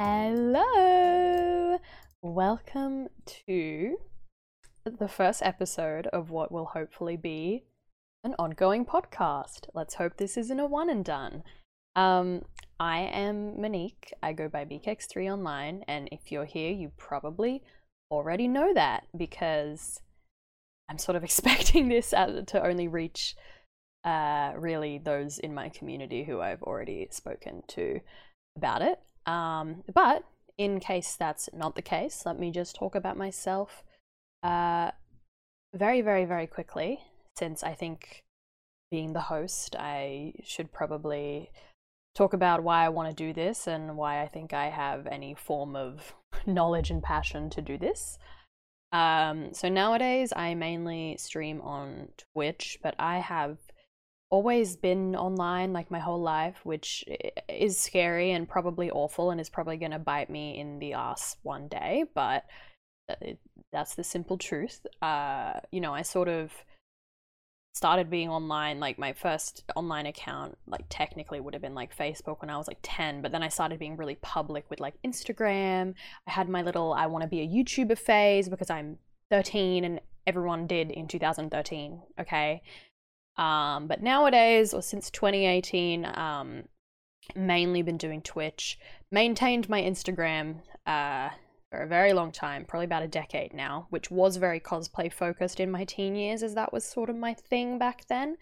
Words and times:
Hello! 0.00 1.76
Welcome 2.22 3.08
to 3.46 3.96
the 4.84 5.08
first 5.08 5.42
episode 5.42 6.06
of 6.06 6.30
what 6.30 6.52
will 6.52 6.66
hopefully 6.66 7.16
be 7.16 7.64
an 8.22 8.36
ongoing 8.38 8.84
podcast. 8.84 9.66
Let's 9.74 9.94
hope 9.94 10.16
this 10.16 10.36
isn't 10.36 10.60
a 10.60 10.66
one 10.66 10.88
and 10.88 11.04
done. 11.04 11.42
Um, 11.96 12.44
I 12.78 13.00
am 13.00 13.60
Monique. 13.60 14.12
I 14.22 14.34
go 14.34 14.48
by 14.48 14.64
MeekX3 14.64 15.32
online, 15.32 15.82
and 15.88 16.08
if 16.12 16.30
you're 16.30 16.44
here, 16.44 16.70
you 16.70 16.92
probably 16.96 17.64
already 18.08 18.46
know 18.46 18.72
that 18.72 19.08
because 19.16 20.00
I'm 20.88 20.98
sort 20.98 21.16
of 21.16 21.24
expecting 21.24 21.88
this 21.88 22.10
to 22.10 22.62
only 22.64 22.86
reach 22.86 23.34
uh, 24.04 24.52
really 24.56 24.98
those 24.98 25.40
in 25.40 25.54
my 25.54 25.68
community 25.70 26.22
who 26.22 26.40
I've 26.40 26.62
already 26.62 27.08
spoken 27.10 27.64
to 27.70 27.98
about 28.56 28.82
it. 28.82 29.00
Um, 29.28 29.84
but 29.92 30.24
in 30.56 30.80
case 30.80 31.14
that's 31.14 31.50
not 31.52 31.76
the 31.76 31.82
case, 31.82 32.24
let 32.24 32.38
me 32.38 32.50
just 32.50 32.74
talk 32.74 32.94
about 32.94 33.16
myself 33.18 33.84
uh, 34.42 34.90
very, 35.74 36.00
very, 36.00 36.24
very 36.24 36.46
quickly, 36.46 37.00
since 37.38 37.62
I 37.62 37.74
think 37.74 38.24
being 38.90 39.12
the 39.12 39.20
host, 39.20 39.76
I 39.78 40.32
should 40.42 40.72
probably 40.72 41.50
talk 42.14 42.32
about 42.32 42.62
why 42.62 42.86
I 42.86 42.88
want 42.88 43.10
to 43.10 43.14
do 43.14 43.34
this 43.34 43.66
and 43.66 43.98
why 43.98 44.22
I 44.22 44.28
think 44.28 44.54
I 44.54 44.70
have 44.70 45.06
any 45.06 45.34
form 45.34 45.76
of 45.76 46.14
knowledge 46.46 46.90
and 46.90 47.02
passion 47.02 47.50
to 47.50 47.60
do 47.60 47.76
this. 47.76 48.18
Um, 48.92 49.52
so 49.52 49.68
nowadays, 49.68 50.32
I 50.34 50.54
mainly 50.54 51.18
stream 51.18 51.60
on 51.60 52.08
Twitch, 52.32 52.78
but 52.82 52.94
I 52.98 53.18
have 53.18 53.58
always 54.30 54.76
been 54.76 55.16
online 55.16 55.72
like 55.72 55.90
my 55.90 55.98
whole 55.98 56.20
life, 56.20 56.60
which 56.64 57.04
is 57.48 57.78
scary 57.78 58.32
and 58.32 58.48
probably 58.48 58.90
awful 58.90 59.30
and 59.30 59.40
is 59.40 59.48
probably 59.48 59.76
going 59.76 59.92
to 59.92 59.98
bite 59.98 60.30
me 60.30 60.58
in 60.58 60.78
the 60.78 60.92
ass 60.92 61.36
one 61.42 61.68
day. 61.68 62.04
But 62.14 62.44
that's 63.72 63.94
the 63.94 64.04
simple 64.04 64.36
truth. 64.36 64.86
Uh, 65.00 65.54
you 65.72 65.80
know, 65.80 65.94
I 65.94 66.02
sort 66.02 66.28
of 66.28 66.52
started 67.74 68.10
being 68.10 68.28
online 68.28 68.80
like 68.80 68.98
my 68.98 69.12
first 69.12 69.62
online 69.76 70.06
account 70.06 70.58
like 70.66 70.84
technically 70.88 71.38
would 71.38 71.54
have 71.54 71.62
been 71.62 71.76
like 71.76 71.96
facebook 71.96 72.40
when 72.40 72.50
i 72.50 72.56
was 72.56 72.66
like 72.66 72.78
10 72.82 73.22
but 73.22 73.30
then 73.30 73.40
i 73.40 73.48
started 73.48 73.78
being 73.78 73.96
really 73.96 74.16
public 74.16 74.68
with 74.68 74.80
like 74.80 74.94
instagram 75.06 75.94
i 76.26 76.30
had 76.32 76.48
my 76.48 76.60
little 76.60 76.92
i 76.92 77.06
want 77.06 77.22
to 77.22 77.28
be 77.28 77.40
a 77.40 77.46
youtuber 77.46 77.96
phase 77.96 78.48
because 78.48 78.68
i'm 78.68 78.98
13 79.30 79.84
and 79.84 80.00
everyone 80.26 80.66
did 80.66 80.90
in 80.90 81.06
2013 81.06 82.02
okay 82.18 82.62
um, 83.38 83.86
but 83.86 84.02
nowadays, 84.02 84.74
or 84.74 84.82
since 84.82 85.10
2018, 85.10 86.04
um, 86.04 86.64
mainly 87.36 87.82
been 87.82 87.96
doing 87.96 88.20
Twitch. 88.20 88.78
Maintained 89.10 89.68
my 89.68 89.80
Instagram 89.80 90.56
uh, 90.86 91.30
for 91.70 91.80
a 91.80 91.86
very 91.86 92.12
long 92.12 92.32
time, 92.32 92.64
probably 92.64 92.86
about 92.86 93.04
a 93.04 93.08
decade 93.08 93.54
now, 93.54 93.86
which 93.90 94.10
was 94.10 94.36
very 94.36 94.58
cosplay 94.58 95.12
focused 95.12 95.60
in 95.60 95.70
my 95.70 95.84
teen 95.84 96.16
years, 96.16 96.42
as 96.42 96.54
that 96.54 96.72
was 96.72 96.84
sort 96.84 97.08
of 97.08 97.16
my 97.16 97.32
thing 97.32 97.78
back 97.78 98.06
then. 98.08 98.36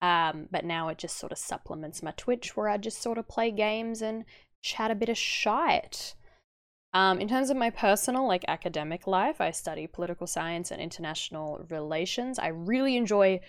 Um, 0.00 0.48
but 0.50 0.64
now 0.64 0.88
it 0.88 0.98
just 0.98 1.18
sort 1.18 1.32
of 1.32 1.38
supplements 1.38 2.02
my 2.02 2.12
Twitch, 2.16 2.56
where 2.56 2.68
I 2.68 2.78
just 2.78 3.02
sort 3.02 3.18
of 3.18 3.28
play 3.28 3.50
games 3.50 4.00
and 4.00 4.24
chat 4.62 4.90
a 4.90 4.94
bit 4.94 5.08
of 5.08 5.18
shite. 5.18 6.14
Um, 6.94 7.18
in 7.18 7.28
terms 7.28 7.50
of 7.50 7.56
my 7.58 7.68
personal, 7.68 8.26
like 8.26 8.44
academic 8.48 9.06
life, 9.06 9.40
I 9.40 9.50
study 9.50 9.86
political 9.86 10.26
science 10.26 10.70
and 10.70 10.80
international 10.80 11.66
relations. 11.68 12.38
I 12.38 12.48
really 12.48 12.96
enjoy 12.96 13.40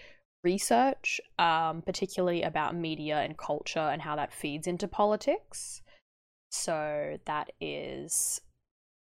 research, 0.44 1.20
um, 1.40 1.82
particularly 1.82 2.44
about 2.44 2.76
media 2.76 3.18
and 3.20 3.38
culture 3.38 3.80
and 3.80 4.02
how 4.02 4.16
that 4.16 4.34
feeds 4.34 4.68
into 4.68 4.88
politics. 4.88 5.82
So 6.52 7.18
that 7.26 7.52
is 7.60 8.42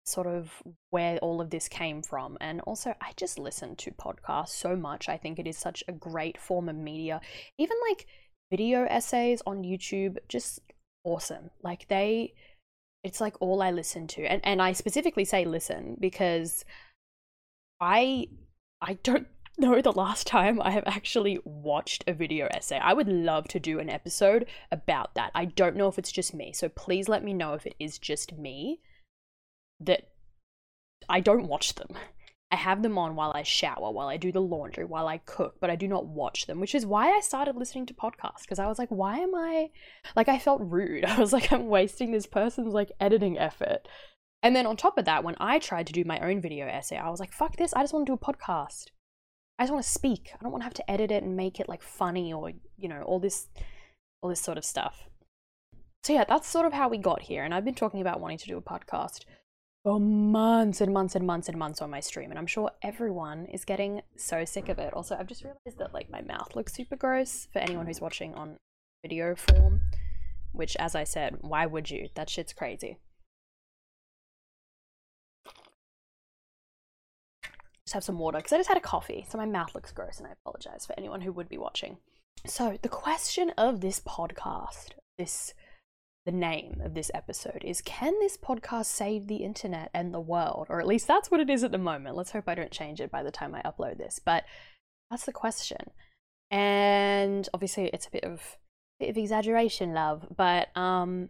sort 0.05 0.27
of 0.27 0.51
where 0.89 1.17
all 1.19 1.39
of 1.39 1.49
this 1.51 1.67
came 1.67 2.01
from. 2.01 2.37
And 2.41 2.61
also, 2.61 2.95
I 3.01 3.13
just 3.15 3.39
listen 3.39 3.75
to 3.77 3.91
podcasts 3.91 4.49
so 4.49 4.75
much. 4.75 5.07
I 5.07 5.17
think 5.17 5.39
it 5.39 5.47
is 5.47 5.57
such 5.57 5.83
a 5.87 5.93
great 5.93 6.37
form 6.37 6.67
of 6.67 6.75
media. 6.75 7.21
Even 7.57 7.77
like 7.89 8.07
video 8.49 8.85
essays 8.85 9.41
on 9.45 9.63
YouTube, 9.63 10.17
just 10.27 10.59
awesome. 11.03 11.51
Like 11.63 11.87
they, 11.87 12.33
it's 13.03 13.21
like 13.21 13.35
all 13.39 13.61
I 13.61 13.71
listen 13.71 14.07
to. 14.07 14.25
And, 14.25 14.41
and 14.43 14.61
I 14.61 14.73
specifically 14.73 15.25
say 15.25 15.45
listen 15.45 15.95
because 15.99 16.65
I 17.79 18.27
I 18.81 18.93
don't 19.03 19.27
know 19.59 19.81
the 19.81 19.91
last 19.91 20.27
time 20.27 20.61
I 20.61 20.71
have 20.71 20.83
actually 20.85 21.39
watched 21.43 22.03
a 22.07 22.13
video 22.13 22.47
essay. 22.47 22.77
I 22.77 22.93
would 22.93 23.07
love 23.07 23.47
to 23.49 23.59
do 23.59 23.79
an 23.79 23.89
episode 23.89 24.45
about 24.71 25.15
that. 25.15 25.31
I 25.35 25.45
don't 25.45 25.75
know 25.75 25.87
if 25.87 25.99
it's 25.99 26.11
just 26.11 26.33
me, 26.33 26.53
so 26.53 26.69
please 26.69 27.07
let 27.07 27.23
me 27.23 27.33
know 27.33 27.53
if 27.53 27.65
it 27.65 27.75
is 27.79 27.97
just 27.99 28.37
me 28.37 28.81
that 29.79 30.09
I 31.07 31.19
don't 31.19 31.47
watch 31.47 31.75
them. 31.75 31.89
I 32.51 32.55
have 32.55 32.81
them 32.81 32.97
on 32.97 33.15
while 33.15 33.31
I 33.35 33.43
shower, 33.43 33.91
while 33.91 34.07
I 34.07 34.17
do 34.17 34.31
the 34.31 34.41
laundry, 34.41 34.83
while 34.83 35.07
I 35.07 35.19
cook, 35.19 35.57
but 35.59 35.69
I 35.69 35.75
do 35.75 35.87
not 35.87 36.07
watch 36.07 36.47
them, 36.47 36.59
which 36.59 36.73
is 36.73 36.85
why 36.85 37.11
I 37.11 37.19
started 37.19 37.55
listening 37.55 37.85
to 37.87 37.93
podcasts 37.93 38.41
because 38.41 38.57
I 38.57 38.67
was 38.67 38.79
like, 38.79 38.89
why 38.89 39.19
am 39.19 39.35
I 39.35 39.69
like 40.15 40.27
I 40.27 40.39
felt 40.39 40.61
rude. 40.63 41.05
I 41.05 41.19
was 41.19 41.31
like 41.31 41.51
I'm 41.51 41.67
wasting 41.67 42.11
this 42.11 42.25
person's 42.25 42.73
like 42.73 42.91
editing 42.99 43.37
effort. 43.37 43.87
And 44.41 44.55
then 44.55 44.65
on 44.65 44.77
top 44.77 44.97
of 44.97 45.05
that, 45.05 45.23
when 45.23 45.35
I 45.39 45.59
tried 45.59 45.85
to 45.87 45.93
do 45.93 46.03
my 46.05 46.19
own 46.19 46.41
video 46.41 46.65
essay, 46.65 46.97
I 46.97 47.09
was 47.09 47.19
like, 47.19 47.33
fuck 47.33 47.57
this, 47.57 47.73
I 47.73 47.81
just 47.81 47.93
want 47.93 48.05
to 48.07 48.11
do 48.11 48.19
a 48.19 48.33
podcast. 48.33 48.85
I 49.59 49.63
just 49.63 49.73
want 49.73 49.83
to 49.83 49.91
speak. 49.91 50.31
I 50.33 50.41
don't 50.41 50.53
want 50.53 50.61
to 50.61 50.65
have 50.65 50.73
to 50.75 50.89
edit 50.89 51.11
it 51.11 51.21
and 51.21 51.35
make 51.35 51.59
it 51.59 51.67
like 51.67 51.83
funny 51.83 52.31
or, 52.31 52.53
you 52.77 52.87
know, 52.87 53.01
all 53.01 53.19
this 53.19 53.49
all 54.21 54.29
this 54.29 54.39
sort 54.41 54.57
of 54.57 54.63
stuff. 54.63 55.09
So 56.03 56.13
yeah, 56.13 56.23
that's 56.27 56.47
sort 56.47 56.65
of 56.65 56.73
how 56.73 56.87
we 56.87 56.97
got 56.97 57.23
here. 57.23 57.43
And 57.43 57.53
I've 57.53 57.65
been 57.65 57.75
talking 57.75 57.99
about 57.99 58.21
wanting 58.21 58.37
to 58.37 58.47
do 58.47 58.57
a 58.57 58.61
podcast 58.61 59.25
for 59.83 59.99
months 59.99 60.79
and 60.79 60.93
months 60.93 61.15
and 61.15 61.27
months 61.27 61.49
and 61.49 61.57
months 61.57 61.81
on 61.81 61.89
my 61.89 61.99
stream. 61.99 62.29
And 62.29 62.39
I'm 62.39 62.47
sure 62.47 62.71
everyone 62.81 63.47
is 63.47 63.65
getting 63.65 64.01
so 64.15 64.45
sick 64.45 64.69
of 64.69 64.79
it. 64.79 64.93
Also, 64.93 65.17
I've 65.19 65.27
just 65.27 65.43
realized 65.43 65.77
that 65.77 65.93
like 65.93 66.09
my 66.09 66.21
mouth 66.21 66.55
looks 66.55 66.73
super 66.73 66.95
gross 66.95 67.47
for 67.51 67.59
anyone 67.59 67.85
who's 67.85 68.01
watching 68.01 68.33
on 68.35 68.55
video 69.01 69.35
form. 69.35 69.81
Which 70.53 70.77
as 70.77 70.95
I 70.95 71.03
said, 71.03 71.37
why 71.41 71.65
would 71.65 71.91
you? 71.91 72.07
That 72.15 72.29
shit's 72.29 72.53
crazy. 72.53 72.97
Just 77.89 77.95
have 77.95 78.03
some 78.03 78.19
water 78.19 78.37
because 78.37 78.53
I 78.53 78.57
just 78.57 78.69
had 78.69 78.77
a 78.77 78.81
coffee, 78.81 79.25
so 79.27 79.39
my 79.39 79.47
mouth 79.47 79.73
looks 79.73 79.91
gross, 79.91 80.19
and 80.19 80.27
I 80.27 80.31
apologize 80.31 80.85
for 80.85 80.93
anyone 80.95 81.21
who 81.21 81.31
would 81.31 81.49
be 81.49 81.57
watching. 81.57 81.97
So, 82.45 82.77
the 82.83 82.87
question 82.87 83.49
of 83.57 83.81
this 83.81 83.99
podcast, 83.99 84.89
this 85.17 85.55
the 86.23 86.31
name 86.31 86.81
of 86.83 86.93
this 86.93 87.09
episode 87.15 87.63
is 87.63 87.81
Can 87.81 88.13
this 88.19 88.37
podcast 88.37 88.85
save 88.85 89.25
the 89.25 89.37
internet 89.37 89.89
and 89.91 90.13
the 90.13 90.19
world? 90.19 90.67
Or 90.69 90.79
at 90.79 90.85
least 90.85 91.07
that's 91.07 91.31
what 91.31 91.39
it 91.39 91.49
is 91.49 91.63
at 91.63 91.71
the 91.71 91.79
moment. 91.79 92.15
Let's 92.15 92.29
hope 92.29 92.47
I 92.47 92.53
don't 92.53 92.69
change 92.69 93.01
it 93.01 93.09
by 93.09 93.23
the 93.23 93.31
time 93.31 93.55
I 93.55 93.63
upload 93.63 93.97
this. 93.97 94.19
But 94.23 94.43
that's 95.09 95.25
the 95.25 95.31
question. 95.31 95.89
And 96.51 97.49
obviously 97.53 97.87
it's 97.87 98.05
a 98.05 98.11
bit 98.11 98.23
of 98.23 98.41
bit 98.99 99.09
of 99.09 99.17
exaggeration, 99.17 99.93
love. 99.93 100.27
But 100.35 100.75
um 100.77 101.29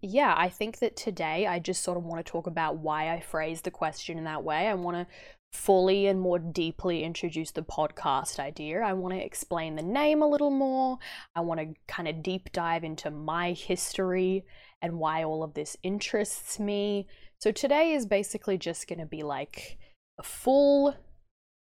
yeah, 0.00 0.34
I 0.36 0.48
think 0.48 0.80
that 0.80 0.96
today 0.96 1.46
I 1.46 1.58
just 1.60 1.84
sort 1.84 1.98
of 1.98 2.04
want 2.04 2.24
to 2.24 2.30
talk 2.30 2.46
about 2.48 2.78
why 2.78 3.12
I 3.12 3.20
phrased 3.20 3.64
the 3.64 3.70
question 3.70 4.18
in 4.18 4.24
that 4.24 4.42
way. 4.42 4.66
I 4.66 4.74
want 4.74 4.96
to 4.96 5.06
fully 5.54 6.08
and 6.08 6.20
more 6.20 6.38
deeply 6.38 7.04
introduce 7.04 7.52
the 7.52 7.62
podcast 7.62 8.38
idea. 8.38 8.80
I 8.80 8.92
want 8.92 9.14
to 9.14 9.24
explain 9.24 9.76
the 9.76 9.82
name 9.82 10.20
a 10.20 10.28
little 10.28 10.50
more. 10.50 10.98
I 11.34 11.40
want 11.40 11.60
to 11.60 11.74
kind 11.86 12.08
of 12.08 12.22
deep 12.22 12.52
dive 12.52 12.84
into 12.84 13.10
my 13.10 13.52
history 13.52 14.44
and 14.82 14.98
why 14.98 15.22
all 15.22 15.42
of 15.42 15.54
this 15.54 15.76
interests 15.82 16.58
me. 16.58 17.06
So 17.38 17.52
today 17.52 17.92
is 17.92 18.04
basically 18.04 18.58
just 18.58 18.88
going 18.88 18.98
to 18.98 19.06
be 19.06 19.22
like 19.22 19.78
a 20.18 20.22
full 20.22 20.94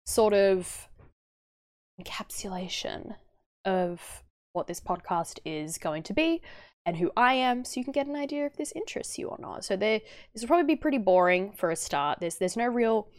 sort 0.05 0.33
of 0.33 0.89
encapsulation 2.01 3.15
of 3.65 4.23
what 4.53 4.67
this 4.67 4.81
podcast 4.81 5.39
is 5.45 5.77
going 5.77 6.03
to 6.03 6.13
be 6.13 6.41
and 6.85 6.97
who 6.97 7.11
I 7.15 7.35
am, 7.35 7.65
so 7.65 7.79
you 7.79 7.83
can 7.83 7.93
get 7.93 8.07
an 8.07 8.15
idea 8.15 8.45
if 8.45 8.57
this 8.57 8.73
interests 8.75 9.17
you 9.17 9.27
or 9.27 9.37
not. 9.39 9.63
So 9.63 9.75
there, 9.75 10.01
this 10.33 10.41
will 10.41 10.47
probably 10.47 10.75
be 10.75 10.79
pretty 10.79 10.97
boring 10.97 11.51
for 11.51 11.69
a 11.69 11.75
start. 11.75 12.19
There's 12.19 12.37
there's 12.37 12.57
no 12.57 12.65
real 12.65 13.09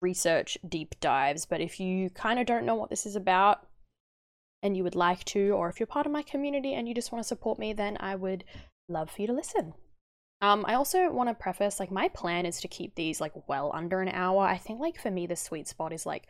research 0.00 0.58
deep 0.68 0.94
dives. 1.00 1.46
But 1.46 1.60
if 1.60 1.80
you 1.80 2.10
kind 2.10 2.38
of 2.38 2.46
don't 2.46 2.66
know 2.66 2.74
what 2.74 2.90
this 2.90 3.06
is 3.06 3.16
about 3.16 3.66
and 4.62 4.76
you 4.76 4.84
would 4.84 4.94
like 4.94 5.24
to, 5.26 5.50
or 5.50 5.68
if 5.68 5.78
you're 5.78 5.86
part 5.86 6.06
of 6.06 6.12
my 6.12 6.22
community 6.22 6.74
and 6.74 6.88
you 6.88 6.94
just 6.94 7.12
want 7.12 7.22
to 7.22 7.28
support 7.28 7.58
me, 7.58 7.72
then 7.72 7.96
I 8.00 8.14
would 8.14 8.44
love 8.88 9.10
for 9.10 9.22
you 9.22 9.28
to 9.28 9.34
listen. 9.34 9.74
Um, 10.40 10.64
I 10.68 10.74
also 10.74 11.10
want 11.10 11.28
to 11.28 11.34
preface 11.34 11.80
like 11.80 11.90
my 11.90 12.08
plan 12.08 12.46
is 12.46 12.60
to 12.60 12.68
keep 12.68 12.94
these 12.94 13.20
like 13.20 13.32
well 13.48 13.72
under 13.74 14.00
an 14.00 14.08
hour. 14.08 14.42
I 14.42 14.56
think 14.56 14.80
like 14.80 15.00
for 15.00 15.10
me 15.10 15.26
the 15.26 15.36
sweet 15.36 15.66
spot 15.66 15.92
is 15.92 16.06
like 16.06 16.26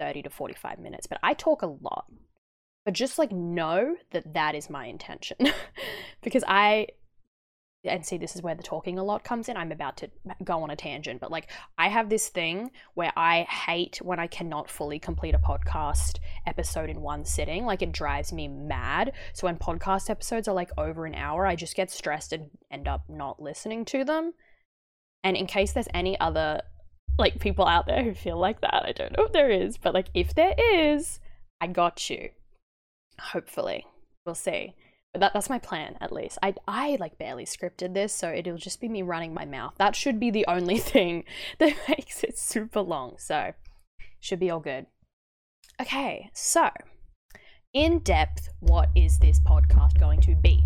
30 0.00 0.22
to 0.22 0.30
45 0.30 0.78
minutes, 0.80 1.06
but 1.06 1.18
I 1.22 1.34
talk 1.34 1.62
a 1.62 1.66
lot. 1.66 2.06
But 2.84 2.94
just 2.94 3.18
like 3.18 3.30
know 3.30 3.96
that 4.10 4.34
that 4.34 4.56
is 4.56 4.68
my 4.68 4.86
intention 4.86 5.36
because 6.22 6.42
I 6.48 6.88
and 7.84 8.06
see 8.06 8.16
this 8.16 8.36
is 8.36 8.42
where 8.42 8.54
the 8.54 8.62
talking 8.62 8.98
a 8.98 9.04
lot 9.04 9.24
comes 9.24 9.48
in. 9.48 9.56
I'm 9.56 9.72
about 9.72 9.96
to 9.98 10.10
go 10.44 10.62
on 10.62 10.70
a 10.70 10.76
tangent 10.76 11.20
but 11.20 11.30
like 11.30 11.50
i 11.78 11.88
have 11.88 12.08
this 12.08 12.28
thing 12.28 12.70
where 12.94 13.12
i 13.16 13.42
hate 13.42 13.98
when 14.02 14.18
i 14.18 14.26
cannot 14.26 14.70
fully 14.70 14.98
complete 14.98 15.34
a 15.34 15.38
podcast 15.38 16.18
episode 16.46 16.90
in 16.90 17.00
one 17.00 17.24
sitting. 17.24 17.64
Like 17.64 17.82
it 17.82 17.92
drives 17.92 18.32
me 18.32 18.48
mad. 18.48 19.12
So 19.32 19.46
when 19.46 19.56
podcast 19.56 20.10
episodes 20.10 20.48
are 20.48 20.54
like 20.54 20.70
over 20.78 21.06
an 21.06 21.14
hour 21.14 21.46
i 21.46 21.56
just 21.56 21.76
get 21.76 21.90
stressed 21.90 22.32
and 22.32 22.50
end 22.70 22.86
up 22.86 23.04
not 23.08 23.42
listening 23.42 23.84
to 23.86 24.04
them. 24.04 24.32
And 25.24 25.36
in 25.36 25.46
case 25.46 25.72
there's 25.72 25.88
any 25.94 26.18
other 26.20 26.62
like 27.18 27.40
people 27.40 27.66
out 27.66 27.86
there 27.86 28.02
who 28.02 28.14
feel 28.14 28.38
like 28.38 28.62
that 28.62 28.84
i 28.86 28.92
don't 28.92 29.16
know 29.16 29.24
if 29.24 29.32
there 29.32 29.50
is 29.50 29.76
but 29.76 29.92
like 29.92 30.06
if 30.14 30.34
there 30.34 30.54
is 30.58 31.20
i 31.60 31.66
got 31.66 32.08
you. 32.08 32.30
Hopefully. 33.18 33.86
We'll 34.24 34.34
see 34.36 34.74
that, 35.14 35.32
that's 35.32 35.50
my 35.50 35.58
plan, 35.58 35.96
at 36.00 36.12
least. 36.12 36.38
I, 36.42 36.54
I 36.66 36.96
like 36.98 37.18
barely 37.18 37.44
scripted 37.44 37.94
this, 37.94 38.14
so 38.14 38.28
it'll 38.30 38.56
just 38.56 38.80
be 38.80 38.88
me 38.88 39.02
running 39.02 39.34
my 39.34 39.44
mouth. 39.44 39.74
That 39.76 39.94
should 39.94 40.18
be 40.18 40.30
the 40.30 40.46
only 40.46 40.78
thing 40.92 41.24
that 41.58 41.74
makes 41.88 42.24
it 42.24 42.38
super 42.38 42.80
long. 42.80 43.16
So, 43.18 43.52
should 44.20 44.40
be 44.40 44.50
all 44.50 44.60
good. 44.60 44.86
Okay, 45.80 46.30
so 46.32 46.70
in 47.74 47.98
depth, 48.00 48.48
what 48.60 48.90
is 48.94 49.18
this 49.18 49.40
podcast 49.40 49.98
going 49.98 50.20
to 50.22 50.34
be? 50.34 50.64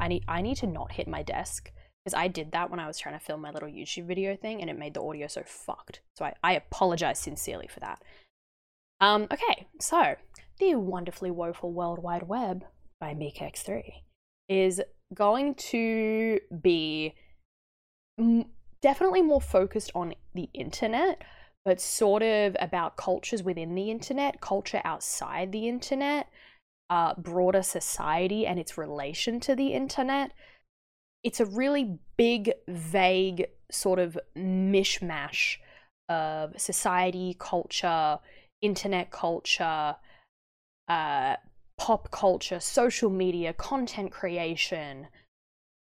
I 0.00 0.08
need 0.08 0.24
I 0.28 0.42
need 0.42 0.56
to 0.58 0.66
not 0.66 0.92
hit 0.92 1.08
my 1.08 1.22
desk 1.22 1.70
because 2.04 2.14
I 2.14 2.28
did 2.28 2.52
that 2.52 2.70
when 2.70 2.80
I 2.80 2.86
was 2.86 2.98
trying 2.98 3.18
to 3.18 3.24
film 3.24 3.40
my 3.40 3.50
little 3.50 3.68
YouTube 3.68 4.06
video 4.06 4.36
thing 4.36 4.60
and 4.60 4.70
it 4.70 4.78
made 4.78 4.94
the 4.94 5.02
audio 5.02 5.26
so 5.26 5.42
fucked. 5.44 6.00
So 6.16 6.24
I, 6.24 6.34
I 6.42 6.52
apologize 6.54 7.18
sincerely 7.18 7.68
for 7.68 7.80
that. 7.80 8.02
Um, 9.00 9.28
okay, 9.32 9.66
so 9.80 10.16
the 10.58 10.74
wonderfully 10.76 11.30
woeful 11.30 11.72
World 11.72 12.00
Wide 12.00 12.28
Web 12.28 12.64
by 13.00 13.14
MeekX3 13.14 13.82
is 14.48 14.82
going 15.14 15.54
to 15.54 16.38
be 16.60 17.14
definitely 18.82 19.22
more 19.22 19.40
focused 19.40 19.90
on 19.94 20.14
the 20.34 20.48
internet, 20.54 21.22
but 21.64 21.80
sort 21.80 22.22
of 22.22 22.56
about 22.60 22.96
cultures 22.96 23.42
within 23.42 23.74
the 23.74 23.90
internet, 23.90 24.40
culture 24.40 24.80
outside 24.84 25.52
the 25.52 25.68
internet, 25.68 26.28
uh, 26.90 27.14
broader 27.18 27.62
society 27.62 28.46
and 28.46 28.58
its 28.58 28.78
relation 28.78 29.40
to 29.40 29.54
the 29.54 29.68
internet. 29.68 30.32
It's 31.22 31.40
a 31.40 31.46
really 31.46 31.98
big, 32.16 32.52
vague 32.68 33.46
sort 33.70 33.98
of 33.98 34.18
mishmash 34.36 35.56
of 36.08 36.58
society, 36.58 37.36
culture, 37.38 38.18
internet 38.62 39.10
culture, 39.10 39.96
uh, 40.88 41.36
pop 41.78 42.10
culture, 42.10 42.60
social 42.60 43.08
media, 43.08 43.52
content 43.54 44.12
creation, 44.12 45.08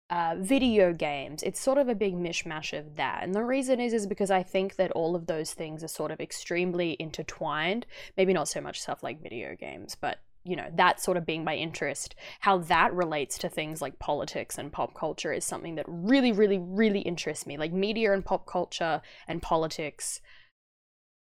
uh, 0.09 0.35
video 0.39 0.93
games. 0.93 1.43
It's 1.43 1.61
sort 1.61 1.79
of 1.79 1.89
a 1.89 1.95
big 1.95 2.15
mishmash 2.15 2.77
of 2.77 2.97
that. 2.97 3.23
And 3.23 3.35
the 3.35 3.45
reason 3.45 3.81
is 3.81 3.93
is 3.93 4.07
because 4.07 4.31
I 4.31 4.43
think 4.43 4.77
that 4.77 4.91
all 4.93 5.15
of 5.15 5.27
those 5.27 5.53
things 5.53 5.85
are 5.85 5.89
sort 5.89 6.11
of 6.11 6.21
extremely 6.21 6.97
intertwined. 6.99 7.87
Maybe 8.17 8.33
not 8.33 8.49
so 8.49 8.61
much 8.61 8.81
stuff 8.81 9.03
like 9.03 9.23
video 9.23 9.55
games, 9.55 9.97
but 10.01 10.19
you 10.43 10.57
know, 10.57 10.69
that 10.75 11.01
sort 11.01 11.19
of 11.19 11.27
being 11.27 11.45
my 11.45 11.55
interest, 11.55 12.15
how 12.41 12.59
that 12.59 12.95
relates 12.95 13.37
to 13.39 13.49
things 13.49 13.83
like 13.83 13.99
politics 13.99 14.57
and 14.57 14.73
pop 14.73 14.95
culture 14.95 15.33
is 15.33 15.45
something 15.45 15.75
that 15.75 15.85
really, 15.87 16.33
really, 16.33 16.59
really 16.59 17.01
interests 17.01 17.47
me. 17.47 17.59
Like 17.59 17.73
media 17.73 18.15
and 18.15 18.25
pop 18.25 18.47
culture 18.47 19.03
and 19.29 19.43
politics 19.43 20.21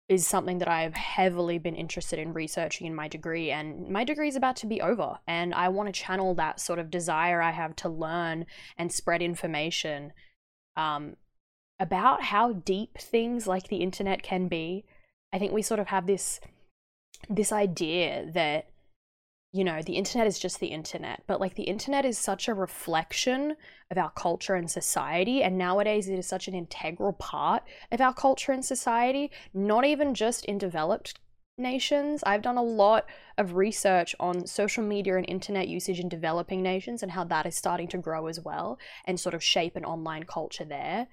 is 0.09 0.25
something 0.25 0.57
that 0.57 0.67
I've 0.67 0.95
heavily 0.95 1.59
been 1.59 1.75
interested 1.75 2.17
in 2.17 2.33
researching 2.33 2.87
in 2.87 2.95
my 2.95 3.07
degree. 3.07 3.51
And 3.51 3.87
my 3.89 4.03
degree 4.03 4.27
is 4.27 4.35
about 4.35 4.55
to 4.57 4.65
be 4.65 4.81
over. 4.81 5.19
And 5.27 5.53
I 5.53 5.69
want 5.69 5.87
to 5.87 6.01
channel 6.01 6.33
that 6.35 6.59
sort 6.59 6.79
of 6.79 6.89
desire 6.89 7.41
I 7.41 7.51
have 7.51 7.75
to 7.77 7.89
learn 7.89 8.47
and 8.75 8.91
spread 8.91 9.21
information 9.21 10.11
um, 10.75 11.15
about 11.79 12.23
how 12.23 12.53
deep 12.53 12.97
things 12.97 13.45
like 13.45 13.67
the 13.67 13.77
internet 13.77 14.23
can 14.23 14.47
be. 14.47 14.83
I 15.31 15.37
think 15.37 15.53
we 15.53 15.61
sort 15.61 15.79
of 15.79 15.87
have 15.87 16.07
this 16.07 16.39
this 17.29 17.51
idea 17.51 18.31
that 18.33 18.69
you 19.51 19.63
know, 19.63 19.81
the 19.81 19.95
internet 19.95 20.27
is 20.27 20.37
just 20.37 20.59
the 20.59 20.67
internet, 20.67 21.23
but 21.25 21.39
like 21.39 21.55
the 21.55 21.63
internet 21.63 22.05
is 22.05 22.19
such 22.19 22.47
a 22.47 22.53
reflection 22.53 23.55
of 23.89 23.97
our 23.97 24.11
culture 24.11 24.53
and 24.53 24.69
society. 24.69 25.41
And 25.41 25.57
nowadays 25.57 26.07
it 26.07 26.19
is 26.19 26.27
such 26.27 26.47
an 26.47 26.53
integral 26.53 27.13
part 27.13 27.63
of 27.91 27.99
our 27.99 28.13
culture 28.13 28.51
and 28.51 28.63
society, 28.63 29.31
not 29.53 29.85
even 29.85 30.13
just 30.13 30.45
in 30.45 30.59
developed 30.59 31.19
nations. 31.57 32.23
I've 32.25 32.43
done 32.43 32.57
a 32.57 32.63
lot 32.63 33.05
of 33.39 33.55
research 33.55 34.15
on 34.19 34.45
social 34.45 34.83
media 34.83 35.17
and 35.17 35.27
internet 35.27 35.67
usage 35.67 35.99
in 35.99 36.09
developing 36.09 36.61
nations 36.61 37.01
and 37.01 37.11
how 37.11 37.23
that 37.25 37.47
is 37.47 37.55
starting 37.55 37.87
to 37.89 37.97
grow 37.97 38.27
as 38.27 38.39
well 38.39 38.77
and 39.05 39.19
sort 39.19 39.33
of 39.33 39.43
shape 39.43 39.75
an 39.75 39.83
online 39.83 40.23
culture 40.23 40.65
there. 40.65 41.07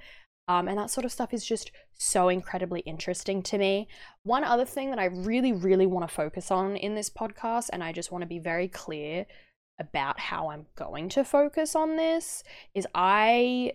Um, 0.49 0.69
and 0.69 0.79
that 0.79 0.91
sort 0.91 1.05
of 1.05 1.13
stuff 1.13 1.35
is 1.35 1.45
just 1.45 1.73
so 1.99 2.29
incredibly 2.29 2.81
interesting 2.81 3.43
to 3.45 3.59
me. 3.59 3.89
One 4.23 4.45
other 4.45 4.65
thing 4.65 4.91
that 4.91 4.99
I 4.99 5.07
really, 5.07 5.53
really 5.53 5.87
want 5.87 6.09
to 6.09 6.15
focus 6.15 6.51
on 6.51 6.77
in 6.77 6.95
this 6.95 7.11
podcast, 7.11 7.71
and 7.73 7.83
I 7.83 7.93
just 7.93 8.13
want 8.13 8.23
to 8.23 8.29
be 8.29 8.39
very 8.39 8.69
clear 8.69 9.27
about 9.81 10.21
how 10.21 10.51
I'm 10.51 10.67
going 10.77 11.09
to 11.11 11.25
focus 11.25 11.75
on 11.75 11.97
this, 11.97 12.45
is 12.75 12.87
I 12.95 13.73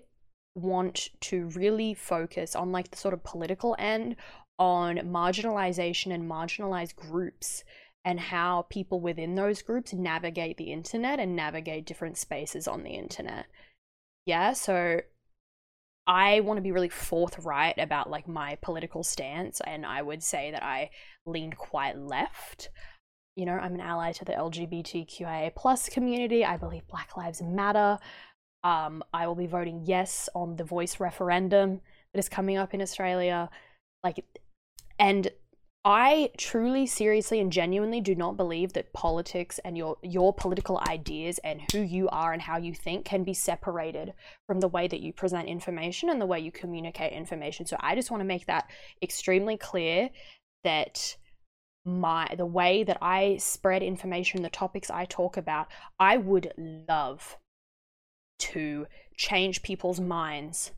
want 0.56 1.10
to 1.22 1.48
really 1.50 1.94
focus 1.94 2.56
on 2.56 2.72
like 2.72 2.92
the 2.92 2.98
sort 2.98 3.14
of 3.14 3.24
political 3.24 3.76
end 3.78 4.16
on 4.58 4.98
marginalization 4.98 6.14
and 6.14 6.30
marginalized 6.30 6.96
groups 6.96 7.64
and 8.04 8.20
how 8.20 8.66
people 8.70 9.00
within 9.00 9.36
those 9.36 9.62
groups 9.62 9.94
navigate 9.94 10.58
the 10.58 10.72
internet 10.72 11.20
and 11.20 11.36
navigate 11.36 11.86
different 11.86 12.18
spaces 12.18 12.68
on 12.68 12.84
the 12.84 12.92
internet. 12.92 13.46
Yeah, 14.26 14.54
so 14.54 15.02
I 16.08 16.40
want 16.40 16.58
to 16.58 16.62
be 16.62 16.72
really 16.72 16.90
forthright 16.90 17.78
about 17.78 18.10
like 18.10 18.28
my 18.28 18.58
political 18.62 19.04
stance, 19.04 19.62
and 19.66 19.86
I 19.86 20.02
would 20.02 20.24
say 20.24 20.52
that 20.52 20.64
I 20.64 20.90
lean 21.26 21.54
quite 21.54 21.98
left. 21.98 22.70
You 23.36 23.46
know, 23.46 23.54
I'm 23.54 23.76
an 23.76 23.82
ally 23.82 24.12
to 24.14 24.26
the 24.26 24.34
LGBTQIA 24.34 25.56
plus 25.56 25.90
community. 25.90 26.44
I 26.44 26.58
believe 26.58 26.88
Black 26.88 27.16
Lives 27.16 27.42
Matter. 27.42 28.00
Um, 28.64 29.04
I 29.14 29.28
will 29.28 29.36
be 29.36 29.48
voting 29.48 29.84
yes 29.86 30.30
on 30.36 30.56
the 30.56 30.64
voice 30.64 31.00
referendum 31.00 31.82
that 32.14 32.20
is 32.20 32.30
coming 32.30 32.58
up 32.58 32.74
in 32.74 32.82
Australia. 32.82 33.50
Like, 34.04 34.26
and 35.00 35.30
I 35.84 36.30
truly, 36.38 36.86
seriously, 36.86 37.40
and 37.40 37.52
genuinely 37.52 38.02
do 38.02 38.14
not 38.14 38.38
believe 38.38 38.74
that 38.74 38.94
politics 38.94 39.60
and 39.66 39.76
your 39.76 39.98
your 40.04 40.32
political 40.32 40.80
ideas 40.88 41.40
and 41.44 41.60
who 41.72 41.80
you 41.80 42.08
are 42.10 42.34
and 42.34 42.42
how 42.42 42.58
you 42.58 42.76
think 42.76 43.04
can 43.04 43.24
be 43.24 43.34
separated 43.34 44.14
from 44.46 44.60
the 44.60 44.68
way 44.68 44.88
that 44.88 45.00
you 45.00 45.12
present 45.12 45.48
information 45.48 46.10
and 46.10 46.22
the 46.22 46.28
way 46.28 46.40
you 46.40 46.52
communicate 46.52 47.14
information. 47.14 47.66
So 47.66 47.78
I 47.80 47.96
just 47.96 48.12
want 48.12 48.22
to 48.22 48.26
make 48.26 48.46
that 48.46 48.70
extremely 49.02 49.58
clear 49.58 50.12
that 50.64 51.18
my 51.84 52.28
the 52.38 52.46
way 52.46 52.84
that 52.84 53.00
I 53.02 53.38
spread 53.38 53.82
information, 53.82 54.44
the 54.44 54.52
topics 54.52 54.92
I 54.92 55.06
talk 55.06 55.36
about, 55.36 55.68
I 56.00 56.18
would 56.18 56.54
love 56.58 57.38
to 58.38 58.86
change 59.18 59.64
people's 59.64 60.00
minds 60.00 60.74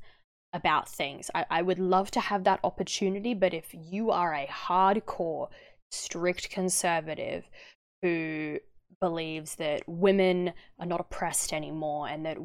about 0.53 0.87
things. 0.87 1.29
I, 1.33 1.45
I 1.49 1.61
would 1.61 1.79
love 1.79 2.11
to 2.11 2.19
have 2.19 2.43
that 2.43 2.59
opportunity, 2.63 3.33
but 3.33 3.53
if 3.53 3.73
you 3.73 4.11
are 4.11 4.33
a 4.33 4.47
hardcore, 4.47 5.49
strict 5.91 6.49
conservative 6.49 7.49
who 8.01 8.59
believes 8.99 9.55
that 9.55 9.83
women 9.87 10.53
are 10.79 10.85
not 10.85 10.99
oppressed 10.99 11.53
anymore 11.53 12.07
and 12.07 12.25
that 12.25 12.37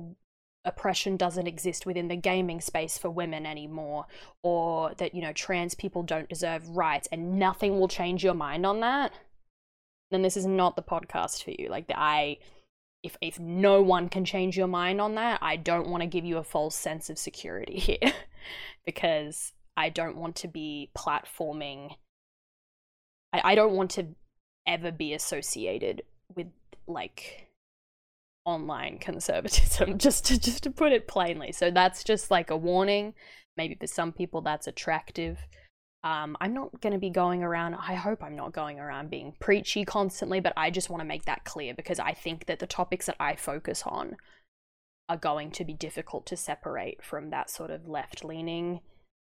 oppression 0.65 1.17
doesn't 1.17 1.47
exist 1.47 1.87
within 1.87 2.09
the 2.09 2.17
gaming 2.17 2.61
space 2.61 2.99
for 2.99 3.09
women 3.09 3.47
anymore 3.47 4.05
or 4.43 4.93
that 4.99 5.15
you 5.15 5.23
know 5.23 5.33
trans 5.33 5.75
people 5.75 6.03
don't 6.03 6.29
deserve 6.29 6.69
rights 6.69 7.09
and 7.11 7.39
nothing 7.39 7.79
will 7.79 7.89
change 7.89 8.23
your 8.23 8.35
mind 8.35 8.67
on 8.67 8.81
that 8.81 9.13
then 10.11 10.23
this 10.23 10.37
is 10.37 10.47
not 10.47 10.77
the 10.77 10.83
podcast 10.83 11.43
for 11.43 11.53
you 11.53 11.69
like 11.71 11.87
i 11.95 12.37
if 13.03 13.17
if 13.21 13.39
no 13.39 13.83
one 13.83 14.09
can 14.09 14.25
change 14.25 14.57
your 14.57 14.67
mind 14.67 15.01
on 15.01 15.15
that, 15.15 15.39
I 15.43 15.57
don't 15.57 15.89
want 15.89 16.03
to 16.03 16.07
give 16.07 16.25
you 16.25 16.39
a 16.39 16.45
false 16.45 16.77
sense 16.77 17.11
of 17.11 17.19
security 17.19 17.79
here 17.79 18.13
because 18.85 19.53
I 19.77 19.89
don't 19.89 20.17
want 20.17 20.37
to 20.37 20.49
be 20.49 20.91
platforming 20.97 21.97
I, 23.33 23.53
I 23.53 23.55
don't 23.55 23.75
want 23.75 23.91
to 23.93 24.09
ever 24.67 24.91
be 24.91 25.15
associated 25.15 26.03
with 26.35 26.49
like 26.87 27.49
online 28.45 28.99
conservatism 28.99 29.99
just 29.99 30.25
to 30.27 30.39
just 30.39 30.63
to 30.65 30.71
put 30.71 30.93
it 30.93 31.09
plainly. 31.09 31.53
So 31.53 31.71
that's 31.71 32.05
just 32.05 32.31
like 32.31 32.51
a 32.51 32.57
warning. 32.57 33.15
Maybe 33.57 33.75
for 33.75 33.87
some 33.87 34.13
people 34.13 34.41
that's 34.41 34.67
attractive. 34.67 35.39
Um, 36.05 36.37
I'm 36.41 36.55
not 36.55 36.81
going 36.81 36.93
to 36.93 36.99
be 36.99 37.11
going 37.11 37.43
around, 37.43 37.75
I 37.75 37.95
hope 37.95 38.23
I'm 38.23 38.37
not 38.37 38.53
going 38.53 38.79
around 38.79 39.11
being 39.11 39.35
preachy 39.41 39.85
constantly, 39.85 40.39
but 40.39 40.53
I 40.57 40.71
just 40.71 40.91
want 40.91 41.01
to 41.01 41.07
make 41.07 41.25
that 41.25 41.45
clear 41.45 41.75
because 41.75 41.99
I 41.99 42.13
think 42.13 42.47
that 42.47 42.61
the 42.61 42.69
topics 42.69 43.07
that 43.07 43.17
I 43.19 43.35
focus 43.35 43.83
on 43.85 44.17
are 45.09 45.17
going 45.17 45.51
to 45.53 45.65
be 45.65 45.73
difficult 45.73 46.25
to 46.27 46.37
separate 46.37 47.03
from 47.03 47.31
that 47.31 47.51
sort 47.51 47.71
of 47.71 47.89
left 47.89 48.25
leaning 48.25 48.81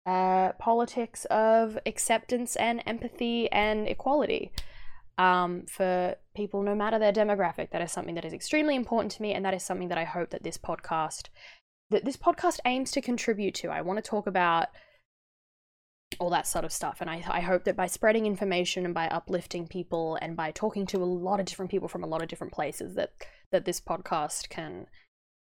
uh, 0.07 0.52
politics 0.52 1.25
of 1.26 1.78
acceptance 1.87 2.57
and 2.57 2.83
empathy 2.87 3.50
and 3.50 3.88
equality 3.88 4.52
um, 5.19 5.64
for 5.66 6.16
people, 6.35 6.62
no 6.62 6.75
matter 6.75 6.99
their 6.99 7.12
demographic. 7.12 7.71
That 7.71 7.83
is 7.83 7.92
something 7.92 8.14
that 8.14 8.25
is 8.25 8.33
extremely 8.33 8.76
important 8.76 9.12
to 9.12 9.23
me, 9.23 9.33
and 9.33 9.45
that 9.45 9.54
is 9.54 9.62
something 9.62 9.88
that 9.88 9.99
I 9.99 10.04
hope 10.04 10.31
that 10.31 10.42
this 10.42 10.59
podcast 10.59 11.28
that 11.90 12.04
this 12.07 12.16
podcast 12.16 12.59
aims 12.64 12.90
to 12.92 13.02
contribute 13.02 13.54
to. 13.54 13.69
I 13.69 13.83
want 13.83 14.02
to 14.02 14.11
talk 14.11 14.26
about 14.26 14.69
all 16.19 16.31
that 16.31 16.47
sort 16.47 16.64
of 16.64 16.73
stuff. 16.73 16.99
And 17.00 17.11
I, 17.11 17.23
I 17.28 17.40
hope 17.40 17.64
that 17.64 17.76
by 17.76 17.87
spreading 17.87 18.26
information 18.26 18.85
and 18.85 18.95
by 18.95 19.07
uplifting 19.07 19.66
people 19.66 20.19
and 20.21 20.37
by 20.37 20.50
talking 20.50 20.87
to 20.87 21.02
a 21.02 21.04
lot 21.04 21.40
of 21.40 21.47
different 21.47 21.71
people 21.71 21.88
from 21.88 22.04
a 22.04 22.07
lot 22.07 22.23
of 22.23 22.28
different 22.28 22.52
places, 22.52 22.95
that 22.95 23.12
that 23.50 23.64
this 23.64 23.81
podcast 23.81 24.49
can 24.49 24.87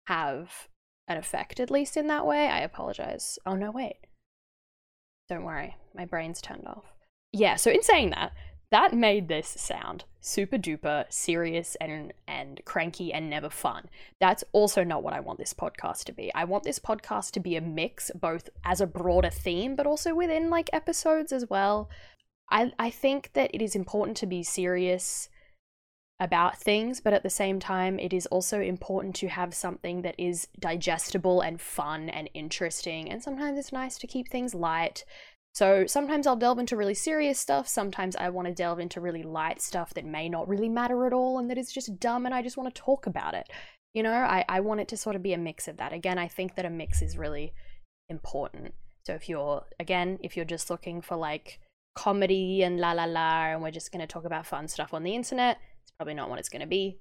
have 0.07 0.67
an 1.07 1.17
effect, 1.17 1.60
at 1.60 1.72
least 1.72 1.98
in 1.98 2.07
that 2.07 2.25
way. 2.25 2.48
I 2.48 2.60
apologize. 2.60 3.39
Oh 3.45 3.55
no, 3.55 3.72
wait. 3.72 3.98
Don't 5.27 5.43
worry, 5.43 5.75
my 5.95 6.05
brain's 6.05 6.41
turned 6.41 6.67
off. 6.67 6.86
Yeah, 7.31 7.55
so 7.55 7.72
in 7.72 7.84
saying 7.84 8.12
that, 8.12 8.31
that 8.72 8.93
made 8.93 9.27
this 9.27 9.48
sound 9.48 10.05
super 10.22 10.57
duper 10.57 11.05
serious 11.10 11.75
and 11.75 12.12
and 12.27 12.62
cranky 12.65 13.13
and 13.13 13.29
never 13.29 13.50
fun. 13.50 13.88
That's 14.19 14.43
also 14.53 14.84
not 14.84 15.03
what 15.03 15.13
I 15.13 15.19
want 15.19 15.38
this 15.38 15.53
podcast 15.53 16.05
to 16.05 16.12
be. 16.12 16.34
I 16.34 16.45
want 16.45 16.63
this 16.63 16.79
podcast 16.79 17.31
to 17.31 17.39
be 17.39 17.55
a 17.55 17.62
mix 17.62 18.10
both 18.19 18.50
as 18.63 18.81
a 18.81 18.88
broader 18.88 19.29
theme 19.29 19.75
but 19.75 19.86
also 19.86 20.15
within 20.15 20.50
like 20.50 20.69
episodes 20.74 21.31
as 21.31 21.50
well. 21.50 21.89
I 22.50 22.74
I 22.79 22.89
think 22.89 23.31
that 23.34 23.51
it 23.53 23.62
is 23.62 23.75
important 23.75 24.17
to 24.17 24.25
be 24.25 24.41
serious 24.41 25.29
about 26.19 26.57
things, 26.57 27.01
but 27.01 27.13
at 27.13 27.24
the 27.24 27.29
same 27.29 27.60
time, 27.60 28.00
it 28.00 28.13
is 28.13 28.25
also 28.27 28.62
important 28.62 29.15
to 29.15 29.27
have 29.27 29.53
something 29.53 30.01
that 30.03 30.15
is 30.17 30.48
digestible 30.57 31.41
and 31.41 31.60
fun 31.60 32.10
and 32.10 32.29
interesting. 32.34 33.10
And 33.10 33.22
sometimes 33.22 33.60
it's 33.60 33.74
nice 33.74 33.98
to 33.98 34.07
keep 34.07 34.29
things 34.29 34.55
light 34.55 35.03
so 35.55 35.85
sometimes 35.88 36.27
I'll 36.27 36.35
delve 36.35 36.59
into 36.59 36.75
really 36.75 36.93
serious 36.93 37.39
stuff, 37.39 37.65
sometimes 37.65 38.17
I 38.17 38.29
want 38.29 38.50
to 38.50 38.53
delve 38.53 38.79
into 38.79 39.00
really 39.00 39.24
light 39.24 39.62
stuff 39.62 39.93
that 39.93 40.03
may 40.03 40.27
not 40.27 40.50
really 40.50 40.67
matter 40.67 41.05
at 41.05 41.13
all 41.13 41.39
and 41.39 41.50
that 41.50 41.57
is 41.57 41.71
just 41.71 41.97
dumb 41.97 42.25
and 42.25 42.35
I 42.35 42.41
just 42.41 42.57
want 42.57 42.75
to 42.75 42.81
talk 42.81 43.07
about 43.07 43.33
it. 43.35 43.47
You 43.93 44.03
know, 44.03 44.12
I, 44.12 44.43
I 44.50 44.59
want 44.59 44.81
it 44.81 44.89
to 44.89 44.97
sort 44.97 45.15
of 45.15 45.24
be 45.24 45.31
a 45.31 45.38
mix 45.38 45.69
of 45.69 45.77
that. 45.77 45.93
Again, 45.93 46.17
I 46.17 46.27
think 46.27 46.55
that 46.55 46.65
a 46.65 46.69
mix 46.69 47.01
is 47.01 47.17
really 47.17 47.53
important. 48.09 48.74
So 49.05 49.13
if 49.13 49.29
you're, 49.29 49.63
again, 49.79 50.19
if 50.21 50.35
you're 50.35 50.43
just 50.43 50.69
looking 50.69 51.01
for 51.01 51.15
like 51.15 51.62
comedy 51.95 52.62
and 52.62 52.77
la 52.77 52.91
la 52.91 53.05
la, 53.05 53.45
and 53.45 53.62
we're 53.62 53.71
just 53.71 53.93
going 53.93 54.05
to 54.05 54.13
talk 54.13 54.25
about 54.25 54.45
fun 54.45 54.67
stuff 54.67 54.93
on 54.93 55.03
the 55.03 55.15
internet, 55.15 55.59
it's 55.83 55.91
probably 55.91 56.15
not 56.15 56.29
what 56.29 56.39
it's 56.39 56.50
going 56.50 56.63
to 56.63 56.67
be. 56.67 57.00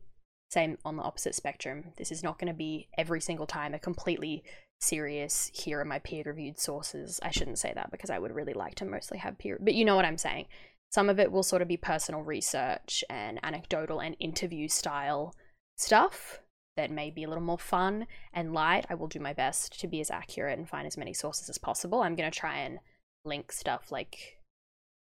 Same 0.52 0.78
on 0.84 0.96
the 0.96 1.02
opposite 1.02 1.34
spectrum. 1.34 1.87
This 1.96 2.12
is 2.12 2.23
not 2.23 2.38
going 2.38 2.52
to 2.52 2.56
be 2.56 2.87
every 2.96 3.20
single 3.20 3.49
time 3.49 3.75
a 3.75 3.80
completely 3.80 4.44
serious 4.85 5.50
here 5.55 5.81
are 5.81 5.85
my 5.85 5.99
peer 5.99 6.23
reviewed 6.25 6.59
sources. 6.59 7.21
I 7.23 7.31
shouldn't 7.31 7.59
say 7.59 7.73
that 7.75 7.91
because 7.91 8.11
i 8.11 8.19
would 8.19 8.35
really 8.35 8.53
like 8.53 8.75
to 8.76 8.85
mostly 8.85 9.19
have 9.19 9.38
peer 9.38 9.59
but 9.61 9.75
you 9.75 9.85
know 9.85 9.97
what 9.97 10.05
i'm 10.05 10.19
saying. 10.19 10.47
Some 10.93 11.11
of 11.11 11.19
it 11.19 11.33
will 11.33 11.43
sort 11.43 11.62
of 11.62 11.69
be 11.69 11.76
personal 11.76 12.23
research 12.23 13.03
and 13.11 13.41
anecdotal 13.43 14.00
and 14.00 14.17
interview 14.21 14.69
style 14.69 15.35
stuff 15.76 16.41
that 16.76 16.91
may 16.91 17.11
be 17.11 17.25
a 17.25 17.29
little 17.29 17.43
more 17.43 17.59
fun 17.59 18.07
and 18.33 18.53
light. 18.53 18.87
I 18.88 18.95
will 18.95 19.09
do 19.09 19.19
my 19.19 19.33
best 19.33 19.81
to 19.81 19.88
be 19.88 20.00
as 20.00 20.11
accurate 20.11 20.59
and 20.59 20.69
find 20.69 20.87
as 20.87 20.97
many 20.97 21.12
sources 21.12 21.49
as 21.49 21.59
possible. 21.59 22.03
I'm 22.03 22.14
going 22.17 22.31
to 22.31 22.38
try 22.38 22.59
and 22.59 22.79
link 23.25 23.50
stuff 23.53 23.91
like 23.91 24.38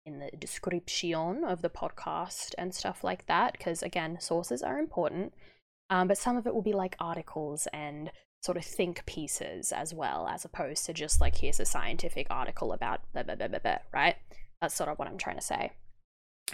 in 0.06 0.18
the 0.18 0.30
description 0.36 1.44
of 1.44 1.62
the 1.62 1.68
podcast 1.68 2.54
and 2.58 2.74
stuff 2.74 3.04
like 3.04 3.26
that 3.26 3.52
because 3.52 3.82
again 3.82 4.18
sources 4.20 4.62
are 4.62 4.78
important 4.78 5.32
um, 5.90 6.08
but 6.08 6.18
some 6.18 6.36
of 6.36 6.46
it 6.46 6.54
will 6.54 6.62
be 6.62 6.72
like 6.72 6.96
articles 6.98 7.68
and 7.72 8.10
sort 8.42 8.56
of 8.56 8.64
think 8.64 9.04
pieces 9.06 9.72
as 9.72 9.92
well, 9.92 10.26
as 10.28 10.44
opposed 10.44 10.86
to 10.86 10.92
just 10.92 11.20
like, 11.20 11.36
here's 11.36 11.60
a 11.60 11.64
scientific 11.64 12.26
article 12.30 12.72
about 12.72 13.00
blah, 13.12 13.22
blah, 13.22 13.34
blah, 13.34 13.48
blah, 13.48 13.58
blah, 13.58 13.78
right? 13.92 14.16
That's 14.60 14.74
sort 14.74 14.88
of 14.88 14.98
what 14.98 15.08
I'm 15.08 15.18
trying 15.18 15.36
to 15.36 15.42
say. 15.42 15.72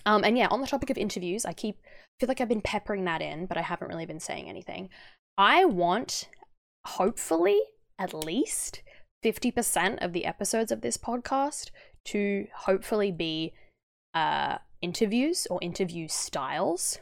Um, 0.05 0.25
and 0.25 0.37
yeah, 0.37 0.49
on 0.51 0.61
the 0.61 0.67
topic 0.67 0.91
of 0.91 0.99
interviews, 0.99 1.45
I 1.45 1.53
keep 1.53 1.79
feel 2.21 2.29
like 2.29 2.41
I've 2.41 2.49
been 2.49 2.61
peppering 2.61 3.05
that 3.05 3.23
in, 3.23 3.47
but 3.47 3.59
I 3.59 3.63
haven't 3.63 3.89
really 3.89 4.07
been 4.07 4.21
saying 4.21 4.49
anything. 4.49 4.89
I 5.39 5.65
want, 5.65 6.29
hopefully, 6.87 7.61
at 7.99 8.15
least 8.15 8.83
50% 9.25 10.05
of 10.05 10.13
the 10.13 10.25
episodes 10.25 10.73
of 10.73 10.81
this 10.81 10.97
podcast 10.97 11.71
to 12.07 12.47
hopefully 12.55 13.13
be 13.13 13.53
uh, 14.15 14.59
interviews 14.81 15.47
or 15.51 15.59
interview 15.63 16.09
styles. 16.09 16.99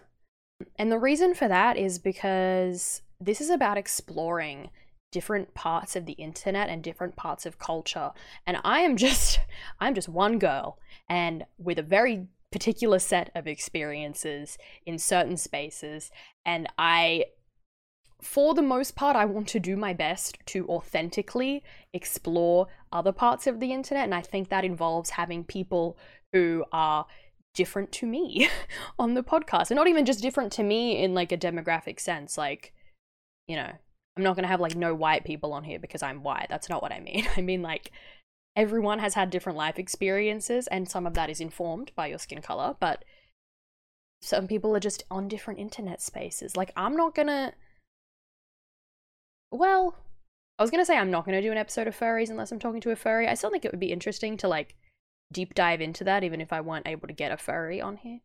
And 0.77 0.91
the 0.91 0.99
reason 0.99 1.35
for 1.35 1.49
that 1.49 1.77
is 1.77 1.99
because 1.99 3.03
this 3.21 3.41
is 3.41 3.51
about 3.51 3.79
exploring 3.79 4.71
different 5.11 5.55
parts 5.55 5.95
of 5.95 6.07
the 6.07 6.15
internet 6.15 6.69
and 6.69 6.83
different 6.83 7.15
parts 7.15 7.47
of 7.47 7.59
culture. 7.59 8.11
And 8.47 8.59
I 8.65 8.81
am 8.81 8.97
just 9.07 9.41
I'm 9.81 9.95
just 9.95 10.09
one 10.09 10.39
girl 10.39 10.79
and 11.09 11.45
with 11.59 11.79
a 11.79 11.83
very 11.83 12.27
particular 12.51 13.01
set 13.01 13.31
of 13.35 13.49
experiences 13.49 14.59
in 14.87 14.99
certain 14.99 15.37
spaces 15.37 16.11
and 16.45 16.69
I 16.79 17.27
for 18.25 18.55
the 18.55 18.63
most 18.63 18.97
part, 18.97 19.17
I 19.17 19.27
want 19.27 19.49
to 19.49 19.61
do 19.61 19.77
my 19.77 19.93
best 19.93 20.39
to 20.47 20.67
authentically 20.67 21.63
explore 21.93 22.69
other 22.91 23.13
parts 23.13 23.47
of 23.47 23.61
the 23.61 23.71
internet. 23.73 24.05
And 24.05 24.15
I 24.15 24.23
think 24.23 24.49
that 24.49 24.65
involves 24.65 25.11
having 25.11 25.45
people 25.45 25.99
who 26.33 26.65
are 26.73 27.07
different 27.53 27.93
to 27.93 28.07
me 28.07 28.49
on 28.99 29.13
the 29.15 29.23
podcast. 29.23 29.71
And 29.71 29.77
not 29.77 29.89
even 29.89 30.07
just 30.07 30.23
different 30.23 30.53
to 30.53 30.63
me 30.63 31.03
in 31.03 31.13
like 31.13 31.33
a 31.33 31.37
demographic 31.37 32.01
sense. 32.01 32.39
Like, 32.39 32.73
you 33.47 33.57
know, 33.57 33.71
I'm 34.17 34.23
not 34.23 34.37
going 34.37 34.45
to 34.45 34.49
have 34.49 34.61
like 34.61 34.77
no 34.77 34.95
white 34.95 35.25
people 35.25 35.53
on 35.53 35.65
here 35.65 35.79
because 35.79 36.03
I'm 36.03 36.23
white. 36.23 36.47
That's 36.49 36.69
not 36.69 36.83
what 36.83 36.93
I 36.93 37.01
mean. 37.01 37.27
I 37.37 37.41
mean, 37.41 37.63
like, 37.63 37.91
everyone 38.57 39.01
has 39.01 39.15
had 39.15 39.31
different 39.31 39.59
life 39.59 39.79
experiences, 39.79 40.67
and 40.69 40.89
some 40.89 41.07
of 41.07 41.15
that 41.15 41.31
is 41.31 41.41
informed 41.41 41.93
by 41.95 42.07
your 42.07 42.19
skin 42.19 42.41
color, 42.41 42.77
but 42.79 43.05
some 44.23 44.47
people 44.47 44.75
are 44.75 44.81
just 44.81 45.05
on 45.11 45.29
different 45.29 45.61
internet 45.61 46.01
spaces. 46.01 46.57
Like, 46.57 46.73
I'm 46.77 46.97
not 46.97 47.15
going 47.15 47.29
to. 47.29 47.53
Well, 49.51 49.97
I 50.59 50.63
was 50.63 50.71
going 50.71 50.81
to 50.81 50.87
say 50.87 50.97
I'm 50.97 51.11
not 51.11 51.25
going 51.25 51.37
to 51.37 51.47
do 51.47 51.53
an 51.53 51.59
episode 51.59 51.87
of 51.87 51.99
furries 51.99 52.31
unless 52.31 52.51
I'm 52.51 52.59
talking 52.59 52.81
to 52.83 52.91
a 52.91 52.97
furry. 52.97 53.29
I 53.29 53.35
still 53.35 53.51
think 53.51 53.65
it 53.65 53.73
would 53.73 53.81
be 53.81 53.93
interesting 53.93 54.37
to, 54.39 54.49
like, 54.49 54.77
deep 55.33 55.55
dive 55.55 55.81
into 55.81 56.05
that, 56.05 56.25
even 56.25 56.41
if 56.41 56.53
I 56.53 56.61
weren't 56.61 56.89
able 56.89 57.09
to 57.09 57.15
get 57.15 57.33
a 57.33 57.37
furry 57.37 57.81
on 57.81 57.97
here 57.97 58.21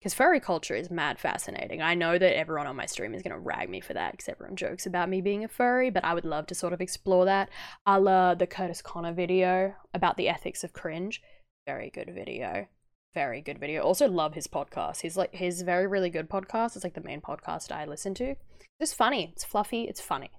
because 0.00 0.14
furry 0.14 0.40
culture 0.40 0.74
is 0.74 0.90
mad 0.90 1.18
fascinating. 1.18 1.82
I 1.82 1.94
know 1.94 2.16
that 2.16 2.36
everyone 2.36 2.66
on 2.66 2.74
my 2.74 2.86
stream 2.86 3.14
is 3.14 3.22
going 3.22 3.34
to 3.34 3.38
rag 3.38 3.68
me 3.68 3.80
for 3.80 3.92
that 3.92 4.12
because 4.12 4.30
everyone 4.30 4.56
jokes 4.56 4.86
about 4.86 5.10
me 5.10 5.20
being 5.20 5.44
a 5.44 5.48
furry, 5.48 5.90
but 5.90 6.04
I 6.04 6.14
would 6.14 6.24
love 6.24 6.46
to 6.46 6.54
sort 6.54 6.72
of 6.72 6.80
explore 6.80 7.26
that. 7.26 7.50
A 7.84 8.00
la 8.00 8.34
the 8.34 8.46
Kurtis 8.46 8.82
Conner 8.82 9.12
video 9.12 9.74
about 9.92 10.16
the 10.16 10.28
ethics 10.28 10.64
of 10.64 10.72
cringe. 10.72 11.20
Very 11.66 11.90
good 11.90 12.10
video. 12.14 12.66
Very 13.12 13.42
good 13.42 13.58
video. 13.58 13.82
Also 13.82 14.08
love 14.08 14.32
his 14.32 14.46
podcast. 14.46 15.02
He's 15.02 15.18
like 15.18 15.34
his 15.34 15.62
very 15.62 15.86
really 15.86 16.08
good 16.08 16.30
podcast. 16.30 16.76
It's 16.76 16.84
like 16.84 16.94
the 16.94 17.02
main 17.02 17.20
podcast 17.20 17.70
I 17.70 17.84
listen 17.84 18.14
to. 18.14 18.36
It's 18.78 18.94
funny. 18.94 19.32
It's 19.34 19.44
fluffy. 19.44 19.82
It's 19.82 20.00
funny. 20.00 20.30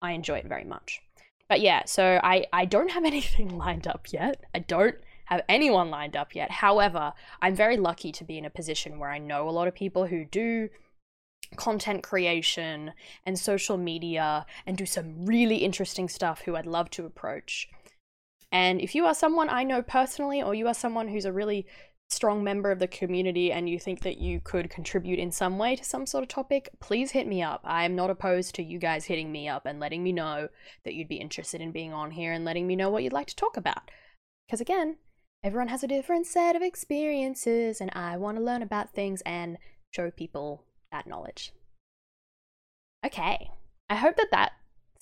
I 0.00 0.12
enjoy 0.12 0.38
it 0.38 0.46
very 0.46 0.64
much. 0.64 1.02
But 1.46 1.60
yeah, 1.60 1.84
so 1.84 2.20
I 2.22 2.46
I 2.54 2.64
don't 2.64 2.92
have 2.92 3.04
anything 3.12 3.58
lined 3.58 3.86
up 3.86 4.12
yet. 4.12 4.44
I 4.54 4.60
don't 4.60 4.96
have 5.26 5.42
anyone 5.48 5.90
lined 5.90 6.16
up 6.16 6.34
yet. 6.34 6.50
However, 6.50 7.12
I'm 7.40 7.54
very 7.54 7.76
lucky 7.76 8.12
to 8.12 8.24
be 8.24 8.38
in 8.38 8.44
a 8.44 8.50
position 8.50 8.98
where 8.98 9.10
I 9.10 9.18
know 9.18 9.48
a 9.48 9.50
lot 9.50 9.68
of 9.68 9.74
people 9.74 10.06
who 10.06 10.24
do 10.24 10.68
content 11.56 12.02
creation 12.02 12.92
and 13.24 13.38
social 13.38 13.76
media 13.76 14.46
and 14.66 14.76
do 14.76 14.86
some 14.86 15.24
really 15.26 15.58
interesting 15.58 16.08
stuff 16.08 16.42
who 16.42 16.56
I'd 16.56 16.66
love 16.66 16.90
to 16.90 17.06
approach. 17.06 17.68
And 18.50 18.80
if 18.80 18.94
you 18.94 19.04
are 19.06 19.14
someone 19.14 19.48
I 19.48 19.64
know 19.64 19.82
personally, 19.82 20.42
or 20.42 20.54
you 20.54 20.68
are 20.68 20.74
someone 20.74 21.08
who's 21.08 21.24
a 21.24 21.32
really 21.32 21.66
strong 22.10 22.44
member 22.44 22.70
of 22.70 22.78
the 22.78 22.86
community 22.86 23.50
and 23.50 23.68
you 23.68 23.78
think 23.78 24.02
that 24.02 24.18
you 24.18 24.40
could 24.40 24.70
contribute 24.70 25.18
in 25.18 25.32
some 25.32 25.58
way 25.58 25.74
to 25.74 25.84
some 25.84 26.06
sort 26.06 26.22
of 26.22 26.28
topic, 26.28 26.68
please 26.78 27.10
hit 27.10 27.26
me 27.26 27.42
up. 27.42 27.60
I 27.64 27.84
am 27.84 27.96
not 27.96 28.10
opposed 28.10 28.54
to 28.54 28.62
you 28.62 28.78
guys 28.78 29.06
hitting 29.06 29.32
me 29.32 29.48
up 29.48 29.66
and 29.66 29.80
letting 29.80 30.02
me 30.02 30.12
know 30.12 30.48
that 30.84 30.94
you'd 30.94 31.08
be 31.08 31.16
interested 31.16 31.60
in 31.60 31.72
being 31.72 31.92
on 31.92 32.12
here 32.12 32.32
and 32.32 32.44
letting 32.44 32.66
me 32.66 32.76
know 32.76 32.90
what 32.90 33.02
you'd 33.02 33.12
like 33.12 33.26
to 33.28 33.36
talk 33.36 33.56
about. 33.56 33.90
Because 34.46 34.60
again, 34.60 34.96
everyone 35.44 35.68
has 35.68 35.84
a 35.84 35.86
different 35.86 36.26
set 36.26 36.56
of 36.56 36.62
experiences, 36.62 37.80
and 37.80 37.90
I 37.94 38.16
want 38.16 38.38
to 38.38 38.42
learn 38.42 38.62
about 38.62 38.94
things 38.94 39.22
and 39.26 39.58
show 39.94 40.10
people 40.10 40.64
that 40.90 41.06
knowledge. 41.06 41.52
Okay, 43.04 43.50
I 43.90 43.96
hope 43.96 44.16
that 44.16 44.30
that 44.30 44.52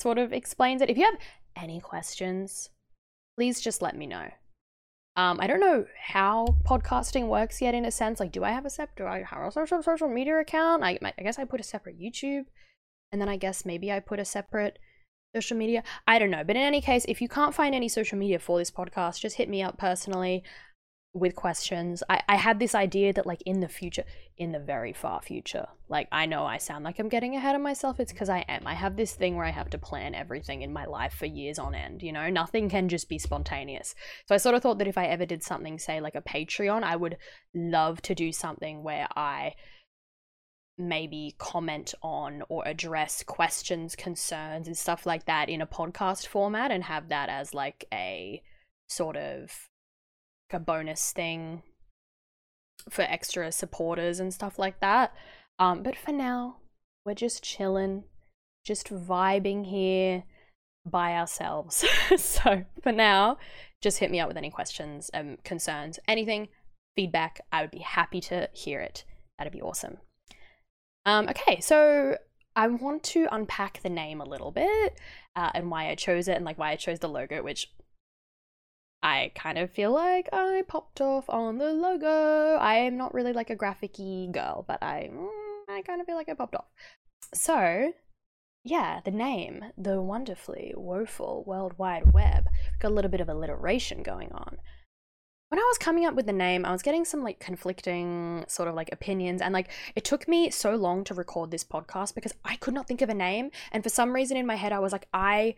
sort 0.00 0.18
of 0.18 0.32
explains 0.32 0.82
it. 0.82 0.90
If 0.90 0.98
you 0.98 1.04
have 1.04 1.18
any 1.54 1.80
questions, 1.80 2.70
please 3.38 3.60
just 3.60 3.80
let 3.80 3.96
me 3.96 4.06
know. 4.06 4.30
Um, 5.14 5.38
I 5.40 5.46
don't 5.46 5.60
know 5.60 5.86
how 5.96 6.56
podcasting 6.64 7.28
works 7.28 7.62
yet 7.62 7.74
in 7.74 7.84
a 7.84 7.90
sense. 7.92 8.18
Like, 8.18 8.32
do 8.32 8.42
I 8.42 8.50
have 8.50 8.66
a 8.66 8.70
separate, 8.70 8.96
do 8.96 9.06
I 9.06 9.22
have 9.22 9.46
a 9.46 9.52
social, 9.52 9.82
social 9.82 10.08
media 10.08 10.40
account? 10.40 10.82
I, 10.82 10.98
I 11.02 11.22
guess 11.22 11.38
I 11.38 11.44
put 11.44 11.60
a 11.60 11.64
separate 11.64 12.00
YouTube. 12.00 12.46
And 13.12 13.20
then 13.20 13.28
I 13.28 13.36
guess 13.36 13.66
maybe 13.66 13.92
I 13.92 14.00
put 14.00 14.18
a 14.18 14.24
separate 14.24 14.78
social 15.34 15.56
media. 15.56 15.82
I 16.06 16.18
don't 16.18 16.30
know. 16.30 16.44
But 16.44 16.56
in 16.56 16.62
any 16.62 16.80
case, 16.80 17.04
if 17.08 17.20
you 17.20 17.28
can't 17.28 17.54
find 17.54 17.74
any 17.74 17.88
social 17.88 18.18
media 18.18 18.38
for 18.38 18.58
this 18.58 18.70
podcast, 18.70 19.20
just 19.20 19.36
hit 19.36 19.48
me 19.48 19.62
up 19.62 19.78
personally 19.78 20.42
with 21.14 21.34
questions. 21.34 22.02
I, 22.08 22.22
I 22.28 22.36
had 22.36 22.58
this 22.58 22.74
idea 22.74 23.12
that, 23.12 23.26
like, 23.26 23.42
in 23.42 23.60
the 23.60 23.68
future, 23.68 24.04
in 24.38 24.52
the 24.52 24.58
very 24.58 24.94
far 24.94 25.20
future, 25.20 25.66
like, 25.88 26.08
I 26.10 26.24
know 26.24 26.44
I 26.44 26.56
sound 26.56 26.84
like 26.84 26.98
I'm 26.98 27.10
getting 27.10 27.36
ahead 27.36 27.54
of 27.54 27.60
myself. 27.60 28.00
It's 28.00 28.12
because 28.12 28.30
I 28.30 28.44
am. 28.48 28.66
I 28.66 28.74
have 28.74 28.96
this 28.96 29.12
thing 29.12 29.36
where 29.36 29.44
I 29.44 29.50
have 29.50 29.68
to 29.70 29.78
plan 29.78 30.14
everything 30.14 30.62
in 30.62 30.72
my 30.72 30.86
life 30.86 31.12
for 31.12 31.26
years 31.26 31.58
on 31.58 31.74
end, 31.74 32.02
you 32.02 32.12
know? 32.12 32.30
Nothing 32.30 32.70
can 32.70 32.88
just 32.88 33.10
be 33.10 33.18
spontaneous. 33.18 33.94
So 34.26 34.34
I 34.34 34.38
sort 34.38 34.54
of 34.54 34.62
thought 34.62 34.78
that 34.78 34.88
if 34.88 34.96
I 34.96 35.06
ever 35.06 35.26
did 35.26 35.42
something, 35.42 35.78
say, 35.78 36.00
like 36.00 36.14
a 36.14 36.22
Patreon, 36.22 36.82
I 36.82 36.96
would 36.96 37.18
love 37.54 38.00
to 38.02 38.14
do 38.14 38.32
something 38.32 38.82
where 38.82 39.06
I 39.14 39.52
maybe 40.78 41.34
comment 41.38 41.94
on 42.02 42.42
or 42.48 42.62
address 42.66 43.22
questions, 43.22 43.94
concerns, 43.94 44.66
and 44.66 44.76
stuff 44.76 45.06
like 45.06 45.26
that 45.26 45.48
in 45.48 45.60
a 45.60 45.66
podcast 45.66 46.26
format 46.26 46.70
and 46.70 46.84
have 46.84 47.08
that 47.08 47.28
as 47.28 47.54
like 47.54 47.84
a 47.92 48.42
sort 48.88 49.16
of 49.16 49.68
a 50.52 50.58
bonus 50.58 51.12
thing 51.12 51.62
for 52.90 53.02
extra 53.02 53.52
supporters 53.52 54.20
and 54.20 54.34
stuff 54.34 54.58
like 54.58 54.80
that. 54.80 55.14
Um, 55.58 55.82
but 55.82 55.96
for 55.96 56.12
now, 56.12 56.56
we're 57.04 57.14
just 57.14 57.42
chilling, 57.42 58.04
just 58.64 58.88
vibing 58.88 59.66
here 59.66 60.24
by 60.84 61.14
ourselves. 61.14 61.84
so 62.16 62.64
for 62.82 62.92
now, 62.92 63.38
just 63.80 63.98
hit 63.98 64.10
me 64.10 64.20
up 64.20 64.28
with 64.28 64.36
any 64.36 64.50
questions, 64.50 65.10
um, 65.14 65.38
concerns, 65.44 65.98
anything, 66.08 66.48
feedback. 66.96 67.40
I 67.50 67.62
would 67.62 67.70
be 67.70 67.78
happy 67.78 68.20
to 68.22 68.48
hear 68.52 68.80
it. 68.80 69.04
That'd 69.38 69.52
be 69.52 69.62
awesome. 69.62 69.98
Um, 71.04 71.28
okay, 71.28 71.60
so 71.60 72.16
I 72.54 72.68
want 72.68 73.02
to 73.04 73.28
unpack 73.32 73.82
the 73.82 73.88
name 73.88 74.20
a 74.20 74.28
little 74.28 74.50
bit 74.50 74.98
uh, 75.34 75.50
and 75.54 75.70
why 75.70 75.88
I 75.88 75.94
chose 75.94 76.28
it 76.28 76.36
and 76.36 76.44
like 76.44 76.58
why 76.58 76.70
I 76.70 76.76
chose 76.76 77.00
the 77.00 77.08
logo, 77.08 77.42
which 77.42 77.72
I 79.02 79.32
kind 79.34 79.58
of 79.58 79.70
feel 79.70 79.90
like 79.90 80.28
I 80.32 80.62
popped 80.68 81.00
off 81.00 81.28
on 81.28 81.58
the 81.58 81.72
logo. 81.72 82.56
I 82.56 82.76
am 82.76 82.96
not 82.96 83.14
really 83.14 83.32
like 83.32 83.50
a 83.50 83.56
graphicy 83.56 84.30
girl, 84.30 84.64
but 84.66 84.82
I 84.82 85.10
mm, 85.12 85.28
I 85.68 85.82
kind 85.82 86.00
of 86.00 86.06
feel 86.06 86.16
like 86.16 86.28
I 86.28 86.34
popped 86.34 86.54
off. 86.54 86.68
So, 87.34 87.92
yeah, 88.62 89.00
the 89.04 89.10
name, 89.10 89.64
the 89.76 90.00
wonderfully 90.00 90.72
woeful 90.76 91.42
World 91.46 91.78
Wide 91.78 92.12
Web, 92.12 92.46
got 92.78 92.92
a 92.92 92.94
little 92.94 93.10
bit 93.10 93.20
of 93.20 93.28
alliteration 93.28 94.02
going 94.02 94.30
on. 94.32 94.58
When 95.52 95.58
I 95.58 95.68
was 95.68 95.76
coming 95.76 96.06
up 96.06 96.14
with 96.14 96.24
the 96.24 96.32
name, 96.32 96.64
I 96.64 96.72
was 96.72 96.80
getting 96.80 97.04
some 97.04 97.22
like 97.22 97.38
conflicting 97.38 98.46
sort 98.48 98.70
of 98.70 98.74
like 98.74 98.88
opinions, 98.90 99.42
and 99.42 99.52
like 99.52 99.68
it 99.94 100.02
took 100.02 100.26
me 100.26 100.48
so 100.48 100.76
long 100.76 101.04
to 101.04 101.12
record 101.12 101.50
this 101.50 101.62
podcast 101.62 102.14
because 102.14 102.32
I 102.42 102.56
could 102.56 102.72
not 102.72 102.88
think 102.88 103.02
of 103.02 103.10
a 103.10 103.14
name. 103.14 103.50
And 103.70 103.82
for 103.82 103.90
some 103.90 104.14
reason 104.14 104.38
in 104.38 104.46
my 104.46 104.54
head, 104.54 104.72
I 104.72 104.78
was 104.78 104.92
like, 104.92 105.08
I 105.12 105.56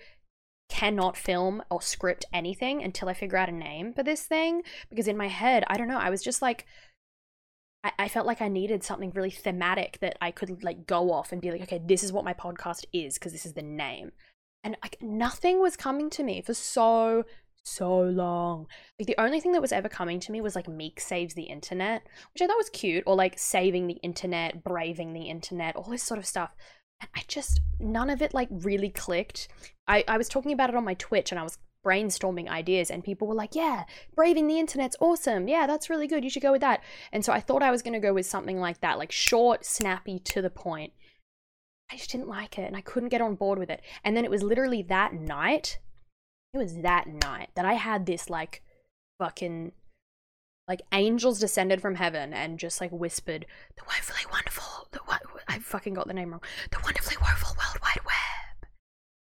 cannot 0.69 1.17
film 1.17 1.63
or 1.71 1.81
script 1.81 2.25
anything 2.33 2.83
until 2.83 3.09
I 3.09 3.15
figure 3.15 3.39
out 3.39 3.49
a 3.49 3.53
name 3.53 3.93
for 3.93 4.03
this 4.03 4.25
thing. 4.25 4.63
Because 4.91 5.07
in 5.07 5.17
my 5.17 5.29
head, 5.29 5.63
I 5.69 5.77
don't 5.77 5.87
know, 5.87 6.01
I 6.01 6.11
was 6.11 6.25
just 6.25 6.43
like, 6.43 6.67
I, 7.85 7.93
I 7.97 8.09
felt 8.09 8.27
like 8.27 8.43
I 8.43 8.49
needed 8.49 8.83
something 8.83 9.13
really 9.13 9.31
thematic 9.31 9.99
that 10.01 10.19
I 10.21 10.33
could 10.33 10.65
like 10.65 10.89
go 10.89 11.13
off 11.13 11.31
and 11.31 11.41
be 11.41 11.53
like, 11.53 11.63
okay, 11.63 11.81
this 11.87 12.03
is 12.03 12.13
what 12.13 12.25
my 12.25 12.35
podcast 12.35 12.85
is 12.93 13.15
because 13.15 13.31
this 13.31 13.47
is 13.47 13.53
the 13.53 13.63
name. 13.63 14.11
And 14.65 14.77
like 14.83 14.99
nothing 15.01 15.61
was 15.61 15.77
coming 15.77 16.11
to 16.11 16.25
me 16.25 16.43
for 16.43 16.53
so 16.53 17.27
so 17.65 18.01
long. 18.01 18.67
Like 18.99 19.07
the 19.07 19.21
only 19.21 19.41
thing 19.41 19.53
that 19.53 19.63
was 19.63 19.73
ever 19.73 19.89
coming 19.89 20.21
to 20.21 20.33
me 20.33 20.41
was 20.41 20.55
like 20.55 20.69
Meek 20.69 21.01
saves 21.01 21.35
the 21.35 21.45
internet, 21.45 22.07
which 22.33 22.43
I 22.43 22.47
thought 22.47 22.57
was 22.57 22.71
cute, 22.71 23.05
or 23.07 23.17
like 23.17 23.39
saving 23.39 23.87
the 23.87 23.95
internet, 24.03 24.63
braving 24.63 25.13
the 25.13 25.29
internet, 25.29 25.77
all 25.77 25.91
this 25.91 26.03
sort 26.03 26.19
of 26.19 26.27
stuff. 26.27 26.51
And 27.01 27.11
I 27.15 27.23
just 27.27 27.61
none 27.81 28.11
of 28.11 28.23
it 28.23 28.35
like 28.35 28.49
really 28.51 28.91
clicked. 28.91 29.49
I, 29.89 30.05
I 30.07 30.19
was 30.19 30.29
talking 30.29 30.53
about 30.53 30.71
it 30.71 30.77
on 30.77 30.85
my 30.85 30.95
Twitch 30.95 31.33
and 31.33 31.39
I 31.39 31.43
was 31.43 31.59
brainstorming 31.85 32.49
ideas 32.49 32.91
and 32.91 33.05
people 33.05 33.29
were 33.29 33.35
like, 33.35 33.55
Yeah, 33.55 33.85
braving 34.15 34.47
the 34.47 34.59
internet's 34.59 34.97
awesome. 35.01 35.49
Yeah, 35.49 35.67
that's 35.67 35.91
really 35.91 36.07
good. 36.07 36.25
You 36.25 36.31
should 36.31 36.43
go 36.43 36.53
with 36.53 36.63
that. 36.63 36.83
And 37.13 37.25
so 37.25 37.33
I 37.33 37.41
thought 37.41 37.63
I 37.63 37.71
was 37.71 37.83
gonna 37.83 38.01
go 38.01 38.15
with 38.15 38.27
something 38.27 38.59
like 38.59 38.81
that, 38.81 38.99
like 38.99 39.13
short, 39.13 39.65
snappy, 39.65 40.19
to 40.21 40.43
the 40.43 40.51
point. 40.51 40.93
I 41.91 41.97
just 41.97 42.11
didn't 42.11 42.29
like 42.29 42.59
it 42.59 42.67
and 42.67 42.77
I 42.77 42.81
couldn't 42.81 43.11
get 43.11 43.21
on 43.21 43.35
board 43.35 43.59
with 43.59 43.71
it. 43.71 43.83
And 44.05 44.17
then 44.17 44.25
it 44.25 44.31
was 44.31 44.43
literally 44.43 44.83
that 44.85 45.13
night, 45.13 45.79
it 46.55 46.59
was 46.59 46.77
that 46.79 47.09
night 47.09 47.51
that 47.57 47.65
I 47.65 47.75
had 47.75 48.07
this 48.07 48.31
like 48.31 48.63
fucking 49.19 49.73
like 50.67 50.83
angels 50.93 51.41
descended 51.41 51.83
from 51.83 51.97
heaven 51.97 52.33
and 52.33 52.59
just 52.59 52.81
like 52.81 52.91
whispered, 52.91 53.45
"The 53.77 53.83
woefully 53.85 54.25
wonderful, 54.33 54.89
the 54.93 55.01
I 55.49 55.59
fucking 55.59 55.95
got 55.95 56.07
the 56.07 56.15
name 56.15 56.31
wrong, 56.31 56.43
the 56.71 56.81
wonderfully 56.83 57.17
woeful 57.21 57.57
World 57.57 57.79
Wide 57.83 58.05
Web," 58.07 58.71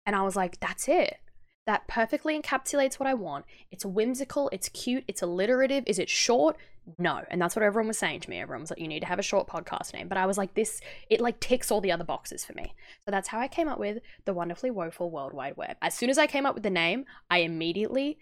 and 0.05 0.15
I 0.15 0.21
was 0.21 0.35
like, 0.35 0.59
"That's 0.59 0.87
it. 0.87 1.17
That 1.65 1.87
perfectly 1.87 2.39
encapsulates 2.39 2.99
what 2.99 3.07
I 3.07 3.13
want. 3.13 3.45
It's 3.71 3.85
whimsical, 3.85 4.49
it's 4.51 4.69
cute, 4.69 5.05
it's 5.07 5.21
alliterative. 5.21 5.83
Is 5.87 5.97
it 5.97 6.09
short? 6.09 6.57
No." 6.97 7.23
And 7.29 7.41
that's 7.41 7.55
what 7.55 7.63
everyone 7.63 7.87
was 7.87 7.97
saying 7.97 8.19
to 8.21 8.29
me. 8.29 8.41
Everyone 8.41 8.61
was 8.61 8.71
like, 8.71 8.79
"You 8.79 8.89
need 8.89 8.99
to 8.99 9.05
have 9.05 9.19
a 9.19 9.23
short 9.23 9.47
podcast 9.47 9.93
name," 9.93 10.09
but 10.09 10.17
I 10.17 10.25
was 10.25 10.37
like, 10.37 10.55
"This 10.55 10.81
it 11.09 11.21
like 11.21 11.39
ticks 11.39 11.71
all 11.71 11.79
the 11.79 11.91
other 11.91 12.03
boxes 12.03 12.43
for 12.43 12.53
me." 12.53 12.73
So 13.05 13.11
that's 13.11 13.29
how 13.29 13.39
I 13.39 13.47
came 13.47 13.69
up 13.69 13.79
with 13.79 13.99
the 14.25 14.33
wonderfully 14.33 14.71
woeful 14.71 15.09
World 15.09 15.33
Wide 15.33 15.55
Web. 15.55 15.77
As 15.81 15.93
soon 15.93 16.09
as 16.09 16.17
I 16.17 16.27
came 16.27 16.45
up 16.45 16.53
with 16.53 16.63
the 16.63 16.69
name, 16.69 17.05
I 17.29 17.39
immediately 17.39 18.17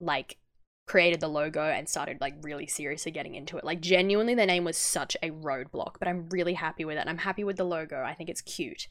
like 0.00 0.36
created 0.86 1.20
the 1.20 1.28
logo 1.28 1.62
and 1.62 1.88
started 1.88 2.20
like 2.20 2.34
really 2.42 2.66
seriously 2.66 3.10
getting 3.10 3.34
into 3.34 3.56
it. 3.56 3.64
Like 3.64 3.80
genuinely 3.80 4.34
the 4.34 4.44
name 4.44 4.64
was 4.64 4.76
such 4.76 5.16
a 5.22 5.30
roadblock, 5.30 5.94
but 5.98 6.08
I'm 6.08 6.28
really 6.28 6.54
happy 6.54 6.84
with 6.84 6.98
it. 6.98 7.06
I'm 7.08 7.18
happy 7.18 7.44
with 7.44 7.56
the 7.56 7.64
logo. 7.64 8.02
I 8.02 8.12
think 8.12 8.28
it's 8.28 8.42
cute. 8.42 8.86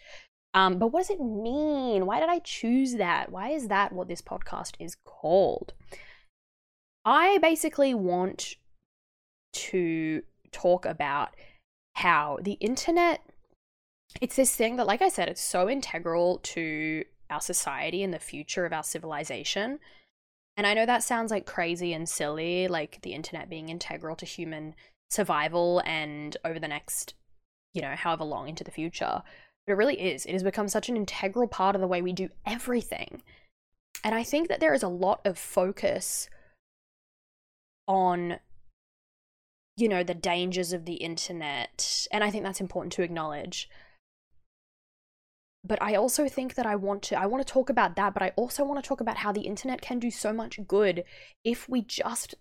Um, 0.53 0.77
but 0.77 0.87
what 0.87 1.01
does 1.01 1.09
it 1.09 1.21
mean? 1.21 2.05
Why 2.05 2.19
did 2.19 2.29
I 2.29 2.39
choose 2.39 2.93
that? 2.95 3.31
Why 3.31 3.49
is 3.49 3.69
that 3.69 3.91
what 3.91 4.07
this 4.07 4.21
podcast 4.21 4.73
is 4.79 4.95
called? 5.03 5.73
I 7.05 7.39
basically 7.39 7.93
want 7.93 8.55
to 9.53 10.21
talk 10.51 10.85
about 10.85 11.29
how 11.95 12.39
the 12.41 12.53
internet 12.53 13.21
it's 14.21 14.35
this 14.35 14.55
thing 14.55 14.77
that 14.77 14.87
like 14.87 15.01
I 15.01 15.09
said 15.09 15.27
it's 15.27 15.41
so 15.41 15.69
integral 15.69 16.39
to 16.39 17.03
our 17.29 17.41
society 17.41 18.03
and 18.03 18.13
the 18.13 18.19
future 18.19 18.65
of 18.65 18.73
our 18.73 18.83
civilization 18.83 19.79
and 20.55 20.67
I 20.67 20.73
know 20.73 20.85
that 20.85 21.03
sounds 21.03 21.31
like 21.31 21.45
crazy 21.45 21.93
and 21.93 22.07
silly, 22.07 22.67
like 22.67 22.99
the 23.01 23.13
internet 23.13 23.49
being 23.49 23.69
integral 23.69 24.15
to 24.17 24.25
human 24.25 24.75
survival 25.09 25.81
and 25.85 26.37
over 26.45 26.59
the 26.59 26.67
next, 26.67 27.15
you 27.73 27.81
know, 27.81 27.95
however 27.95 28.23
long 28.23 28.49
into 28.49 28.63
the 28.63 28.71
future. 28.71 29.23
But 29.65 29.73
it 29.73 29.77
really 29.77 29.99
is. 29.99 30.25
It 30.25 30.33
has 30.33 30.43
become 30.43 30.67
such 30.67 30.89
an 30.89 30.97
integral 30.97 31.47
part 31.47 31.75
of 31.75 31.81
the 31.81 31.87
way 31.87 32.01
we 32.01 32.13
do 32.13 32.29
everything. 32.45 33.21
And 34.03 34.13
I 34.13 34.23
think 34.23 34.49
that 34.49 34.59
there 34.59 34.73
is 34.73 34.83
a 34.83 34.89
lot 34.89 35.21
of 35.25 35.37
focus 35.37 36.29
on, 37.87 38.39
you 39.77 39.87
know, 39.87 40.03
the 40.03 40.13
dangers 40.13 40.73
of 40.73 40.85
the 40.85 40.95
internet. 40.95 42.07
And 42.11 42.23
I 42.23 42.29
think 42.29 42.43
that's 42.43 42.61
important 42.61 42.93
to 42.93 43.03
acknowledge 43.03 43.69
but 45.63 45.81
I 45.81 45.95
also 45.95 46.27
think 46.27 46.55
that 46.55 46.65
I 46.65 46.75
want 46.75 47.03
to 47.03 47.19
I 47.19 47.25
want 47.25 47.45
to 47.45 47.51
talk 47.51 47.69
about 47.69 47.95
that, 47.95 48.13
but 48.13 48.23
I 48.23 48.33
also 48.35 48.65
want 48.65 48.83
to 48.83 48.87
talk 48.87 48.99
about 48.99 49.17
how 49.17 49.31
the 49.31 49.41
internet 49.41 49.81
can 49.81 49.99
do 49.99 50.11
so 50.11 50.33
much 50.33 50.59
good 50.67 51.03
if 51.43 51.69
we 51.69 51.81
just 51.81 52.35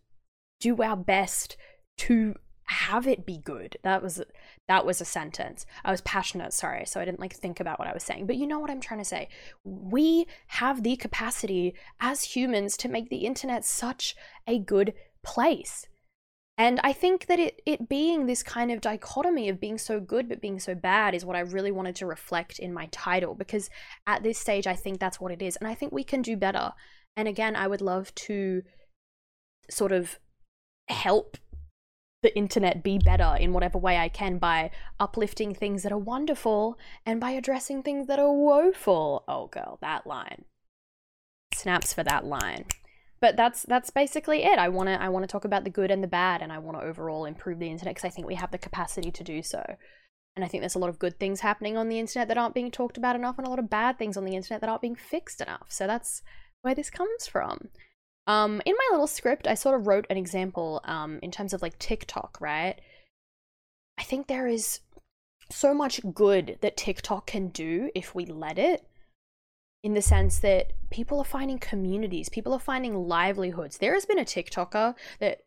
do 0.61 0.83
our 0.83 0.97
best 0.97 1.57
to 1.99 2.35
have 2.65 3.07
it 3.07 3.27
be 3.27 3.39
good. 3.39 3.77
That 3.83 4.03
was 4.03 4.23
that 4.69 4.87
was 4.87 5.01
a 5.01 5.05
sentence. 5.05 5.67
I 5.85 5.91
was 5.91 6.01
passionate, 6.03 6.53
sorry, 6.53 6.87
so 6.87 7.01
I 7.01 7.05
didn't 7.05 7.21
like 7.21 7.35
think 7.35 7.61
about 7.61 7.79
what 7.79 7.89
I 7.89 7.93
was 7.93 8.03
saying. 8.03 8.27
But 8.27 8.37
you 8.37 8.47
know 8.47 8.59
what 8.59 8.71
I'm 8.71 8.81
trying 8.81 9.01
to 9.01 9.05
say. 9.05 9.29
We 9.65 10.27
have 10.49 10.83
the 10.83 10.97
capacity 10.97 11.75
as 12.01 12.23
humans 12.23 12.77
to 12.79 12.89
make 12.89 13.11
the 13.11 13.27
internet 13.27 13.65
such 13.65 14.17
a 14.47 14.59
good 14.59 14.95
place. 15.23 15.87
And 16.59 16.81
I 16.85 16.93
think 16.93 17.27
that 17.27 17.39
it 17.39 17.63
it 17.67 17.89
being 17.89 18.27
this 18.27 18.43
kind 18.43 18.71
of 18.71 18.81
dichotomy 18.81 19.49
of 19.49 19.61
being 19.61 19.79
so 19.79 20.01
good 20.01 20.29
but 20.29 20.41
being 20.41 20.61
so 20.61 20.75
bad 20.75 21.15
is 21.15 21.25
what 21.25 21.37
I 21.37 21.41
really 21.41 21.73
wanted 21.73 21.97
to 21.97 22.07
reflect 22.07 22.59
in 22.59 22.73
my 22.73 22.89
title 22.93 23.35
because 23.35 23.71
at 24.07 24.23
this 24.23 24.39
stage 24.39 24.67
I 24.67 24.75
think 24.75 25.01
that's 25.01 25.21
what 25.21 25.33
it 25.33 25.43
is 25.43 25.57
and 25.57 25.67
I 25.67 25.75
think 25.75 25.93
we 25.93 26.05
can 26.05 26.23
do 26.23 26.37
better. 26.37 26.73
And 27.17 27.27
again, 27.27 27.57
I 27.57 27.67
would 27.67 27.81
love 27.81 28.15
to 28.15 28.63
sort 29.71 29.93
of 29.93 30.19
help 30.89 31.37
the 32.23 32.37
internet 32.37 32.83
be 32.83 32.99
better 32.99 33.37
in 33.39 33.53
whatever 33.53 33.79
way 33.79 33.99
I 33.99 34.09
can 34.09 34.39
by 34.39 34.71
uplifting 35.01 35.55
things 35.55 35.83
that 35.83 35.93
are 35.93 35.99
wonderful 35.99 36.79
and 37.05 37.21
by 37.21 37.33
addressing 37.33 37.83
things 37.83 38.07
that 38.07 38.19
are 38.19 38.33
woeful. 38.33 39.25
Oh 39.29 39.49
girl, 39.49 39.79
that 39.81 40.07
line. 40.07 40.45
Snaps 41.55 41.93
for 41.93 42.03
that 42.05 42.25
line 42.25 42.65
but 43.23 43.37
that's 43.37 43.63
that's 43.63 43.89
basically 43.89 44.43
it. 44.43 44.59
I 44.59 44.69
want 44.69 44.89
to 44.89 45.01
I 45.01 45.09
want 45.09 45.23
to 45.23 45.29
talk 45.29 45.45
about 45.45 45.63
the 45.63 45.71
good 45.71 45.93
and 45.93 46.03
the 46.03 46.09
bad, 46.09 46.43
and 46.43 46.53
I 46.53 46.59
want 46.59 46.79
to 46.79 46.85
overall 46.85 47.25
improve 47.25 47.61
the 47.61 47.71
internet 47.71 47.95
because 47.95 48.05
I 48.05 48.13
think 48.13 48.27
we 48.27 48.35
have 48.35 48.51
the 48.51 48.59
capacity 48.59 49.13
to 49.13 49.25
do 49.25 49.43
so. 49.45 49.65
And 50.35 50.45
I 50.45 50.49
think 50.49 50.61
there's 50.61 50.75
a 50.75 50.81
lot 50.81 50.91
of 50.91 50.99
good 50.99 51.21
things 51.21 51.41
happening 51.41 51.77
on 51.77 51.89
the 51.89 52.01
internet 52.01 52.27
that 52.29 52.37
aren't 52.37 52.55
being 52.55 52.73
talked 52.73 52.99
about 52.99 53.15
enough, 53.15 53.39
and 53.39 53.47
a 53.47 53.51
lot 53.51 53.61
of 53.61 53.71
bad 53.71 53.97
things 53.97 54.17
on 54.17 54.25
the 54.25 54.35
internet 54.35 54.61
that 54.61 54.69
aren't 54.69 54.83
being 54.83 54.97
fixed 54.97 55.41
enough. 55.41 55.67
So 55.69 55.87
that's 55.87 56.23
where 56.63 56.75
this 56.75 56.91
comes 56.91 57.29
from. 57.29 57.69
Um, 58.27 58.63
in 58.65 58.75
my 58.75 58.89
little 58.93 59.07
script, 59.07 59.47
I 59.47 59.55
sort 59.55 59.75
of 59.75 59.87
wrote 59.87 60.07
an 60.09 60.17
example 60.17 60.81
um, 60.85 61.19
in 61.23 61.31
terms 61.31 61.53
of 61.53 61.63
like 61.63 61.79
TikTok, 61.79 62.39
right? 62.41 62.81
I 63.99 64.03
think 64.03 64.27
there 64.27 64.47
is 64.47 64.81
so 65.51 65.75
much 65.75 66.01
good 66.15 66.59
that 66.61 66.77
TikTok 66.77 67.27
can 67.27 67.49
do 67.49 67.91
if 67.95 68.15
we 68.15 68.25
let 68.25 68.59
it 68.59 68.87
in 69.83 69.95
the 69.95 70.03
sense 70.03 70.39
that 70.39 70.73
people 70.91 71.19
are 71.19 71.25
finding 71.25 71.59
communities, 71.59 72.29
people 72.29 72.53
are 72.53 72.61
finding 72.61 72.95
livelihoods. 72.95 73.79
There 73.79 73.95
has 73.95 74.07
been 74.07 74.19
a 74.19 74.25
TikToker 74.25 74.95
that 75.19 75.41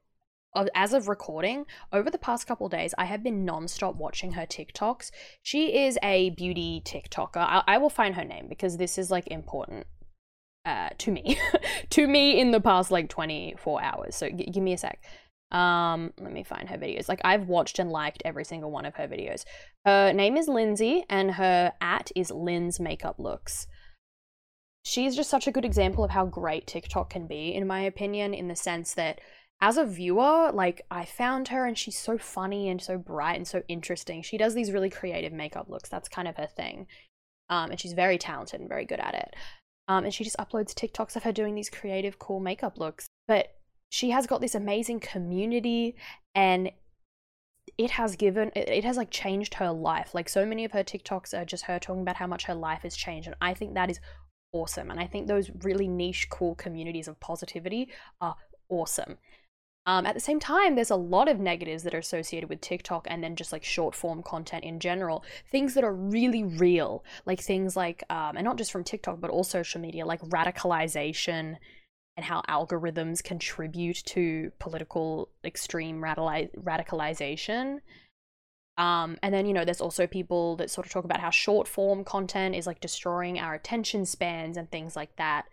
as 0.74 0.94
of 0.94 1.08
recording, 1.08 1.66
over 1.92 2.10
the 2.10 2.18
past 2.18 2.48
couple 2.48 2.70
days, 2.70 2.94
I 2.98 3.06
have 3.06 3.24
been 3.24 3.46
nonstop 3.46 3.96
watching 3.96 4.34
her 4.34 4.46
TikToks. 4.46 5.12
She 5.42 5.86
is 5.86 5.98
a 6.02 6.30
beauty 6.32 6.82
TikToker. 6.86 7.38
I, 7.38 7.64
I 7.68 7.78
will 7.78 7.90
find 7.90 8.16
her 8.16 8.24
name 8.24 8.48
because 8.48 8.78
this 8.78 8.98
is 8.98 9.12
like 9.12 9.28
important 9.28 9.86
uh, 10.66 10.90
to 10.98 11.12
me, 11.12 11.40
to 11.92 12.08
me 12.08 12.40
in 12.40 12.52
the 12.52 12.60
past 12.60 12.92
like 12.92 13.10
24 13.10 13.84
hours. 13.84 14.16
So 14.16 14.30
give 14.30 14.64
me 14.64 14.74
a 14.74 14.78
sec. 14.78 15.00
Um, 15.52 16.12
let 16.20 16.34
me 16.34 16.44
find 16.44 16.70
her 16.70 16.78
videos. 16.78 17.08
Like 17.08 17.22
I've 17.24 17.48
watched 17.48 17.80
and 17.80 17.92
liked 17.92 18.22
every 18.26 18.44
single 18.44 18.72
one 18.72 18.86
of 18.86 18.96
her 18.96 19.08
videos. 19.08 19.46
Her 19.86 20.12
name 20.12 20.38
is 20.38 20.48
Lindsay, 20.48 21.06
and 21.10 21.32
her 21.32 21.74
at 21.80 22.12
is 22.16 22.32
Lynn's 22.32 22.80
Makeup 22.80 23.20
Looks. 23.20 23.68
She's 24.84 25.16
just 25.16 25.30
such 25.30 25.48
a 25.48 25.52
good 25.52 25.66
example 25.66 26.04
of 26.04 26.12
how 26.12 26.26
great 26.26 26.68
TikTok 26.68 27.10
can 27.10 27.28
be, 27.28 27.54
in 27.54 27.66
my 27.68 27.82
opinion, 27.82 28.34
in 28.34 28.48
the 28.48 28.56
sense 28.56 28.94
that 28.96 29.20
as 29.62 29.78
a 29.78 29.86
viewer, 29.86 30.52
like 30.52 30.82
I 30.92 31.06
found 31.06 31.48
her 31.48 31.66
and 31.66 31.78
she's 31.78 31.98
so 31.98 32.18
funny 32.18 32.70
and 32.70 32.82
so 32.82 32.98
bright 32.98 33.38
and 33.38 33.48
so 33.48 33.64
interesting. 33.68 34.22
She 34.22 34.38
does 34.38 34.54
these 34.54 34.72
really 34.72 34.90
creative 34.90 35.32
makeup 35.34 35.70
looks. 35.70 35.90
That's 35.90 36.10
kind 36.10 36.28
of 36.28 36.36
her 36.38 36.48
thing. 36.48 36.88
Um, 37.50 37.72
and 37.72 37.80
she's 37.80 37.94
very 37.94 38.18
talented 38.18 38.60
and 38.60 38.70
very 38.70 38.86
good 38.86 39.00
at 39.00 39.14
it. 39.14 39.36
Um, 39.88 40.06
and 40.06 40.14
she 40.14 40.24
just 40.24 40.38
uploads 40.38 40.74
TikToks 40.74 41.16
of 41.16 41.24
her 41.24 41.32
doing 41.32 41.56
these 41.56 41.70
creative, 41.70 42.20
cool 42.20 42.40
makeup 42.40 42.78
looks. 42.78 43.08
But 43.28 43.56
she 43.90 44.10
has 44.10 44.28
got 44.28 44.42
this 44.42 44.56
amazing 44.56 45.00
community 45.00 45.96
and 46.34 46.72
it 47.78 47.92
has 47.92 48.16
given 48.16 48.52
it 48.56 48.84
has 48.84 48.98
like 48.98 49.12
changed 49.12 49.56
her 49.56 49.72
life. 49.72 50.14
Like 50.14 50.30
so 50.30 50.46
many 50.46 50.66
of 50.66 50.72
her 50.72 50.84
tiktoks 50.84 51.38
are 51.40 51.46
just 51.46 51.66
her 51.66 51.80
talking 51.80 52.02
about 52.02 52.16
how 52.16 52.28
much 52.28 52.46
her 52.46 52.56
life 52.56 52.82
has 52.84 52.96
changed 52.96 53.28
and 53.28 53.36
i 53.42 53.54
think 53.54 53.74
that 53.74 53.90
is 53.90 54.00
awesome. 54.52 54.92
And 54.92 55.00
i 55.00 55.08
think 55.08 55.28
those 55.28 55.52
really 55.64 55.88
niche 55.88 56.28
cool 56.30 56.56
communities 56.56 57.08
of 57.08 57.20
positivity 57.20 57.90
are 58.22 58.36
awesome 58.70 59.18
um, 59.86 60.06
at 60.06 60.16
the 60.16 60.20
same 60.20 60.40
time, 60.40 60.76
there's 60.76 60.90
a 60.90 60.96
lot 60.96 61.28
of 61.28 61.40
negatives 61.40 61.84
that 61.84 61.94
are 61.94 62.00
associated 62.00 62.50
with 62.50 62.60
TikTok 62.60 63.06
and 63.10 63.24
then 63.24 63.36
just 63.36 63.52
like 63.52 63.64
short 63.64 63.94
form 63.94 64.24
content 64.24 64.64
in 64.64 64.80
general. 64.80 65.24
Things 65.52 65.76
that 65.76 65.84
are 65.84 65.94
really 65.94 66.44
real, 66.44 67.04
like 67.26 67.40
things 67.40 67.76
like, 67.76 68.04
um, 68.10 68.36
and 68.36 68.46
not 68.46 68.58
just 68.58 68.72
from 68.72 68.84
TikTok, 68.84 69.20
but 69.20 69.30
all 69.30 69.44
social 69.44 69.80
media, 69.80 70.06
like 70.06 70.22
radicalization 70.22 71.58
and 72.18 72.26
how 72.26 72.42
algorithms 72.50 73.24
contribute 73.24 74.02
to 74.06 74.52
political 74.58 75.30
extreme 75.44 76.02
radicalization. 76.02 77.80
Um, 78.78 79.18
and 79.22 79.34
then, 79.34 79.46
you 79.46 79.54
know, 79.54 79.66
there's 79.66 79.82
also 79.82 80.08
people 80.08 80.56
that 80.56 80.72
sort 80.72 80.88
of 80.88 80.92
talk 80.92 81.06
about 81.06 81.20
how 81.20 81.30
short 81.30 81.68
form 81.68 82.04
content 82.04 82.56
is 82.56 82.66
like 82.66 82.82
destroying 82.82 83.40
our 83.40 83.54
attention 83.54 84.06
spans 84.06 84.58
and 84.58 84.70
things 84.72 84.96
like 84.96 85.16
that 85.18 85.46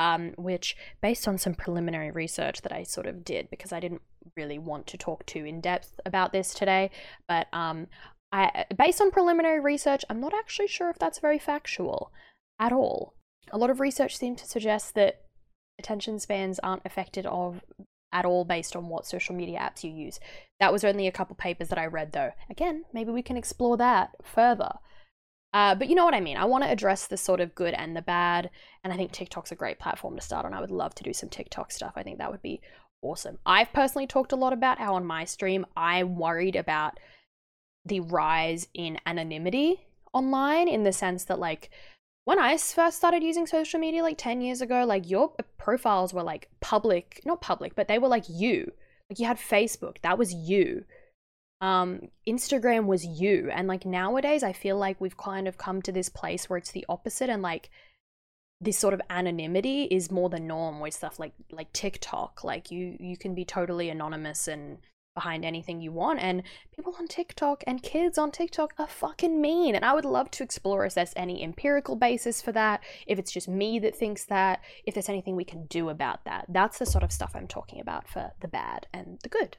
um, 0.00 0.32
which, 0.38 0.78
based 1.02 1.28
on 1.28 1.36
some 1.36 1.54
preliminary 1.54 2.10
research 2.10 2.62
that 2.62 2.72
I 2.72 2.84
sort 2.84 3.06
of 3.06 3.22
did, 3.22 3.50
because 3.50 3.70
I 3.70 3.80
didn't 3.80 4.00
really 4.34 4.58
want 4.58 4.86
to 4.88 4.96
talk 4.96 5.26
too 5.26 5.44
in 5.44 5.60
depth 5.60 6.00
about 6.06 6.32
this 6.32 6.54
today, 6.54 6.90
but 7.28 7.48
um, 7.52 7.86
I, 8.32 8.64
based 8.78 9.02
on 9.02 9.10
preliminary 9.10 9.60
research, 9.60 10.02
I'm 10.08 10.18
not 10.18 10.32
actually 10.32 10.68
sure 10.68 10.88
if 10.88 10.98
that's 10.98 11.18
very 11.18 11.38
factual 11.38 12.12
at 12.58 12.72
all. 12.72 13.12
A 13.52 13.58
lot 13.58 13.68
of 13.68 13.78
research 13.78 14.16
seems 14.16 14.40
to 14.40 14.48
suggest 14.48 14.94
that 14.94 15.20
attention 15.78 16.18
spans 16.18 16.58
aren't 16.60 16.86
affected 16.86 17.26
of 17.26 17.60
at 18.10 18.24
all 18.24 18.46
based 18.46 18.74
on 18.74 18.88
what 18.88 19.06
social 19.06 19.34
media 19.34 19.58
apps 19.58 19.84
you 19.84 19.90
use. 19.90 20.18
That 20.60 20.72
was 20.72 20.82
only 20.82 21.08
a 21.08 21.12
couple 21.12 21.36
papers 21.36 21.68
that 21.68 21.78
I 21.78 21.84
read 21.84 22.12
though. 22.12 22.32
Again, 22.48 22.84
maybe 22.94 23.10
we 23.10 23.22
can 23.22 23.36
explore 23.36 23.76
that 23.76 24.14
further. 24.22 24.72
Uh, 25.52 25.74
but 25.74 25.88
you 25.88 25.94
know 25.94 26.04
what 26.04 26.14
I 26.14 26.20
mean. 26.20 26.36
I 26.36 26.44
want 26.44 26.64
to 26.64 26.70
address 26.70 27.06
the 27.06 27.16
sort 27.16 27.40
of 27.40 27.54
good 27.54 27.74
and 27.74 27.96
the 27.96 28.02
bad, 28.02 28.50
and 28.84 28.92
I 28.92 28.96
think 28.96 29.12
TikTok's 29.12 29.52
a 29.52 29.56
great 29.56 29.78
platform 29.78 30.14
to 30.16 30.22
start 30.22 30.46
on. 30.46 30.54
I 30.54 30.60
would 30.60 30.70
love 30.70 30.94
to 30.96 31.02
do 31.02 31.12
some 31.12 31.28
TikTok 31.28 31.72
stuff. 31.72 31.94
I 31.96 32.02
think 32.02 32.18
that 32.18 32.30
would 32.30 32.42
be 32.42 32.60
awesome. 33.02 33.38
I've 33.44 33.72
personally 33.72 34.06
talked 34.06 34.32
a 34.32 34.36
lot 34.36 34.52
about 34.52 34.78
how 34.78 34.94
on 34.94 35.04
my 35.04 35.24
stream 35.24 35.66
I'm 35.76 36.16
worried 36.16 36.56
about 36.56 36.98
the 37.84 38.00
rise 38.00 38.68
in 38.74 38.98
anonymity 39.06 39.80
online 40.12 40.68
in 40.68 40.82
the 40.82 40.92
sense 40.92 41.24
that 41.24 41.38
like 41.38 41.70
when 42.24 42.38
I 42.38 42.56
first 42.56 42.98
started 42.98 43.22
using 43.22 43.46
social 43.46 43.80
media 43.80 44.02
like 44.02 44.18
10 44.18 44.40
years 44.42 44.60
ago, 44.60 44.84
like 44.84 45.08
your 45.08 45.34
profiles 45.58 46.12
were 46.12 46.22
like 46.22 46.48
public, 46.60 47.22
not 47.24 47.40
public, 47.40 47.74
but 47.74 47.88
they 47.88 47.98
were 47.98 48.08
like 48.08 48.24
you. 48.28 48.72
Like 49.08 49.18
you 49.18 49.26
had 49.26 49.38
Facebook, 49.38 49.96
that 50.02 50.18
was 50.18 50.32
you 50.32 50.84
um, 51.60 52.08
Instagram 52.26 52.86
was 52.86 53.04
you. 53.04 53.50
And 53.52 53.68
like 53.68 53.84
nowadays, 53.84 54.42
I 54.42 54.52
feel 54.52 54.76
like 54.76 55.00
we've 55.00 55.16
kind 55.16 55.46
of 55.46 55.58
come 55.58 55.82
to 55.82 55.92
this 55.92 56.08
place 56.08 56.48
where 56.48 56.56
it's 56.56 56.72
the 56.72 56.86
opposite 56.88 57.28
and 57.28 57.42
like 57.42 57.70
this 58.60 58.78
sort 58.78 58.94
of 58.94 59.00
anonymity 59.08 59.84
is 59.84 60.10
more 60.10 60.28
the 60.28 60.40
norm 60.40 60.80
with 60.80 60.94
stuff 60.94 61.18
like 61.18 61.32
like 61.50 61.72
TikTok. 61.72 62.44
Like 62.44 62.70
you 62.70 62.96
you 62.98 63.16
can 63.16 63.34
be 63.34 63.44
totally 63.44 63.90
anonymous 63.90 64.48
and 64.48 64.78
behind 65.14 65.44
anything 65.44 65.80
you 65.80 65.90
want 65.90 66.20
and 66.20 66.42
people 66.74 66.94
on 66.98 67.08
TikTok 67.08 67.64
and 67.66 67.82
kids 67.82 68.16
on 68.16 68.30
TikTok 68.30 68.72
are 68.78 68.86
fucking 68.86 69.40
mean 69.40 69.74
and 69.74 69.84
I 69.84 69.92
would 69.92 70.04
love 70.04 70.30
to 70.30 70.44
explore 70.44 70.86
if 70.86 70.94
there's 70.94 71.12
any 71.16 71.42
empirical 71.42 71.96
basis 71.96 72.40
for 72.40 72.52
that 72.52 72.80
if 73.08 73.18
it's 73.18 73.32
just 73.32 73.48
me 73.48 73.80
that 73.80 73.96
thinks 73.96 74.24
that 74.26 74.60
if 74.86 74.94
there's 74.94 75.08
anything 75.08 75.34
we 75.34 75.44
can 75.44 75.66
do 75.66 75.88
about 75.88 76.24
that 76.26 76.46
that's 76.48 76.78
the 76.78 76.86
sort 76.86 77.02
of 77.02 77.10
stuff 77.10 77.32
I'm 77.34 77.48
talking 77.48 77.80
about 77.80 78.08
for 78.08 78.30
the 78.40 78.46
bad 78.46 78.86
and 78.94 79.18
the 79.24 79.28
good 79.28 79.56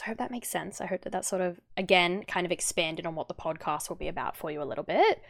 so 0.00 0.04
I 0.06 0.08
hope 0.08 0.18
that 0.18 0.30
makes 0.30 0.48
sense. 0.48 0.80
I 0.80 0.86
hope 0.86 1.02
that 1.02 1.12
that 1.12 1.26
sort 1.26 1.42
of, 1.42 1.60
again, 1.76 2.24
kind 2.26 2.46
of 2.46 2.52
expanded 2.52 3.04
on 3.04 3.14
what 3.14 3.28
the 3.28 3.34
podcast 3.34 3.90
will 3.90 3.96
be 3.96 4.08
about 4.08 4.34
for 4.34 4.50
you 4.50 4.62
a 4.62 4.64
little 4.64 4.82
bit. 4.82 5.20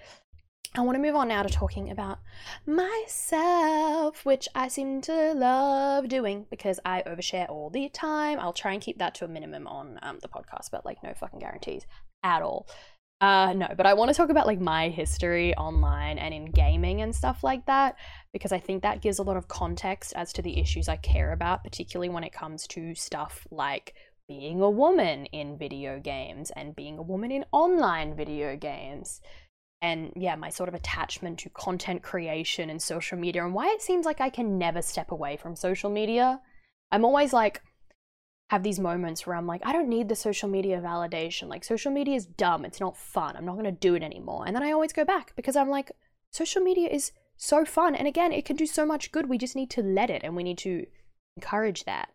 I 0.76 0.82
want 0.82 0.94
to 0.94 1.02
move 1.02 1.16
on 1.16 1.26
now 1.26 1.42
to 1.42 1.48
talking 1.48 1.90
about 1.90 2.20
myself, 2.64 4.24
which 4.24 4.48
I 4.54 4.68
seem 4.68 5.00
to 5.00 5.34
love 5.34 6.08
doing 6.08 6.46
because 6.50 6.78
I 6.84 7.02
overshare 7.04 7.50
all 7.50 7.68
the 7.68 7.88
time. 7.88 8.38
I'll 8.38 8.52
try 8.52 8.72
and 8.72 8.80
keep 8.80 8.98
that 8.98 9.16
to 9.16 9.24
a 9.24 9.28
minimum 9.28 9.66
on 9.66 9.98
um, 10.02 10.20
the 10.22 10.28
podcast, 10.28 10.70
but 10.70 10.84
like 10.84 11.02
no 11.02 11.14
fucking 11.14 11.40
guarantees 11.40 11.84
at 12.22 12.40
all. 12.40 12.68
Uh, 13.20 13.52
no, 13.54 13.68
but 13.76 13.86
I 13.86 13.94
want 13.94 14.10
to 14.10 14.14
talk 14.14 14.30
about 14.30 14.46
like 14.46 14.60
my 14.60 14.88
history 14.88 15.54
online 15.56 16.16
and 16.16 16.32
in 16.32 16.46
gaming 16.52 17.02
and 17.02 17.14
stuff 17.14 17.42
like 17.42 17.66
that 17.66 17.96
because 18.32 18.52
I 18.52 18.60
think 18.60 18.82
that 18.82 19.02
gives 19.02 19.18
a 19.18 19.24
lot 19.24 19.36
of 19.36 19.48
context 19.48 20.12
as 20.14 20.32
to 20.34 20.42
the 20.42 20.58
issues 20.58 20.88
I 20.88 20.96
care 20.96 21.32
about, 21.32 21.64
particularly 21.64 22.08
when 22.08 22.22
it 22.22 22.32
comes 22.32 22.68
to 22.68 22.94
stuff 22.94 23.46
like 23.50 23.94
being 24.30 24.62
a 24.62 24.70
woman 24.70 25.26
in 25.26 25.58
video 25.58 25.98
games 25.98 26.52
and 26.54 26.76
being 26.76 26.98
a 26.98 27.02
woman 27.02 27.32
in 27.32 27.44
online 27.50 28.14
video 28.14 28.56
games. 28.56 29.20
And 29.82 30.12
yeah, 30.14 30.36
my 30.36 30.50
sort 30.50 30.68
of 30.68 30.74
attachment 30.76 31.40
to 31.40 31.50
content 31.50 32.04
creation 32.04 32.70
and 32.70 32.80
social 32.80 33.18
media 33.18 33.44
and 33.44 33.52
why 33.52 33.66
it 33.70 33.82
seems 33.82 34.06
like 34.06 34.20
I 34.20 34.30
can 34.30 34.56
never 34.56 34.82
step 34.82 35.10
away 35.10 35.36
from 35.36 35.56
social 35.56 35.90
media. 35.90 36.40
I'm 36.92 37.04
always 37.04 37.32
like, 37.32 37.60
have 38.50 38.62
these 38.62 38.78
moments 38.78 39.26
where 39.26 39.34
I'm 39.34 39.48
like, 39.48 39.62
I 39.64 39.72
don't 39.72 39.88
need 39.88 40.08
the 40.08 40.14
social 40.14 40.48
media 40.48 40.80
validation. 40.80 41.48
Like, 41.48 41.64
social 41.64 41.90
media 41.90 42.14
is 42.14 42.26
dumb. 42.26 42.64
It's 42.64 42.80
not 42.80 42.96
fun. 42.96 43.36
I'm 43.36 43.46
not 43.46 43.54
going 43.54 43.64
to 43.64 43.72
do 43.72 43.96
it 43.96 44.02
anymore. 44.04 44.44
And 44.46 44.54
then 44.54 44.62
I 44.62 44.70
always 44.70 44.92
go 44.92 45.04
back 45.04 45.32
because 45.34 45.56
I'm 45.56 45.70
like, 45.70 45.90
social 46.30 46.62
media 46.62 46.88
is 46.88 47.10
so 47.36 47.64
fun. 47.64 47.96
And 47.96 48.06
again, 48.06 48.32
it 48.32 48.44
can 48.44 48.54
do 48.54 48.66
so 48.66 48.86
much 48.86 49.10
good. 49.10 49.28
We 49.28 49.38
just 49.38 49.56
need 49.56 49.70
to 49.70 49.82
let 49.82 50.08
it 50.08 50.22
and 50.22 50.36
we 50.36 50.44
need 50.44 50.58
to 50.58 50.86
encourage 51.36 51.84
that 51.84 52.10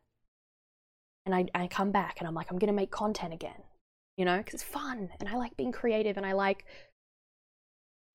and 1.26 1.34
I, 1.34 1.46
I 1.54 1.68
come 1.68 1.92
back 1.92 2.18
and 2.20 2.28
I'm 2.28 2.34
like, 2.36 2.52
I'm 2.52 2.60
going 2.60 2.68
to 2.68 2.74
make 2.74 2.92
content 2.92 3.34
again, 3.34 3.64
you 4.18 4.26
know, 4.26 4.38
because 4.38 4.56
it's 4.56 4.64
fun 4.64 5.10
and 5.20 5.28
I 5.28 5.36
like 5.36 5.58
being 5.58 5.72
creative 5.72 6.18
and 6.18 6.26
I 6.26 6.34
like. 6.34 6.66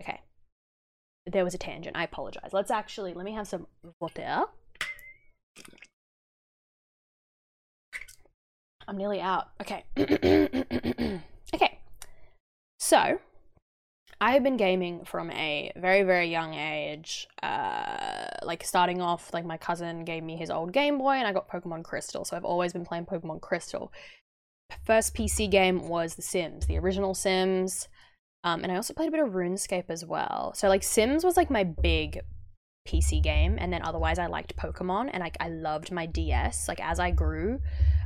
Okay. 0.03 0.21
There 1.27 1.45
was 1.45 1.55
a 1.55 1.59
tangent. 1.59 1.97
I 1.97 2.05
apologize. 2.05 2.51
Let's 2.53 2.71
actually, 2.71 3.13
let 3.13 3.25
me 3.25 3.33
have 3.33 3.49
some 3.49 3.67
water. 4.01 4.45
I'm 8.89 8.97
nearly 8.97 9.21
out. 9.21 9.51
Okay. 9.61 9.85
okay. 11.55 11.79
So, 12.79 13.21
I 14.21 14.33
have 14.33 14.43
been 14.43 14.59
gaming 14.59 15.05
from 15.05 15.31
a 15.31 15.73
very, 15.77 16.03
very 16.03 16.27
young 16.27 16.55
age. 16.55 17.27
Uh, 17.43 18.27
like 18.43 18.63
starting 18.63 19.01
off, 19.01 19.33
like 19.33 19.47
my 19.47 19.57
cousin 19.57 20.05
gave 20.05 20.23
me 20.23 20.37
his 20.37 20.51
old 20.51 20.73
Game 20.73 20.99
Boy, 20.99 21.15
and 21.15 21.27
I 21.27 21.33
got 21.33 21.49
Pokemon 21.49 21.85
Crystal. 21.85 22.25
So 22.25 22.37
I've 22.37 22.45
always 22.45 22.73
been 22.73 22.85
playing 22.85 23.07
Pokemon 23.07 23.41
Crystal. 23.41 23.93
First 24.85 25.15
PC 25.15 25.51
game 25.51 25.89
was 25.89 26.15
The 26.15 26.23
Sims, 26.23 26.67
the 26.67 26.79
original 26.79 27.15
Sims. 27.15 27.89
Um, 28.45 28.63
and 28.63 28.71
I 28.71 28.77
also 28.77 28.95
played 28.95 29.09
a 29.09 29.13
bit 29.13 29.21
of 29.21 29.31
RuneScape 29.31 29.87
as 29.89 30.05
well. 30.05 30.53
So 30.55 30.69
like 30.69 30.83
Sims 30.83 31.25
was 31.25 31.37
like 31.37 31.51
my 31.51 31.65
big 31.65 32.21
PC 32.87 33.23
game, 33.23 33.57
and 33.59 33.73
then 33.73 33.83
otherwise 33.83 34.19
I 34.19 34.27
liked 34.27 34.57
Pokemon, 34.57 35.11
and 35.13 35.21
like 35.21 35.37
I 35.41 35.49
loved 35.49 35.93
my 35.93 36.07
DS. 36.07 36.69
Like 36.69 36.81
as 36.81 36.99
I 36.99 37.11
grew, 37.11 37.61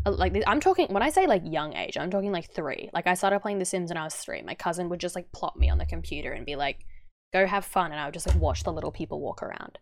uh, 0.04 0.12
like 0.12 0.36
I'm 0.46 0.60
talking 0.60 0.88
when 0.88 1.02
I 1.02 1.10
say 1.10 1.26
like 1.26 1.42
young 1.44 1.74
age, 1.74 1.96
I'm 1.96 2.10
talking 2.10 2.32
like 2.32 2.52
three. 2.52 2.90
Like 2.92 3.06
I 3.06 3.14
started 3.14 3.40
playing 3.40 3.58
The 3.58 3.64
Sims 3.64 3.90
when 3.90 3.96
I 3.96 4.04
was 4.04 4.14
three. 4.14 4.42
My 4.42 4.54
cousin 4.54 4.88
would 4.88 5.00
just 5.00 5.14
like 5.14 5.32
plot 5.32 5.58
me 5.58 5.70
on 5.70 5.78
the 5.78 5.86
computer 5.86 6.32
and 6.32 6.46
be 6.46 6.56
like, 6.56 6.84
"Go 7.32 7.46
have 7.46 7.64
fun," 7.64 7.92
and 7.92 8.00
I 8.00 8.06
would 8.06 8.14
just 8.14 8.26
like 8.26 8.40
watch 8.40 8.64
the 8.64 8.72
little 8.72 8.92
people 8.92 9.20
walk 9.20 9.42
around. 9.42 9.78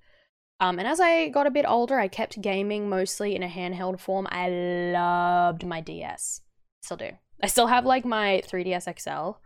Um, 0.61 0.79
and 0.79 0.87
as 0.87 1.01
I 1.01 1.29
got 1.29 1.47
a 1.47 1.51
bit 1.51 1.65
older, 1.67 1.99
I 1.99 2.09
kept 2.09 2.41
gaming 2.41 2.89
mostly 2.89 3.35
in 3.35 3.43
a 3.43 3.49
handheld 3.49 3.99
form. 3.99 4.29
I 4.31 4.49
loved 4.49 5.67
my 5.67 5.81
DS, 5.81 6.43
still 6.83 6.97
do. 6.97 7.11
I 7.43 7.49
still 7.49 7.67
have 7.67 7.85
like 7.85 8.05
my 8.05 8.43
3DS 8.47 9.01
XL, 9.01 9.41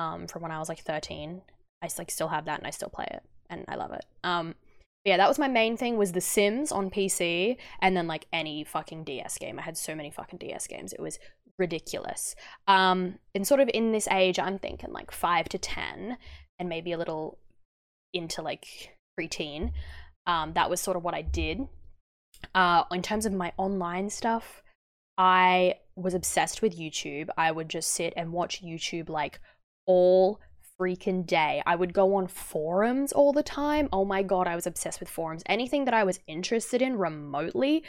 um, 0.00 0.26
from 0.26 0.42
when 0.42 0.50
I 0.50 0.58
was 0.58 0.70
like 0.70 0.80
13. 0.80 1.42
I 1.82 1.88
like 1.98 2.10
still 2.10 2.28
have 2.28 2.46
that 2.46 2.58
and 2.58 2.66
I 2.66 2.70
still 2.70 2.88
play 2.90 3.06
it 3.10 3.22
and 3.50 3.64
I 3.68 3.74
love 3.74 3.92
it. 3.92 4.04
Um, 4.24 4.54
yeah, 5.04 5.16
that 5.16 5.28
was 5.28 5.38
my 5.38 5.48
main 5.48 5.76
thing 5.76 5.96
was 5.96 6.12
The 6.12 6.20
Sims 6.20 6.70
on 6.70 6.90
PC 6.90 7.56
and 7.80 7.96
then 7.96 8.06
like 8.06 8.26
any 8.32 8.64
fucking 8.64 9.04
DS 9.04 9.38
game. 9.38 9.58
I 9.58 9.62
had 9.62 9.76
so 9.76 9.94
many 9.94 10.10
fucking 10.10 10.38
DS 10.38 10.66
games. 10.66 10.92
It 10.92 11.00
was 11.00 11.18
ridiculous. 11.58 12.34
Um 12.68 13.18
and 13.34 13.46
sort 13.46 13.60
of 13.60 13.70
in 13.72 13.92
this 13.92 14.08
age 14.08 14.38
I'm 14.38 14.58
thinking 14.58 14.92
like 14.92 15.10
5 15.10 15.48
to 15.50 15.58
10 15.58 16.16
and 16.58 16.68
maybe 16.68 16.92
a 16.92 16.98
little 16.98 17.38
into 18.12 18.42
like 18.42 18.96
preteen. 19.18 19.72
Um 20.26 20.52
that 20.54 20.68
was 20.68 20.80
sort 20.80 20.96
of 20.96 21.04
what 21.04 21.14
I 21.14 21.22
did. 21.22 21.66
Uh 22.54 22.84
in 22.92 23.02
terms 23.02 23.24
of 23.24 23.32
my 23.32 23.52
online 23.56 24.10
stuff, 24.10 24.62
I 25.16 25.76
was 25.96 26.14
obsessed 26.14 26.60
with 26.60 26.78
YouTube. 26.78 27.28
I 27.38 27.52
would 27.52 27.70
just 27.70 27.90
sit 27.90 28.12
and 28.16 28.32
watch 28.32 28.62
YouTube 28.62 29.08
like 29.08 29.40
all 29.86 30.40
freaking 30.80 31.26
day. 31.26 31.62
I 31.66 31.76
would 31.76 31.92
go 31.92 32.14
on 32.14 32.26
forums 32.26 33.12
all 33.12 33.32
the 33.32 33.42
time. 33.42 33.88
Oh 33.92 34.04
my 34.04 34.22
god, 34.22 34.46
I 34.46 34.54
was 34.54 34.66
obsessed 34.66 35.00
with 35.00 35.08
forums. 35.08 35.42
Anything 35.46 35.84
that 35.84 35.94
I 35.94 36.04
was 36.04 36.20
interested 36.26 36.80
in 36.80 36.96
remotely, 36.96 37.84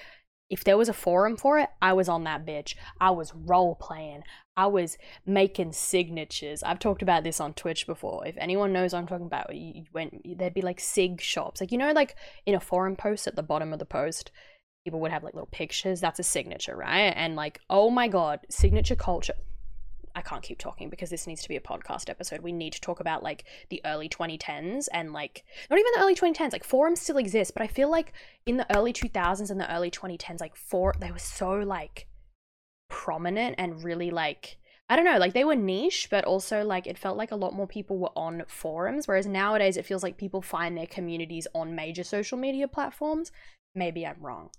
if 0.50 0.66
there 0.66 0.78
was 0.78 0.90
a 0.90 0.94
forum 0.94 1.38
for 1.38 1.60
it, 1.60 1.70
I 1.82 1.94
was 1.94 2.10
on 2.10 2.26
that 2.26 2.46
bitch. 2.46 2.76
I 3.00 3.12
was 3.12 3.34
role 3.34 3.76
playing. 3.76 4.24
I 4.58 4.68
was 4.68 4.98
making 5.26 5.72
signatures. 5.72 6.62
I've 6.62 6.80
talked 6.80 7.02
about 7.02 7.24
this 7.24 7.40
on 7.40 7.54
Twitch 7.54 7.88
before. 7.88 8.28
If 8.28 8.36
anyone 8.38 8.74
knows 8.74 8.92
what 8.92 9.00
I'm 9.00 9.08
talking 9.08 9.26
about, 9.26 9.56
you 9.56 9.86
went 9.94 10.38
there'd 10.38 10.54
be 10.54 10.62
like 10.62 10.82
sig 10.82 11.22
shops. 11.22 11.62
Like 11.62 11.72
you 11.72 11.78
know 11.78 11.94
like 11.94 12.16
in 12.46 12.56
a 12.56 12.60
forum 12.60 12.98
post 12.98 13.28
at 13.28 13.38
the 13.38 13.44
bottom 13.44 13.72
of 13.72 13.80
the 13.80 13.86
post, 13.86 14.32
people 14.84 15.00
would 15.00 15.12
have 15.12 15.24
like 15.24 15.34
little 15.34 15.50
pictures. 15.52 16.02
That's 16.02 16.20
a 16.20 16.24
signature, 16.24 16.76
right? 16.76 17.14
And 17.16 17.38
like, 17.38 17.62
oh 17.70 17.90
my 17.90 18.10
god, 18.10 18.42
signature 18.50 18.98
culture 18.98 19.36
I 20.16 20.22
can't 20.22 20.44
keep 20.44 20.58
talking 20.58 20.90
because 20.90 21.10
this 21.10 21.28
needs 21.28 21.42
to 21.44 21.50
be 21.50 21.56
a 21.56 21.62
podcast 21.62 22.10
episode. 22.10 22.42
We 22.42 22.52
need 22.52 22.74
to 22.74 22.82
talk 22.82 23.00
about 23.00 23.24
like 23.24 23.46
the 23.70 23.82
early 23.86 24.10
2010s 24.10 24.88
and 24.94 25.14
like 25.14 25.44
not 25.70 25.80
even 25.80 25.92
the 25.96 26.02
early 26.02 26.16
2010s. 26.16 26.54
Like 26.54 26.64
forums 26.64 27.02
still 27.02 27.18
exist, 27.18 27.54
but 27.54 27.64
I 27.64 27.68
feel 27.68 27.90
like 27.90 28.14
in 28.46 28.58
the 28.58 28.76
early 28.76 28.94
2000s 28.94 29.50
and 29.50 29.60
the 29.60 29.74
early 29.74 29.92
2010s, 29.92 30.42
like 30.42 30.56
for 30.56 30.94
they 31.00 31.12
were 31.12 31.20
so 31.20 31.52
like 31.52 32.08
prominent 32.90 33.56
and 33.58 33.84
really 33.84 34.12
like 34.12 34.58
I 34.90 34.98
don't 34.98 35.06
know, 35.06 35.18
like 35.18 35.34
they 35.34 35.46
were 35.46 35.56
niche, 35.56 36.10
but 36.12 36.26
also 36.26 36.66
like 36.66 36.86
it 36.86 36.98
felt 36.98 37.16
like 37.16 37.32
a 37.32 37.38
lot 37.38 37.54
more 37.54 37.68
people 37.68 37.98
were 37.98 38.12
on 38.16 38.44
forums. 38.48 39.08
Whereas 39.08 39.26
nowadays 39.26 39.78
it 39.78 39.86
feels 39.86 40.04
like 40.04 40.18
people 40.18 40.42
find 40.42 40.78
their 40.78 40.88
communities 40.88 41.48
on 41.56 41.76
major 41.76 42.04
social 42.04 42.38
media 42.38 42.68
platforms. 42.68 43.32
Maybe 43.74 44.06
I'm 44.06 44.20
wrong. 44.20 44.50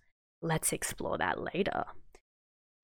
Let's 0.40 0.72
explore 0.72 1.18
that 1.18 1.38
later 1.38 1.84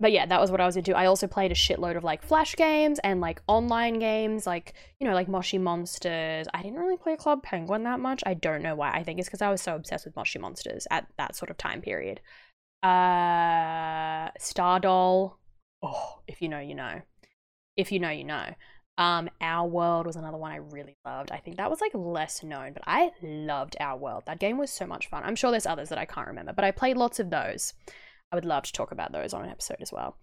but 0.01 0.13
yeah, 0.13 0.27
that 0.27 0.41
was 0.41 0.51
what 0.51 0.61
I 0.61 0.67
was 0.67 0.77
into. 0.77 0.97
I 0.97 1.07
also 1.07 1.27
played 1.27 1.51
a 1.51 1.57
shitload 1.57 1.97
of 1.97 2.05
like 2.05 2.23
flash 2.23 2.55
games 2.55 3.01
and 3.03 3.21
like 3.21 3.43
online 3.49 3.99
games, 3.99 4.47
like 4.47 4.75
you 5.01 5.07
know, 5.07 5.15
like 5.15 5.29
Moshi 5.29 5.59
Monsters. 5.59 6.47
I 6.55 6.63
didn't 6.63 6.79
really 6.79 6.97
play 6.97 7.17
Club 7.17 7.43
Penguin 7.43 7.83
that 7.85 7.99
much. 8.01 8.23
I 8.25 8.35
don't 8.35 8.63
know 8.63 8.77
why. 8.77 8.93
I 8.93 9.03
think 9.03 9.19
it's 9.19 9.29
because 9.29 9.43
I 9.43 9.51
was 9.51 9.61
so 9.61 9.75
obsessed 9.75 10.05
with 10.05 10.15
Moshi 10.15 10.39
Monsters 10.39 10.87
at 10.91 11.07
that 11.19 11.35
sort 11.35 11.51
of 11.51 11.57
time 11.57 11.81
period. 11.81 12.21
Uh, 12.83 14.31
Stardoll. 14.39 15.35
Oh, 15.83 16.21
if 16.29 16.41
you 16.43 16.49
know, 16.49 16.61
you 16.61 16.75
know. 16.75 17.03
If 17.77 17.91
you 17.91 17.99
know, 17.99 18.11
you 18.11 18.25
know. 18.25 18.55
Um, 18.99 19.31
Our 19.41 19.69
World 19.69 20.07
was 20.07 20.17
another 20.17 20.37
one 20.37 20.51
I 20.51 20.57
really 20.57 20.97
loved. 21.05 21.31
I 21.31 21.39
think 21.39 21.57
that 21.57 21.71
was 21.71 21.81
like 21.81 21.93
less 21.95 22.43
known, 22.43 22.73
but 22.73 22.83
I 22.87 23.13
loved 23.23 23.77
Our 23.81 23.97
World. 23.97 24.25
That 24.27 24.41
game 24.41 24.59
was 24.59 24.71
so 24.71 24.87
much 24.87 25.09
fun. 25.09 25.23
I'm 25.25 25.37
sure 25.37 25.51
there's 25.51 25.67
others 25.67 25.89
that 25.89 25.99
I 25.99 26.05
can't 26.05 26.27
remember, 26.27 26.53
but 26.53 26.65
I 26.65 26.73
played 26.73 26.97
lots 26.97 27.21
of 27.21 27.31
those. 27.31 27.75
I 28.31 28.37
would 28.37 28.45
love 28.45 28.65
to 28.65 28.73
talk 28.73 28.93
about 28.93 29.13
those 29.13 29.33
on 29.33 29.45
an 29.45 29.51
episode 29.51 29.79
as 29.81 29.93
well. 29.93 30.17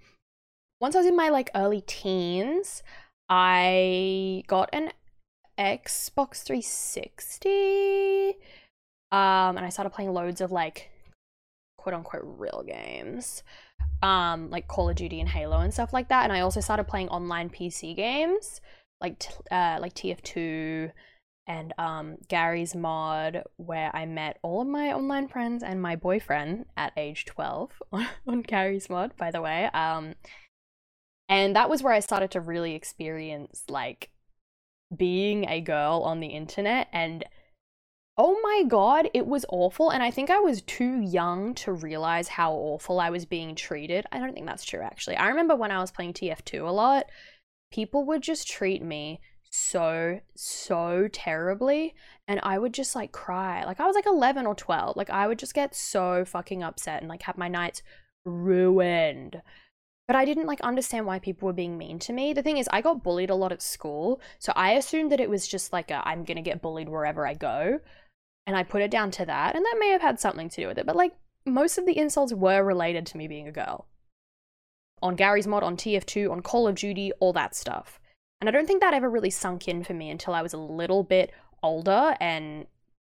Once 0.80 0.96
I 0.96 1.00
was 1.00 1.08
in 1.08 1.16
my 1.16 1.30
like 1.30 1.50
early 1.56 1.82
teens, 1.82 2.84
I 3.30 4.44
got 4.48 4.70
an 4.74 4.92
Xbox 5.58 6.44
360. 6.44 8.38
Um, 9.12 9.58
and 9.58 9.66
I 9.66 9.70
started 9.70 9.92
playing 9.92 10.14
loads 10.14 10.42
of 10.42 10.52
like 10.52 10.90
quote 11.78 11.96
unquote 11.96 12.24
real 12.24 12.64
games. 12.66 13.44
Um, 14.04 14.50
like 14.50 14.68
Call 14.68 14.90
of 14.90 14.96
Duty 14.96 15.20
and 15.20 15.30
Halo 15.30 15.60
and 15.60 15.74
stuff 15.74 15.94
like 15.94 16.10
that. 16.10 16.24
And 16.26 16.34
I 16.34 16.42
also 16.42 16.60
started 16.60 16.84
playing 16.88 17.10
online 17.10 17.50
PC 17.50 17.96
games 17.96 18.62
like 19.02 19.24
uh, 19.52 19.78
like 19.82 19.94
TF2 19.94 20.92
and 21.48 21.74
um, 21.78 22.18
Garry's 22.28 22.76
Mod, 22.76 23.44
where 23.58 23.96
I 23.96 24.06
met 24.06 24.40
all 24.42 24.62
of 24.62 24.68
my 24.68 24.94
online 24.94 25.28
friends 25.28 25.64
and 25.64 25.82
my 25.82 25.96
boyfriend 25.96 26.66
at 26.76 26.94
age 26.98 27.26
12 27.26 27.72
on, 27.92 28.08
on 28.28 28.42
Garry's 28.42 28.90
Mod, 28.90 29.16
by 29.18 29.32
the 29.32 29.42
way. 29.42 29.66
Um, 29.66 30.16
and 31.30 31.56
that 31.56 31.70
was 31.70 31.82
where 31.82 31.94
I 31.94 32.00
started 32.00 32.32
to 32.32 32.42
really 32.42 32.76
experience 32.76 33.64
like 33.70 34.10
being 34.96 35.50
a 35.50 35.62
girl 35.62 36.04
on 36.06 36.20
the 36.20 36.28
internet 36.28 36.88
and 36.94 37.26
oh 38.18 38.40
my 38.42 38.64
god, 38.68 39.10
it 39.14 39.28
was 39.28 39.46
awful. 39.50 39.90
And 39.90 40.02
I 40.02 40.12
think 40.12 40.30
I 40.30 40.40
was 40.40 40.62
too 40.62 41.02
young 41.02 41.54
to 41.56 41.74
realize 41.74 42.30
how 42.30 42.54
awful 42.54 43.00
I 43.00 43.10
was 43.10 43.26
being 43.26 43.56
treated. 43.56 44.06
I 44.12 44.20
don't 44.20 44.34
think 44.34 44.46
that's 44.46 44.64
true, 44.64 44.82
actually. 44.82 45.18
I 45.18 45.28
remember 45.28 45.56
when 45.56 45.72
I 45.72 45.80
was 45.80 45.92
playing 45.92 46.14
TF2 46.14 46.66
a 46.66 46.72
lot, 46.72 47.08
people 47.72 48.06
would 48.06 48.22
just 48.22 48.48
treat 48.48 48.82
me 48.82 49.20
so 49.56 50.20
so 50.36 51.08
terribly 51.14 51.96
and 52.28 52.40
i 52.44 52.58
would 52.58 52.74
just 52.74 52.96
like 52.96 53.12
cry. 53.12 53.64
Like 53.64 53.80
i 53.80 53.86
was 53.86 53.96
like 53.96 54.06
11 54.06 54.46
or 54.46 54.54
12 54.54 54.98
like 54.98 55.10
i 55.10 55.28
would 55.28 55.40
just 55.40 55.54
get 55.54 55.74
so 55.74 56.26
fucking 56.26 56.62
upset 56.62 57.02
and 57.02 57.10
like 57.10 57.24
have 57.24 57.38
my 57.38 57.48
nights 57.48 57.82
ruined. 58.26 59.42
But 60.08 60.18
i 60.18 60.26
didn't 60.26 60.48
like 60.48 60.62
understand 60.62 61.06
why 61.06 61.20
people 61.20 61.46
were 61.48 61.54
being 61.54 61.78
mean 61.78 62.00
to 62.00 62.14
me. 62.14 62.34
The 62.34 62.44
thing 62.44 62.58
is 62.58 62.68
i 62.72 62.82
got 62.82 63.04
bullied 63.04 63.30
a 63.30 63.36
lot 63.36 63.54
at 63.54 63.62
school 63.62 64.20
so 64.40 64.52
i 64.56 64.72
assumed 64.72 65.12
that 65.12 65.22
it 65.22 65.30
was 65.30 65.48
just 65.48 65.72
like 65.72 65.90
i'm 65.90 66.26
gonna 66.26 66.42
get 66.42 66.62
bullied 66.62 66.90
wherever 66.90 67.26
i 67.26 67.34
go 67.34 67.80
and 68.46 68.58
i 68.58 68.64
put 68.64 68.82
it 68.82 68.92
down 68.92 69.10
to 69.12 69.26
that 69.26 69.56
and 69.56 69.64
that 69.64 69.78
may 69.80 69.90
have 69.90 70.02
had 70.02 70.20
something 70.20 70.50
to 70.50 70.62
do 70.62 70.68
with 70.68 70.78
it 70.78 70.86
but 70.86 70.98
like 70.98 71.14
most 71.46 71.78
of 71.78 71.86
the 71.86 71.98
insults 71.98 72.34
were 72.34 72.64
related 72.64 73.06
to 73.06 73.18
me 73.18 73.28
being 73.28 73.48
a 73.48 73.52
girl. 73.52 73.88
On 75.02 75.16
garry's 75.16 75.48
mod 75.48 75.64
on 75.64 75.78
tf2 75.78 76.30
on 76.30 76.42
call 76.42 76.68
of 76.68 76.76
duty 76.76 77.14
all 77.20 77.32
that 77.34 77.56
stuff 77.56 78.00
and 78.42 78.50
I 78.50 78.52
don't 78.52 78.68
think 78.68 78.82
that 78.82 78.94
ever 78.94 79.10
really 79.10 79.30
sunk 79.30 79.68
in 79.68 79.84
for 79.84 79.94
me 79.94 80.10
until 80.10 80.34
I 80.34 80.42
was 80.42 80.54
a 80.54 80.58
little 80.58 81.04
bit 81.04 81.32
older 81.64 82.16
and 82.20 82.68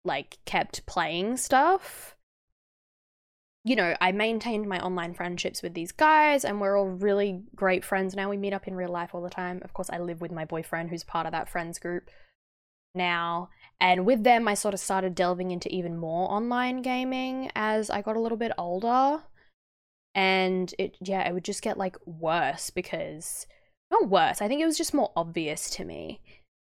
like 0.04 0.38
kept 0.44 0.87
playing 0.87 1.37
stuff. 1.37 2.16
You 3.62 3.76
know, 3.76 3.94
I 4.00 4.12
maintained 4.12 4.66
my 4.66 4.80
online 4.80 5.12
friendships 5.12 5.62
with 5.62 5.74
these 5.74 5.92
guys 5.92 6.44
and 6.44 6.61
we're 6.61 6.78
all 6.78 6.88
really 6.88 7.42
great 7.54 7.85
friends 7.85 8.16
now. 8.16 8.30
We 8.30 8.38
meet 8.38 8.54
up 8.54 8.66
in 8.66 8.74
real 8.74 8.88
life 8.88 9.14
all 9.14 9.20
the 9.20 9.28
time. 9.28 9.61
Of 9.62 9.74
course, 9.74 9.90
I 9.90 9.98
live 9.98 10.22
with 10.22 10.33
my 10.33 10.46
boyfriend 10.46 10.88
who's 10.88 11.04
part 11.04 11.26
of 11.26 11.33
that 11.33 11.48
friends 11.48 11.78
group 11.78 12.09
now. 12.94 13.50
And 13.78 14.06
with 14.06 14.24
them, 14.24 14.48
I 14.48 14.54
sort 14.54 14.74
of 14.74 14.80
started 14.80 15.14
delving 15.14 15.50
into 15.50 15.68
even 15.68 15.98
more 15.98 16.30
online 16.30 16.80
gaming 16.80 17.50
as 17.54 17.90
I 17.90 18.00
got 18.00 18.16
a 18.16 18.20
little 18.20 18.38
bit 18.38 18.52
older. 18.56 19.22
And 20.14 20.74
it, 20.78 20.96
yeah, 21.00 21.28
it 21.28 21.35
would 21.35 21.44
just 21.44 21.62
get 21.62 21.78
like 21.78 21.96
worse 22.06 22.70
because 22.70 23.46
not 23.90 24.09
worse. 24.09 24.40
I 24.40 24.48
think 24.48 24.61
it 24.61 24.66
was 24.66 24.79
just 24.79 24.94
more 24.94 25.12
obvious 25.16 25.70
to 25.70 25.85
me. 25.85 26.20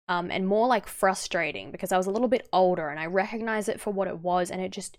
Um, 0.07 0.29
and 0.29 0.45
more 0.45 0.67
like 0.67 0.87
frustrating 0.87 1.71
because 1.71 1.93
I 1.93 1.97
was 1.97 2.07
a 2.07 2.11
little 2.11 2.27
bit 2.27 2.49
older 2.51 2.89
and 2.89 2.99
I 2.99 3.05
recognized 3.05 3.69
it 3.69 3.79
for 3.79 3.93
what 3.93 4.09
it 4.09 4.19
was, 4.19 4.51
and 4.51 4.61
it 4.61 4.71
just 4.71 4.97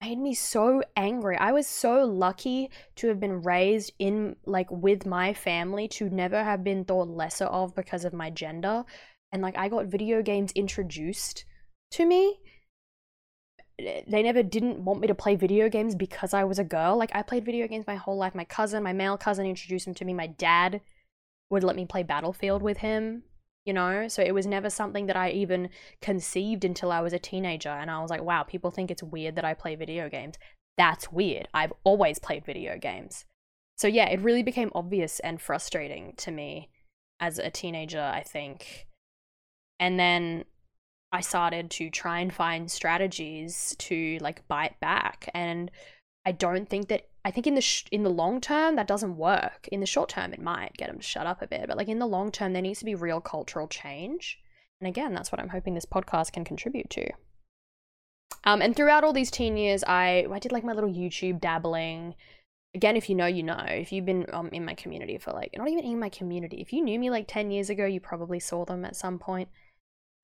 made 0.00 0.18
me 0.18 0.34
so 0.34 0.82
angry. 0.96 1.36
I 1.36 1.52
was 1.52 1.66
so 1.66 2.04
lucky 2.04 2.70
to 2.96 3.08
have 3.08 3.20
been 3.20 3.42
raised 3.42 3.92
in 3.98 4.36
like 4.44 4.70
with 4.70 5.06
my 5.06 5.32
family 5.32 5.88
to 5.88 6.10
never 6.10 6.42
have 6.42 6.62
been 6.62 6.84
thought 6.84 7.08
lesser 7.08 7.46
of 7.46 7.74
because 7.74 8.04
of 8.04 8.12
my 8.12 8.30
gender. 8.30 8.84
And 9.32 9.42
like 9.42 9.56
I 9.56 9.68
got 9.68 9.86
video 9.86 10.22
games 10.22 10.52
introduced 10.52 11.44
to 11.92 12.04
me. 12.04 12.38
They 13.78 14.22
never 14.22 14.42
didn't 14.42 14.84
want 14.84 15.00
me 15.00 15.08
to 15.08 15.14
play 15.14 15.34
video 15.34 15.68
games 15.68 15.94
because 15.94 16.34
I 16.34 16.44
was 16.44 16.58
a 16.58 16.64
girl. 16.64 16.96
Like 16.96 17.10
I 17.14 17.22
played 17.22 17.44
video 17.44 17.66
games 17.66 17.86
my 17.86 17.96
whole 17.96 18.16
life. 18.16 18.34
My 18.34 18.44
cousin, 18.44 18.82
my 18.82 18.92
male 18.92 19.16
cousin 19.16 19.46
introduced 19.46 19.86
them 19.86 19.94
to 19.94 20.04
me. 20.04 20.14
My 20.14 20.26
dad 20.26 20.82
would 21.52 21.62
let 21.62 21.76
me 21.76 21.84
play 21.84 22.02
Battlefield 22.02 22.62
with 22.62 22.78
him, 22.78 23.22
you 23.64 23.72
know? 23.72 24.08
So 24.08 24.22
it 24.22 24.34
was 24.34 24.46
never 24.46 24.70
something 24.70 25.06
that 25.06 25.16
I 25.16 25.30
even 25.30 25.68
conceived 26.00 26.64
until 26.64 26.90
I 26.90 27.00
was 27.02 27.12
a 27.12 27.18
teenager. 27.18 27.68
And 27.68 27.90
I 27.90 28.00
was 28.00 28.10
like, 28.10 28.22
wow, 28.22 28.42
people 28.42 28.70
think 28.70 28.90
it's 28.90 29.02
weird 29.02 29.36
that 29.36 29.44
I 29.44 29.54
play 29.54 29.76
video 29.76 30.08
games. 30.08 30.36
That's 30.78 31.12
weird. 31.12 31.48
I've 31.52 31.72
always 31.84 32.18
played 32.18 32.46
video 32.46 32.78
games. 32.78 33.26
So 33.76 33.86
yeah, 33.86 34.08
it 34.08 34.20
really 34.20 34.42
became 34.42 34.72
obvious 34.74 35.20
and 35.20 35.40
frustrating 35.40 36.14
to 36.16 36.30
me 36.30 36.70
as 37.20 37.38
a 37.38 37.50
teenager, 37.50 38.00
I 38.00 38.22
think. 38.22 38.86
And 39.78 40.00
then 40.00 40.44
I 41.12 41.20
started 41.20 41.70
to 41.72 41.90
try 41.90 42.20
and 42.20 42.32
find 42.32 42.70
strategies 42.70 43.76
to 43.80 44.16
like 44.22 44.48
bite 44.48 44.80
back. 44.80 45.28
And 45.34 45.70
I 46.24 46.32
don't 46.32 46.68
think 46.68 46.88
that 46.88 47.08
I 47.24 47.30
think 47.30 47.46
in 47.46 47.54
the 47.54 47.60
sh- 47.60 47.84
in 47.92 48.02
the 48.02 48.10
long 48.10 48.40
term 48.40 48.76
that 48.76 48.86
doesn't 48.88 49.16
work. 49.16 49.68
In 49.70 49.80
the 49.80 49.86
short 49.86 50.08
term, 50.08 50.32
it 50.32 50.40
might 50.40 50.76
get 50.76 50.88
them 50.88 50.98
to 50.98 51.02
shut 51.02 51.26
up 51.26 51.42
a 51.42 51.46
bit, 51.46 51.66
but 51.68 51.76
like 51.76 51.88
in 51.88 51.98
the 51.98 52.06
long 52.06 52.32
term, 52.32 52.52
there 52.52 52.62
needs 52.62 52.80
to 52.80 52.84
be 52.84 52.94
real 52.94 53.20
cultural 53.20 53.68
change. 53.68 54.40
And 54.80 54.88
again, 54.88 55.14
that's 55.14 55.30
what 55.30 55.40
I'm 55.40 55.50
hoping 55.50 55.74
this 55.74 55.86
podcast 55.86 56.32
can 56.32 56.44
contribute 56.44 56.90
to. 56.90 57.10
Um, 58.44 58.60
and 58.60 58.74
throughout 58.74 59.04
all 59.04 59.12
these 59.12 59.30
teen 59.30 59.56
years, 59.56 59.84
I 59.84 60.26
I 60.30 60.38
did 60.38 60.52
like 60.52 60.64
my 60.64 60.72
little 60.72 60.90
YouTube 60.90 61.40
dabbling. 61.40 62.14
Again, 62.74 62.96
if 62.96 63.08
you 63.08 63.14
know, 63.14 63.26
you 63.26 63.42
know. 63.42 63.64
If 63.68 63.92
you've 63.92 64.06
been 64.06 64.26
um, 64.32 64.48
in 64.48 64.64
my 64.64 64.74
community 64.74 65.18
for 65.18 65.32
like 65.32 65.54
not 65.56 65.68
even 65.68 65.84
in 65.84 66.00
my 66.00 66.08
community, 66.08 66.60
if 66.60 66.72
you 66.72 66.82
knew 66.82 66.98
me 66.98 67.10
like 67.10 67.26
ten 67.28 67.50
years 67.50 67.70
ago, 67.70 67.86
you 67.86 68.00
probably 68.00 68.40
saw 68.40 68.64
them 68.64 68.84
at 68.84 68.96
some 68.96 69.18
point. 69.18 69.48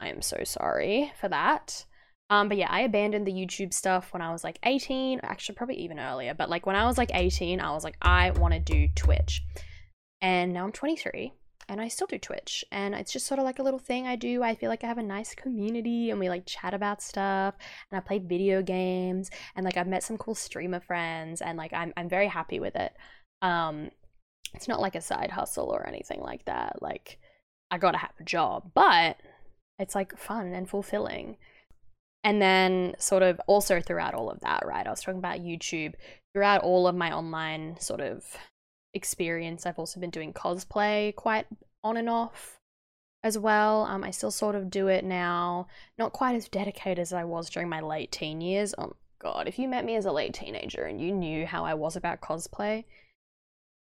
I 0.01 0.09
am 0.09 0.23
so 0.23 0.39
sorry 0.45 1.13
for 1.21 1.29
that. 1.29 1.85
Um, 2.31 2.49
but 2.49 2.59
yeah, 2.59 2.69
I 2.71 2.81
abandoned 2.81 3.27
the 3.27 3.33
YouTube 3.33 3.73
stuff 3.73 4.13
when 4.13 4.21
I 4.21 4.33
was 4.33 4.45
like 4.45 4.59
18, 4.63 5.21
actually, 5.23 5.55
probably 5.55 5.77
even 5.77 5.99
earlier. 5.99 6.35
But 6.35 6.51
like 6.51 6.67
when 6.67 6.77
I 6.77 6.87
was 6.87 6.99
like 6.99 7.11
18, 7.15 7.61
I 7.61 7.73
was 7.73 7.85
like, 7.85 7.97
I 8.03 8.31
want 8.33 8.55
to 8.55 8.61
do 8.61 8.89
Twitch. 8.95 9.43
And 10.21 10.53
now 10.53 10.65
I'm 10.65 10.73
23 10.73 11.33
and 11.69 11.81
I 11.81 11.89
still 11.89 12.07
do 12.07 12.19
Twitch. 12.19 12.65
And 12.71 12.95
it's 12.95 13.13
just 13.13 13.27
sort 13.27 13.39
of 13.39 13.45
like 13.45 13.59
a 13.59 13.63
little 13.63 13.79
thing 13.79 14.07
I 14.07 14.17
do. 14.17 14.43
I 14.43 14.55
feel 14.55 14.69
like 14.69 14.85
I 14.85 14.89
have 14.89 14.99
a 14.99 15.03
nice 15.03 15.35
community 15.35 16.11
and 16.11 16.21
we 16.21 16.29
like 16.29 16.45
chat 16.45 16.75
about 16.75 17.03
stuff 17.03 17.55
and 17.91 17.99
I 17.99 18.01
play 18.01 18.19
video 18.19 18.63
games 18.63 19.31
and 19.57 19.65
like 19.65 19.77
I've 19.77 19.87
met 19.87 20.03
some 20.03 20.19
cool 20.19 20.35
streamer 20.35 20.81
friends 20.81 21.41
and 21.41 21.57
like 21.57 21.73
I'm, 21.73 21.93
I'm 21.97 22.09
very 22.09 22.27
happy 22.27 22.61
with 22.61 22.77
it. 22.77 22.93
Um, 23.41 23.91
it's 24.55 24.69
not 24.69 24.81
like 24.81 24.95
a 24.95 25.01
side 25.01 25.31
hustle 25.31 25.71
or 25.71 25.87
anything 25.87 26.21
like 26.21 26.45
that. 26.47 26.81
Like, 26.83 27.19
I 27.71 27.79
gotta 27.79 27.99
have 27.99 28.15
a 28.19 28.25
job, 28.25 28.71
but 28.75 29.19
it's 29.79 29.95
like 29.95 30.19
fun 30.19 30.53
and 30.55 30.69
fulfilling. 30.69 31.37
And 32.29 32.43
then, 32.43 32.95
sort 32.99 33.23
of, 33.23 33.41
also 33.47 33.81
throughout 33.81 34.13
all 34.13 34.29
of 34.29 34.41
that, 34.41 34.63
right? 34.67 34.87
I 34.87 34.91
was 34.91 35.01
talking 35.01 35.19
about 35.19 35.41
YouTube. 35.41 35.95
Throughout 36.35 36.61
all 36.61 36.87
of 36.87 36.95
my 36.95 37.11
online 37.11 37.81
sort 37.81 38.03
of 38.03 38.37
experience, 38.93 39.65
I've 39.65 39.79
also 39.79 39.99
been 39.99 40.11
doing 40.11 40.35
cosplay 40.35 41.17
quite 41.17 41.47
on 41.83 41.97
and 41.97 42.11
off 42.11 42.59
as 43.25 43.39
well. 43.39 43.85
Um, 43.85 44.05
I 44.05 44.11
still 44.11 44.31
sort 44.31 44.57
of 44.57 44.69
do 44.69 44.89
it 44.89 45.07
now, 45.07 45.69
not 45.97 46.13
quite 46.13 46.35
as 46.37 46.51
dedicated 46.51 46.99
as 46.99 47.15
I 47.15 47.25
was 47.25 47.49
during 47.49 47.71
my 47.71 47.81
late 47.81 48.13
teen 48.13 48.43
years. 48.43 48.75
Oh 48.77 48.97
god, 49.19 49.49
if 49.49 49.59
you 49.59 49.67
met 49.67 49.87
me 49.87 49.97
as 49.97 50.05
a 50.05 50.13
late 50.13 50.35
teenager 50.35 50.83
and 50.83 51.01
you 51.01 51.13
knew 51.13 51.47
how 51.47 51.65
I 51.65 51.73
was 51.73 51.97
about 51.97 52.21
cosplay, 52.21 52.85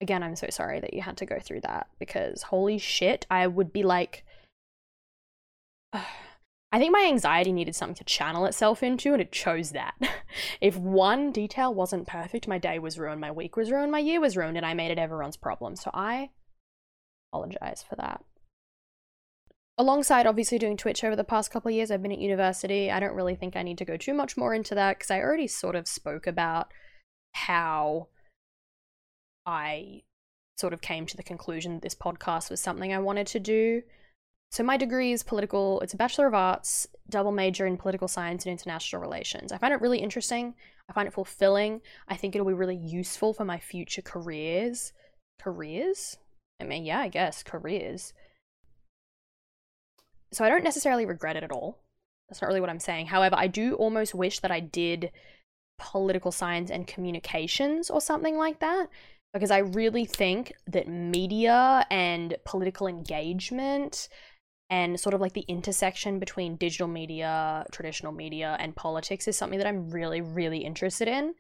again, 0.00 0.22
I'm 0.22 0.37
so 0.37 0.46
sorry 0.48 0.80
that 0.80 0.94
you 0.94 1.02
had 1.02 1.18
to 1.18 1.26
go 1.26 1.38
through 1.38 1.61
that 1.64 1.88
because 1.98 2.44
holy 2.44 2.78
shit, 2.78 3.26
I 3.30 3.46
would 3.46 3.74
be 3.74 3.82
like. 3.82 4.24
I 6.70 6.78
think 6.78 6.92
my 6.92 7.07
anxiety 7.09 7.52
needed 7.52 7.74
something 7.74 7.94
to 7.96 8.04
channel 8.04 8.44
itself 8.44 8.83
into, 8.83 9.12
and 9.12 9.22
it 9.22 9.33
chose 9.33 9.70
that. 9.70 9.94
if 10.61 10.76
one 10.76 11.33
detail 11.33 11.72
wasn't 11.72 12.07
perfect, 12.07 12.46
my 12.46 12.59
day 12.59 12.78
was 12.78 12.98
ruined, 12.98 13.20
my 13.20 13.31
week 13.31 13.57
was 13.57 13.70
ruined, 13.70 13.90
my 13.90 14.00
year 14.00 14.20
was 14.20 14.37
ruined, 14.37 14.57
and 14.57 14.66
I 14.66 14.74
made 14.74 14.90
it 14.90 14.98
everyone's 14.98 15.38
problem. 15.38 15.76
So 15.76 15.90
I 15.94 16.31
apologize 17.33 17.83
for 17.88 17.96
that. 17.96 18.22
Alongside 19.78 20.26
obviously 20.26 20.59
doing 20.59 20.76
Twitch 20.76 21.04
over 21.04 21.16
the 21.16 21.24
past 21.24 21.50
couple 21.50 21.70
of 21.70 21.74
years, 21.74 21.90
I've 21.90 22.02
been 22.02 22.12
at 22.12 22.18
university. 22.18 22.90
I 22.90 23.00
don't 23.00 23.14
really 23.14 23.37
think 23.37 23.57
I 23.57 23.62
need 23.62 23.78
to 23.78 23.85
go 23.85 23.96
too 23.96 24.12
much 24.12 24.37
more 24.37 24.52
into 24.52 24.74
that 24.74 24.98
because 24.98 25.11
I 25.11 25.20
already 25.20 25.46
sort 25.46 25.76
of 25.76 25.88
spoke 25.88 26.26
about 26.26 26.72
how 27.33 28.09
I 29.46 30.02
sort 30.59 30.72
of 30.72 30.81
came 30.81 31.07
to 31.07 31.16
the 31.16 31.22
conclusion 31.22 31.74
that 31.74 31.83
this 31.83 31.94
podcast 31.94 32.50
was 32.50 32.61
something 32.61 32.92
I 32.92 32.98
wanted 32.98 33.28
to 33.28 33.40
do. 33.40 33.83
So 34.50 34.64
my 34.64 34.76
degree 34.76 35.12
is 35.12 35.22
political, 35.22 35.80
it's 35.80 35.94
a 35.94 35.98
Bachelor 35.98 36.26
of 36.26 36.34
Arts, 36.34 36.87
double 37.11 37.32
major 37.32 37.66
in 37.66 37.76
political 37.76 38.08
science 38.08 38.46
and 38.46 38.52
international 38.52 39.02
relations. 39.02 39.52
I 39.52 39.58
find 39.58 39.74
it 39.74 39.80
really 39.80 39.98
interesting. 39.98 40.54
I 40.88 40.92
find 40.94 41.06
it 41.06 41.12
fulfilling. 41.12 41.82
I 42.08 42.16
think 42.16 42.34
it'll 42.34 42.46
be 42.46 42.54
really 42.54 42.76
useful 42.76 43.34
for 43.34 43.44
my 43.44 43.58
future 43.58 44.02
careers. 44.02 44.92
Careers? 45.38 46.16
I 46.61 46.64
mean, 46.64 46.84
yeah, 46.84 47.00
I 47.00 47.08
guess 47.08 47.42
careers. 47.42 48.14
So 50.32 50.44
I 50.44 50.48
don't 50.48 50.64
necessarily 50.64 51.04
regret 51.04 51.37
it 51.37 51.44
at 51.44 51.52
all. 51.52 51.78
That's 52.28 52.42
not 52.42 52.48
really 52.48 52.61
what 52.61 52.70
I'm 52.70 52.80
saying. 52.80 53.06
However, 53.06 53.37
I 53.38 53.46
do 53.46 53.74
almost 53.74 54.14
wish 54.14 54.40
that 54.40 54.50
I 54.50 54.61
did 54.61 55.11
political 55.78 56.32
science 56.32 56.70
and 56.70 56.87
communications 56.87 57.88
or 57.90 58.00
something 58.00 58.37
like 58.37 58.58
that 58.61 58.88
because 59.32 59.50
I 59.50 59.58
really 59.58 60.04
think 60.04 60.52
that 60.66 60.88
media 60.88 61.87
and 61.90 62.37
political 62.44 62.87
engagement 62.87 64.08
and 64.70 65.00
sort 65.00 65.14
of 65.14 65.20
like 65.20 65.33
the 65.33 65.44
intersection 65.48 66.18
between 66.18 66.57
digital 66.57 66.88
media, 66.88 67.64
traditional 67.72 68.12
media, 68.12 68.57
and 68.61 68.76
politics 68.76 69.26
is 69.26 69.37
something 69.37 69.59
that 69.59 69.66
I'm 69.66 69.90
really, 69.90 70.20
really 70.20 70.59
interested 70.59 71.09
in. 71.09 71.35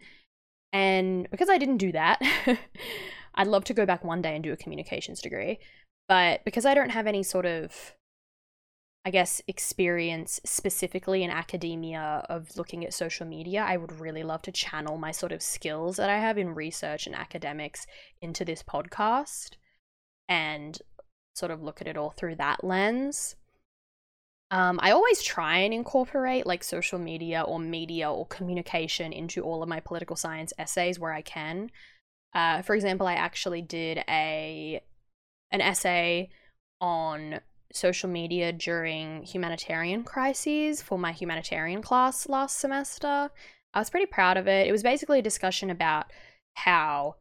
And 0.72 1.28
because 1.30 1.48
I 1.48 1.58
didn't 1.58 1.78
do 1.78 1.92
that, 1.92 2.20
I'd 3.34 3.46
love 3.46 3.64
to 3.64 3.74
go 3.74 3.86
back 3.86 4.02
one 4.02 4.22
day 4.22 4.34
and 4.34 4.42
do 4.42 4.52
a 4.52 4.56
communications 4.56 5.20
degree. 5.20 5.58
But 6.08 6.44
because 6.44 6.64
I 6.64 6.74
don't 6.74 6.90
have 6.90 7.06
any 7.06 7.22
sort 7.22 7.44
of, 7.44 7.94
I 9.04 9.10
guess, 9.10 9.42
experience 9.46 10.40
specifically 10.44 11.22
in 11.22 11.30
academia 11.30 12.24
of 12.30 12.56
looking 12.56 12.84
at 12.84 12.94
social 12.94 13.26
media, 13.26 13.62
I 13.62 13.76
would 13.76 14.00
really 14.00 14.22
love 14.22 14.40
to 14.42 14.52
channel 14.52 14.96
my 14.96 15.10
sort 15.10 15.32
of 15.32 15.42
skills 15.42 15.96
that 15.98 16.08
I 16.08 16.18
have 16.18 16.38
in 16.38 16.54
research 16.54 17.06
and 17.06 17.14
academics 17.14 17.86
into 18.22 18.44
this 18.44 18.62
podcast 18.62 19.56
and 20.28 20.78
sort 21.38 21.50
of 21.50 21.62
look 21.62 21.80
at 21.80 21.88
it 21.88 21.96
all 21.96 22.10
through 22.10 22.36
that 22.36 22.64
lens. 22.64 23.36
Um, 24.50 24.80
I 24.82 24.92
always 24.92 25.22
try 25.22 25.58
and 25.58 25.74
incorporate 25.74 26.46
like 26.46 26.64
social 26.64 26.98
media 26.98 27.42
or 27.42 27.58
media 27.58 28.10
or 28.10 28.26
communication 28.26 29.12
into 29.12 29.42
all 29.42 29.62
of 29.62 29.68
my 29.68 29.80
political 29.80 30.16
science 30.16 30.52
essays 30.58 30.98
where 30.98 31.12
I 31.12 31.22
can. 31.22 31.70
Uh, 32.34 32.62
for 32.62 32.74
example, 32.74 33.06
I 33.06 33.14
actually 33.14 33.62
did 33.62 34.04
a 34.08 34.80
an 35.50 35.60
essay 35.60 36.30
on 36.80 37.40
social 37.72 38.08
media 38.08 38.52
during 38.52 39.22
humanitarian 39.22 40.02
crises 40.02 40.80
for 40.80 40.98
my 40.98 41.12
humanitarian 41.12 41.82
class 41.82 42.28
last 42.28 42.58
semester. 42.58 43.30
I 43.74 43.78
was 43.78 43.90
pretty 43.90 44.06
proud 44.06 44.36
of 44.36 44.48
it. 44.48 44.66
It 44.66 44.72
was 44.72 44.82
basically 44.82 45.18
a 45.18 45.22
discussion 45.22 45.70
about 45.70 46.06
how 46.54 47.16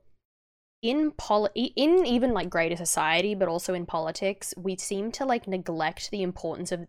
in 0.81 1.11
pol 1.11 1.49
in 1.55 2.05
even 2.05 2.33
like 2.33 2.49
greater 2.49 2.75
society 2.75 3.33
but 3.33 3.47
also 3.47 3.73
in 3.73 3.85
politics 3.85 4.53
we 4.57 4.77
seem 4.77 5.11
to 5.11 5.25
like 5.25 5.47
neglect 5.47 6.11
the 6.11 6.21
importance 6.21 6.71
of 6.71 6.85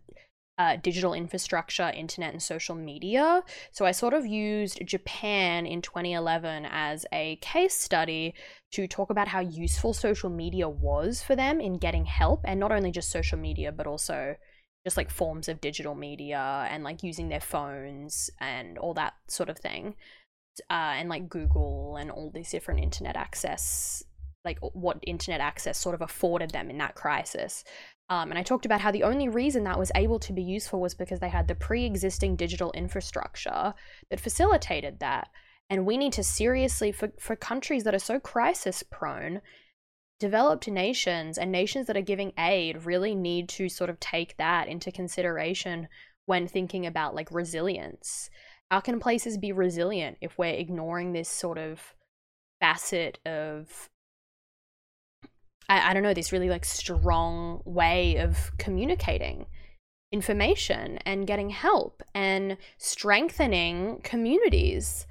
uh, 0.59 0.75
digital 0.75 1.13
infrastructure 1.13 1.89
internet 1.95 2.33
and 2.33 2.43
social 2.43 2.75
media. 2.75 3.41
So 3.71 3.85
i 3.85 3.91
sort 3.91 4.13
of 4.13 4.25
used 4.25 4.85
japan 4.85 5.65
in 5.65 5.81
2011 5.81 6.67
as 6.69 7.05
a 7.13 7.37
case 7.37 7.73
study 7.73 8.33
to 8.73 8.85
talk 8.87 9.09
about 9.09 9.29
how 9.29 9.39
useful 9.39 9.93
social 9.93 10.29
media 10.29 10.67
was 10.67 11.23
for 11.23 11.35
them 11.35 11.61
in 11.61 11.77
getting 11.77 12.05
help 12.05 12.41
and 12.43 12.59
not 12.59 12.71
only 12.73 12.91
just 12.91 13.09
social 13.09 13.39
media 13.39 13.71
but 13.71 13.87
also 13.87 14.35
just 14.85 14.97
like 14.97 15.09
forms 15.09 15.47
of 15.47 15.61
digital 15.61 15.95
media 15.95 16.67
and 16.69 16.83
like 16.83 17.03
using 17.03 17.29
their 17.29 17.39
phones 17.39 18.29
and 18.39 18.77
all 18.77 18.93
that 18.93 19.13
sort 19.27 19.49
of 19.49 19.57
thing 19.57 19.95
uh, 20.69 20.93
and 20.97 21.09
like 21.09 21.29
Google 21.29 21.97
and 21.99 22.11
all 22.11 22.31
these 22.31 22.51
different 22.51 22.81
internet 22.81 23.15
access, 23.15 24.03
like 24.45 24.59
what 24.61 24.99
internet 25.05 25.41
access 25.41 25.77
sort 25.77 25.95
of 25.95 26.01
afforded 26.01 26.51
them 26.51 26.69
in 26.69 26.77
that 26.77 26.95
crisis. 26.95 27.63
Um, 28.09 28.31
and 28.31 28.39
I 28.39 28.43
talked 28.43 28.65
about 28.65 28.81
how 28.81 28.91
the 28.91 29.03
only 29.03 29.29
reason 29.29 29.63
that 29.65 29.77
was 29.77 29.91
able 29.93 30.19
to 30.19 30.33
be 30.33 30.41
useful 30.41 30.81
was 30.81 30.95
because 30.95 31.19
they 31.19 31.29
had 31.29 31.47
the 31.47 31.55
pre 31.55 31.85
existing 31.85 32.35
digital 32.35 32.71
infrastructure 32.71 33.73
that 34.09 34.19
facilitated 34.19 34.99
that. 34.99 35.29
And 35.69 35.85
we 35.85 35.97
need 35.97 36.13
to 36.13 36.23
seriously, 36.23 36.91
for, 36.91 37.11
for 37.19 37.35
countries 37.35 37.83
that 37.83 37.93
are 37.93 37.99
so 37.99 38.19
crisis 38.19 38.81
prone, 38.81 39.41
developed 40.19 40.67
nations 40.67 41.37
and 41.37 41.51
nations 41.51 41.85
that 41.85 41.95
are 41.95 42.01
giving 42.01 42.33
aid 42.37 42.85
really 42.85 43.13
need 43.13 43.47
to 43.49 43.69
sort 43.69 43.89
of 43.91 43.99
take 43.99 44.35
that 44.37 44.67
into 44.67 44.91
consideration 44.91 45.87
when 46.25 46.47
thinking 46.47 46.85
about 46.85 47.15
like 47.15 47.31
resilience 47.31 48.29
how 48.71 48.79
can 48.79 48.99
places 48.99 49.37
be 49.37 49.51
resilient 49.51 50.17
if 50.21 50.37
we're 50.37 50.53
ignoring 50.53 51.13
this 51.13 51.29
sort 51.29 51.57
of 51.57 51.95
facet 52.61 53.19
of 53.25 53.89
I, 55.67 55.89
I 55.89 55.93
don't 55.93 56.03
know 56.03 56.13
this 56.13 56.31
really 56.31 56.49
like 56.49 56.65
strong 56.65 57.61
way 57.65 58.17
of 58.17 58.51
communicating 58.57 59.47
information 60.11 60.97
and 61.05 61.27
getting 61.27 61.49
help 61.51 62.03
and 62.13 62.57
strengthening 62.77 64.01
communities? 64.03 65.07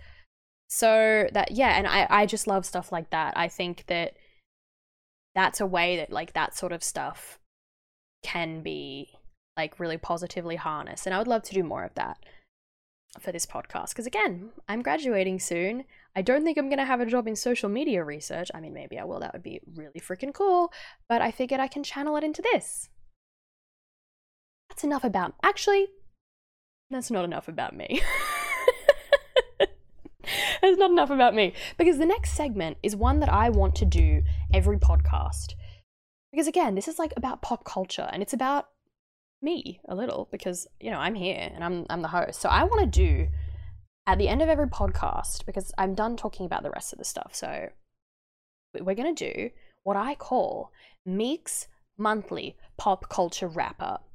So 0.71 1.29
that 1.33 1.53
yeah 1.53 1.79
and 1.79 1.87
i 1.87 2.07
i 2.11 2.27
just 2.27 2.47
love 2.47 2.67
stuff 2.67 2.93
like 2.93 3.11
that. 3.11 3.37
I 3.37 3.49
think 3.49 3.85
that 3.87 4.15
that's 5.35 5.61
a 5.61 5.67
way 5.67 5.97
that 5.97 6.11
like 6.13 6.33
that 6.35 6.57
sort 6.57 6.73
of 6.73 6.83
stuff 6.83 7.39
can 8.23 8.61
be 8.61 9.11
like 9.57 9.79
really 9.81 9.97
positively 9.97 10.57
harnessed 10.57 11.07
and 11.07 11.15
i 11.15 11.19
would 11.19 11.29
love 11.29 11.43
to 11.43 11.55
do 11.55 11.63
more 11.63 11.85
of 11.85 11.95
that 11.95 12.19
for 13.21 13.33
this 13.33 13.47
podcast. 13.47 13.91
Because 13.91 14.07
again 14.07 14.51
i'm 14.69 14.83
graduating 14.83 15.41
soon. 15.41 15.85
I 16.15 16.23
don't 16.23 16.45
think 16.45 16.59
i'm 16.59 16.69
going 16.69 16.79
to 16.79 16.85
have 16.85 17.01
a 17.01 17.07
job 17.07 17.27
in 17.27 17.37
social 17.37 17.69
media 17.69 18.05
research. 18.05 18.51
I 18.55 18.61
mean 18.61 18.75
maybe 18.75 18.99
i 18.99 19.05
will. 19.05 19.21
That 19.21 19.33
would 19.33 19.43
be 19.43 19.61
really 19.75 20.01
freaking 20.01 20.35
cool. 20.35 20.73
But 21.09 21.23
i 21.23 21.31
figured 21.31 21.61
i 21.61 21.69
can 21.69 21.83
channel 21.83 22.17
it 22.17 22.25
into 22.25 22.43
this. 22.43 22.89
That's 24.69 24.85
enough 24.85 25.05
about 25.05 25.35
actually 25.43 25.89
that's 26.91 27.11
not 27.11 27.25
enough 27.25 27.49
about 27.49 27.77
me. 27.77 28.01
That's 30.61 30.79
not 30.79 30.91
enough 30.91 31.11
about 31.11 31.35
me. 31.35 31.55
Because 31.77 31.99
the 31.99 32.07
next 32.07 32.33
segment 32.33 32.79
is 32.83 32.97
one 32.97 33.21
that 33.21 33.29
i 33.29 33.49
want 33.49 33.75
to 33.77 33.85
do 33.85 34.23
every 34.53 34.79
podcast. 34.79 35.55
Because 36.33 36.47
again 36.47 36.75
this 36.75 36.89
is 36.89 36.99
like 36.99 37.13
about 37.17 37.43
pop 37.43 37.65
culture 37.65 38.09
and 38.13 38.23
it's 38.23 38.33
about 38.33 38.69
me 39.41 39.81
a 39.89 39.95
little 39.95 40.29
because 40.31 40.67
you 40.81 40.91
know 40.91 40.99
I'm 40.99 41.15
here 41.15 41.51
and 41.55 41.63
I'm 41.65 41.87
I'm 41.91 42.03
the 42.03 42.09
host. 42.09 42.41
So 42.41 42.49
I 42.49 42.65
want 42.65 42.81
to 42.81 42.87
do 42.87 43.29
at 44.07 44.19
the 44.19 44.29
end 44.29 44.43
of 44.43 44.49
every 44.49 44.67
podcast 44.67 45.45
because 45.45 45.73
I'm 45.77 45.95
done 45.95 46.17
talking 46.17 46.47
about 46.47 46.63
the 46.63 46.71
rest 46.71 46.93
of 46.93 46.99
the 46.99 47.05
stuff. 47.05 47.35
So 47.35 47.69
we're 48.81 48.95
going 48.95 49.15
to 49.15 49.33
do 49.33 49.51
what 49.83 49.97
I 49.97 50.15
call 50.15 50.73
Meek's 51.05 51.69
monthly 51.97 52.57
pop 52.77 53.09
culture 53.09 53.49
wrap 53.49 53.77
up. 53.81 54.09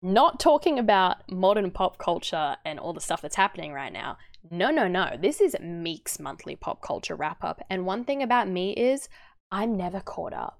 Not 0.00 0.38
talking 0.38 0.78
about 0.78 1.30
modern 1.30 1.70
pop 1.70 1.98
culture 1.98 2.56
and 2.64 2.78
all 2.78 2.92
the 2.92 3.00
stuff 3.00 3.20
that's 3.20 3.36
happening 3.36 3.72
right 3.72 3.92
now. 3.92 4.16
No, 4.50 4.70
no, 4.70 4.86
no. 4.86 5.16
This 5.20 5.40
is 5.40 5.56
Meek's 5.60 6.18
monthly 6.20 6.56
pop 6.56 6.80
culture 6.80 7.16
wrap 7.16 7.42
up. 7.42 7.60
And 7.68 7.84
one 7.84 8.04
thing 8.04 8.22
about 8.22 8.48
me 8.48 8.72
is 8.72 9.08
I'm 9.50 9.76
never 9.76 10.00
caught 10.00 10.32
up. 10.32 10.57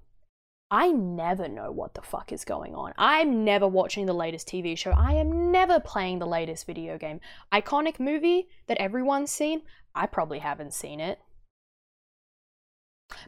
I 0.71 0.89
never 0.91 1.47
know 1.47 1.71
what 1.71 1.95
the 1.95 2.01
fuck 2.01 2.31
is 2.31 2.45
going 2.45 2.75
on. 2.75 2.93
I'm 2.97 3.43
never 3.43 3.67
watching 3.67 4.05
the 4.05 4.13
latest 4.13 4.47
TV 4.47 4.77
show. 4.77 4.91
I 4.91 5.13
am 5.13 5.51
never 5.51 5.79
playing 5.79 6.19
the 6.19 6.27
latest 6.27 6.67
video 6.67 6.97
game. 6.97 7.21
Iconic 7.51 7.99
movie 7.99 8.49
that 8.67 8.77
everyone's 8.77 9.31
seen, 9.31 9.63
I 9.95 10.05
probably 10.05 10.39
haven't 10.39 10.73
seen 10.73 10.99
it. 10.99 11.19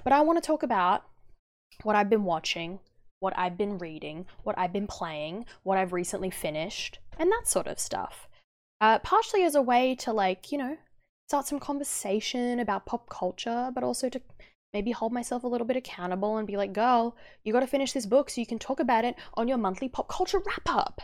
But 0.03 0.13
I 0.13 0.21
want 0.21 0.41
to 0.41 0.45
talk 0.45 0.61
about 0.61 1.03
what 1.81 1.95
I've 1.95 2.11
been 2.11 2.25
watching, 2.25 2.79
what 3.19 3.33
I've 3.35 3.57
been 3.57 3.79
reading, 3.79 4.27
what 4.43 4.57
I've 4.57 4.73
been 4.73 4.87
playing, 4.87 5.45
what 5.63 5.79
I've 5.79 5.93
recently 5.93 6.29
finished, 6.29 6.99
and 7.17 7.31
that 7.31 7.47
sort 7.47 7.65
of 7.65 7.79
stuff. 7.79 8.27
Uh, 8.79 8.99
partially 8.99 9.43
as 9.43 9.55
a 9.55 9.61
way 9.61 9.95
to, 9.95 10.13
like, 10.13 10.51
you 10.51 10.59
know, 10.59 10.77
start 11.27 11.47
some 11.47 11.59
conversation 11.59 12.59
about 12.59 12.85
pop 12.85 13.09
culture, 13.09 13.71
but 13.73 13.83
also 13.83 14.09
to 14.09 14.21
maybe 14.73 14.91
hold 14.91 15.11
myself 15.11 15.43
a 15.43 15.47
little 15.47 15.67
bit 15.67 15.77
accountable 15.77 16.37
and 16.37 16.47
be 16.47 16.57
like, 16.57 16.73
girl, 16.73 17.15
you 17.43 17.53
got 17.53 17.59
to 17.59 17.67
finish 17.67 17.91
this 17.91 18.05
book 18.05 18.29
so 18.29 18.41
you 18.41 18.47
can 18.47 18.59
talk 18.59 18.79
about 18.79 19.05
it 19.05 19.15
on 19.35 19.47
your 19.47 19.57
monthly 19.57 19.89
pop 19.89 20.07
culture 20.07 20.39
wrap 20.39 20.67
up. 20.67 21.01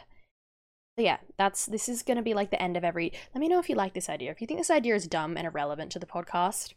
So 0.97 1.03
yeah, 1.03 1.18
that's 1.38 1.68
this 1.68 1.88
is 1.88 2.01
going 2.01 2.18
to 2.18 2.24
be 2.24 2.34
like 2.34 2.49
the 2.49 2.61
end 2.61 2.76
of 2.76 2.84
every. 2.84 3.13
Let 3.36 3.39
me 3.39 3.47
know 3.47 3.59
if 3.59 3.70
you 3.70 3.76
like 3.76 3.93
this 3.93 4.09
idea. 4.09 4.32
If 4.32 4.41
you 4.41 4.47
think 4.47 4.59
this 4.59 4.72
idea 4.72 4.95
is 4.95 5.07
dumb 5.07 5.38
and 5.38 5.45
irrelevant 5.45 5.91
to 5.91 5.99
the 5.99 6.07
podcast, 6.07 6.74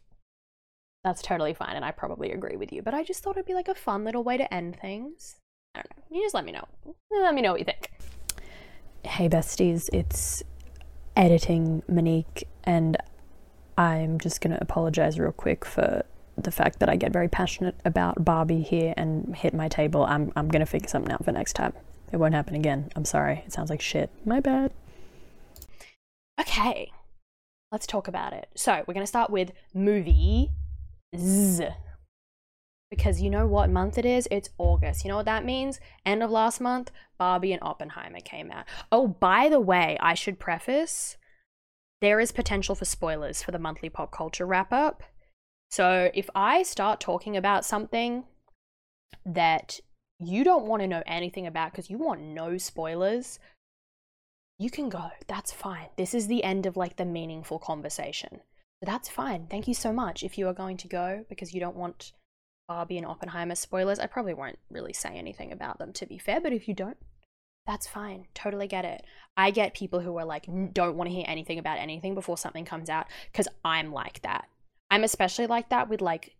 that's 1.03 1.23
totally 1.23 1.55
fine, 1.55 1.75
and 1.75 1.83
I 1.83 1.89
probably 1.89 2.31
agree 2.31 2.55
with 2.55 2.71
you. 2.71 2.83
But 2.83 2.93
I 2.93 3.03
just 3.03 3.23
thought 3.23 3.35
it'd 3.37 3.47
be 3.47 3.55
like 3.55 3.67
a 3.67 3.73
fun 3.73 4.03
little 4.03 4.23
way 4.23 4.37
to 4.37 4.53
end 4.53 4.77
things. 4.79 5.37
I 5.73 5.79
don't 5.79 5.97
know. 5.97 6.17
You 6.17 6.23
just 6.23 6.35
let 6.35 6.45
me 6.45 6.51
know. 6.51 6.67
Let 7.11 7.33
me 7.33 7.41
know 7.41 7.53
what 7.53 7.59
you 7.59 7.65
think. 7.65 7.89
Hey 9.03 9.27
besties, 9.27 9.89
it's 9.91 10.43
editing 11.15 11.81
Monique, 11.87 12.47
and 12.63 12.97
I'm 13.75 14.19
just 14.19 14.41
gonna 14.41 14.59
apologize 14.61 15.17
real 15.17 15.31
quick 15.31 15.65
for 15.65 16.05
the 16.37 16.51
fact 16.51 16.79
that 16.79 16.89
I 16.89 16.95
get 16.95 17.11
very 17.11 17.27
passionate 17.27 17.75
about 17.85 18.23
Barbie 18.23 18.61
here 18.61 18.93
and 18.97 19.35
hit 19.35 19.53
my 19.53 19.67
table. 19.67 20.05
I'm 20.05 20.31
I'm 20.35 20.49
gonna 20.49 20.65
figure 20.65 20.87
something 20.87 21.11
out 21.11 21.25
for 21.25 21.31
next 21.31 21.53
time. 21.53 21.73
It 22.11 22.17
won't 22.17 22.33
happen 22.33 22.55
again. 22.55 22.91
I'm 22.95 23.05
sorry. 23.05 23.43
It 23.45 23.53
sounds 23.53 23.69
like 23.69 23.81
shit. 23.81 24.09
My 24.25 24.39
bad. 24.39 24.71
Okay, 26.39 26.91
let's 27.71 27.87
talk 27.87 28.07
about 28.07 28.33
it. 28.33 28.49
So 28.55 28.83
we're 28.87 28.93
gonna 28.93 29.07
start 29.07 29.29
with 29.29 29.51
movies. 29.73 30.49
Because 32.89 33.21
you 33.21 33.29
know 33.29 33.47
what 33.47 33.69
month 33.69 33.97
it 33.97 34.05
is? 34.05 34.27
It's 34.29 34.49
August. 34.57 35.05
You 35.05 35.09
know 35.09 35.15
what 35.15 35.25
that 35.25 35.45
means? 35.45 35.79
End 36.05 36.21
of 36.21 36.29
last 36.29 36.59
month, 36.59 36.91
Barbie 37.17 37.53
and 37.53 37.63
Oppenheimer 37.63 38.19
came 38.19 38.51
out. 38.51 38.65
Oh, 38.91 39.07
by 39.07 39.47
the 39.47 39.61
way, 39.61 39.97
I 40.01 40.13
should 40.13 40.39
preface 40.39 41.15
there 42.01 42.19
is 42.19 42.31
potential 42.31 42.73
for 42.73 42.85
spoilers 42.85 43.43
for 43.43 43.51
the 43.51 43.59
monthly 43.59 43.87
pop 43.87 44.11
culture 44.11 44.45
wrap 44.45 44.73
up. 44.73 45.03
So 45.71 46.11
if 46.13 46.29
I 46.35 46.63
start 46.63 46.99
talking 46.99 47.37
about 47.37 47.63
something 47.63 48.25
that 49.25 49.79
you 50.19 50.43
don't 50.43 50.65
want 50.65 50.81
to 50.81 50.87
know 50.87 51.03
anything 51.05 51.47
about 51.47 51.71
because 51.71 51.89
you 51.89 51.97
want 51.97 52.21
no 52.21 52.57
spoilers, 52.57 53.39
you 54.59 54.69
can 54.69 54.89
go. 54.89 55.11
That's 55.27 55.51
fine. 55.51 55.87
This 55.97 56.13
is 56.13 56.27
the 56.27 56.43
end 56.43 56.65
of 56.65 56.77
like 56.77 56.97
the 56.97 57.05
meaningful 57.05 57.57
conversation. 57.57 58.41
That's 58.81 59.09
fine. 59.09 59.47
Thank 59.49 59.67
you 59.67 59.73
so 59.73 59.93
much. 59.93 60.23
If 60.23 60.37
you 60.37 60.47
are 60.47 60.53
going 60.53 60.77
to 60.77 60.87
go 60.87 61.25
because 61.29 61.53
you 61.53 61.59
don't 61.59 61.75
want 61.75 62.11
Barbie 62.67 62.97
and 62.97 63.05
Oppenheimer 63.05 63.55
spoilers, 63.55 63.99
I 63.99 64.07
probably 64.07 64.33
won't 64.33 64.59
really 64.69 64.93
say 64.93 65.15
anything 65.15 65.51
about 65.51 65.79
them 65.79 65.93
to 65.93 66.05
be 66.05 66.17
fair, 66.17 66.41
but 66.41 66.53
if 66.53 66.67
you 66.67 66.73
don't, 66.73 66.97
that's 67.65 67.87
fine. 67.87 68.27
Totally 68.33 68.67
get 68.67 68.85
it. 68.85 69.03
I 69.37 69.51
get 69.51 69.73
people 69.73 70.01
who 70.01 70.17
are 70.17 70.25
like, 70.25 70.47
don't 70.73 70.97
want 70.97 71.09
to 71.09 71.15
hear 71.15 71.25
anything 71.27 71.59
about 71.59 71.79
anything 71.79 72.13
before 72.13 72.37
something 72.37 72.65
comes 72.65 72.89
out 72.89 73.07
because 73.31 73.47
I'm 73.63 73.93
like 73.93 74.21
that. 74.23 74.47
I'm 74.91 75.03
especially 75.03 75.47
like 75.47 75.69
that 75.69 75.89
with 75.89 76.01
like 76.01 76.35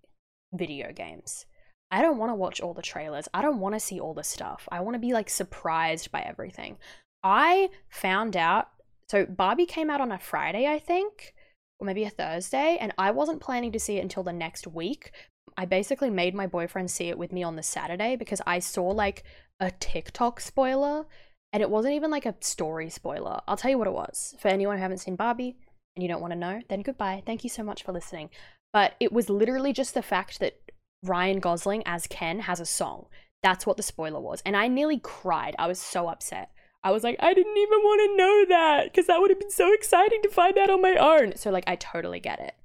video 0.53 0.91
games. 0.91 1.45
I 1.89 2.01
don't 2.01 2.17
want 2.17 2.29
to 2.31 2.35
watch 2.35 2.61
all 2.61 2.73
the 2.73 2.81
trailers. 2.81 3.27
I 3.33 3.41
don't 3.41 3.59
want 3.59 3.75
to 3.75 3.79
see 3.79 3.99
all 3.99 4.13
the 4.13 4.23
stuff. 4.23 4.67
I 4.71 4.81
want 4.81 4.95
to 4.95 4.99
be 4.99 5.13
like 5.13 5.29
surprised 5.29 6.11
by 6.11 6.21
everything. 6.21 6.77
I 7.23 7.69
found 7.89 8.37
out 8.37 8.67
so 9.09 9.25
Barbie 9.25 9.65
came 9.65 9.89
out 9.89 9.99
on 9.99 10.11
a 10.11 10.19
Friday, 10.19 10.67
I 10.67 10.79
think, 10.79 11.33
or 11.79 11.85
maybe 11.85 12.05
a 12.05 12.09
Thursday, 12.09 12.77
and 12.79 12.93
I 12.97 13.11
wasn't 13.11 13.41
planning 13.41 13.73
to 13.73 13.79
see 13.79 13.97
it 13.97 14.03
until 14.03 14.23
the 14.23 14.31
next 14.31 14.67
week. 14.67 15.11
I 15.57 15.65
basically 15.65 16.09
made 16.09 16.33
my 16.33 16.47
boyfriend 16.47 16.89
see 16.89 17.09
it 17.09 17.17
with 17.17 17.33
me 17.33 17.43
on 17.43 17.57
the 17.57 17.63
Saturday 17.63 18.15
because 18.15 18.41
I 18.47 18.59
saw 18.59 18.87
like 18.87 19.23
a 19.59 19.69
TikTok 19.69 20.39
spoiler 20.39 21.05
and 21.51 21.61
it 21.61 21.69
wasn't 21.69 21.95
even 21.95 22.09
like 22.09 22.25
a 22.25 22.35
story 22.39 22.89
spoiler. 22.89 23.41
I'll 23.47 23.57
tell 23.57 23.71
you 23.71 23.77
what 23.77 23.87
it 23.87 23.93
was. 23.93 24.33
For 24.39 24.47
anyone 24.47 24.77
who 24.77 24.81
haven't 24.81 24.99
seen 24.99 25.17
Barbie 25.17 25.57
and 25.95 26.03
you 26.03 26.09
don't 26.09 26.21
want 26.21 26.33
to 26.33 26.39
know, 26.39 26.61
then 26.69 26.81
goodbye. 26.81 27.23
Thank 27.25 27.43
you 27.43 27.49
so 27.49 27.63
much 27.63 27.83
for 27.83 27.91
listening. 27.91 28.29
But 28.73 28.93
it 28.99 29.11
was 29.11 29.29
literally 29.29 29.73
just 29.73 29.93
the 29.93 30.01
fact 30.01 30.39
that 30.39 30.59
Ryan 31.03 31.39
Gosling 31.39 31.83
as 31.85 32.07
Ken 32.07 32.41
has 32.41 32.59
a 32.59 32.65
song. 32.65 33.07
That's 33.43 33.65
what 33.65 33.77
the 33.77 33.83
spoiler 33.83 34.19
was. 34.19 34.41
And 34.45 34.55
I 34.55 34.67
nearly 34.67 34.99
cried. 34.99 35.55
I 35.57 35.67
was 35.67 35.81
so 35.81 36.07
upset. 36.07 36.51
I 36.83 36.91
was 36.91 37.03
like, 37.03 37.17
I 37.19 37.33
didn't 37.33 37.57
even 37.57 37.79
want 37.79 38.01
to 38.01 38.17
know 38.17 38.45
that 38.49 38.83
because 38.85 39.07
that 39.07 39.19
would 39.19 39.29
have 39.29 39.39
been 39.39 39.51
so 39.51 39.73
exciting 39.73 40.21
to 40.23 40.29
find 40.29 40.57
out 40.57 40.69
on 40.69 40.81
my 40.81 40.95
own. 40.95 41.35
So, 41.35 41.51
like, 41.51 41.65
I 41.67 41.75
totally 41.75 42.19
get 42.19 42.39
it. 42.39 42.55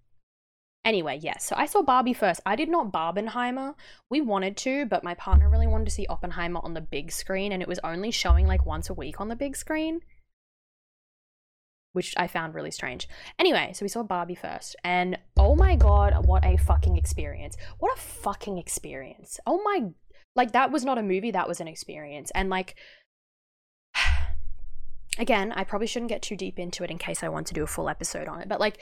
Anyway, 0.84 1.18
yes, 1.20 1.44
so 1.44 1.56
I 1.58 1.66
saw 1.66 1.82
Barbie 1.82 2.12
first. 2.12 2.40
I 2.46 2.54
did 2.54 2.68
not 2.68 2.92
Barbenheimer. 2.92 3.74
We 4.08 4.20
wanted 4.20 4.56
to, 4.58 4.86
but 4.86 5.02
my 5.02 5.14
partner 5.14 5.50
really 5.50 5.66
wanted 5.66 5.86
to 5.86 5.90
see 5.90 6.06
Oppenheimer 6.06 6.60
on 6.62 6.74
the 6.74 6.80
big 6.80 7.10
screen, 7.10 7.50
and 7.50 7.60
it 7.60 7.68
was 7.68 7.80
only 7.82 8.12
showing 8.12 8.46
like 8.46 8.64
once 8.64 8.88
a 8.88 8.94
week 8.94 9.20
on 9.20 9.28
the 9.28 9.34
big 9.34 9.56
screen 9.56 10.00
which 11.96 12.14
I 12.18 12.26
found 12.26 12.54
really 12.54 12.70
strange. 12.70 13.08
Anyway, 13.38 13.72
so 13.74 13.82
we 13.82 13.88
saw 13.88 14.02
Barbie 14.02 14.34
first, 14.34 14.76
and 14.84 15.18
oh 15.38 15.56
my 15.56 15.76
god, 15.76 16.26
what 16.26 16.44
a 16.44 16.58
fucking 16.58 16.98
experience! 16.98 17.56
What 17.78 17.96
a 17.96 18.00
fucking 18.00 18.58
experience! 18.58 19.40
Oh 19.46 19.62
my, 19.64 19.88
like 20.34 20.52
that 20.52 20.70
was 20.70 20.84
not 20.84 20.98
a 20.98 21.02
movie, 21.02 21.30
that 21.30 21.48
was 21.48 21.60
an 21.60 21.68
experience, 21.68 22.30
and 22.34 22.50
like. 22.50 22.76
Again, 25.18 25.50
I 25.52 25.64
probably 25.64 25.86
shouldn't 25.86 26.10
get 26.10 26.20
too 26.20 26.36
deep 26.36 26.58
into 26.58 26.84
it 26.84 26.90
in 26.90 26.98
case 26.98 27.22
I 27.22 27.30
want 27.30 27.46
to 27.46 27.54
do 27.54 27.62
a 27.62 27.66
full 27.66 27.88
episode 27.88 28.28
on 28.28 28.42
it, 28.42 28.50
but 28.50 28.60
like 28.60 28.76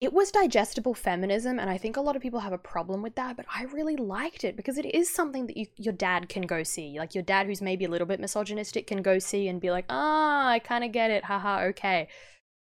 it 0.00 0.12
was 0.12 0.30
digestible 0.30 0.94
feminism 0.94 1.58
and 1.58 1.68
i 1.68 1.76
think 1.76 1.96
a 1.96 2.00
lot 2.00 2.14
of 2.14 2.22
people 2.22 2.40
have 2.40 2.52
a 2.52 2.58
problem 2.58 3.02
with 3.02 3.14
that 3.16 3.36
but 3.36 3.46
i 3.54 3.64
really 3.64 3.96
liked 3.96 4.44
it 4.44 4.56
because 4.56 4.78
it 4.78 4.86
is 4.94 5.12
something 5.12 5.46
that 5.46 5.56
you, 5.56 5.66
your 5.76 5.92
dad 5.92 6.28
can 6.28 6.42
go 6.42 6.62
see 6.62 6.98
like 6.98 7.14
your 7.14 7.24
dad 7.24 7.46
who's 7.46 7.60
maybe 7.62 7.84
a 7.84 7.88
little 7.88 8.06
bit 8.06 8.20
misogynistic 8.20 8.86
can 8.86 9.02
go 9.02 9.18
see 9.18 9.48
and 9.48 9.60
be 9.60 9.70
like 9.70 9.84
ah 9.88 10.46
oh, 10.46 10.48
i 10.48 10.58
kind 10.58 10.84
of 10.84 10.92
get 10.92 11.10
it 11.10 11.24
haha 11.24 11.62
okay 11.62 12.08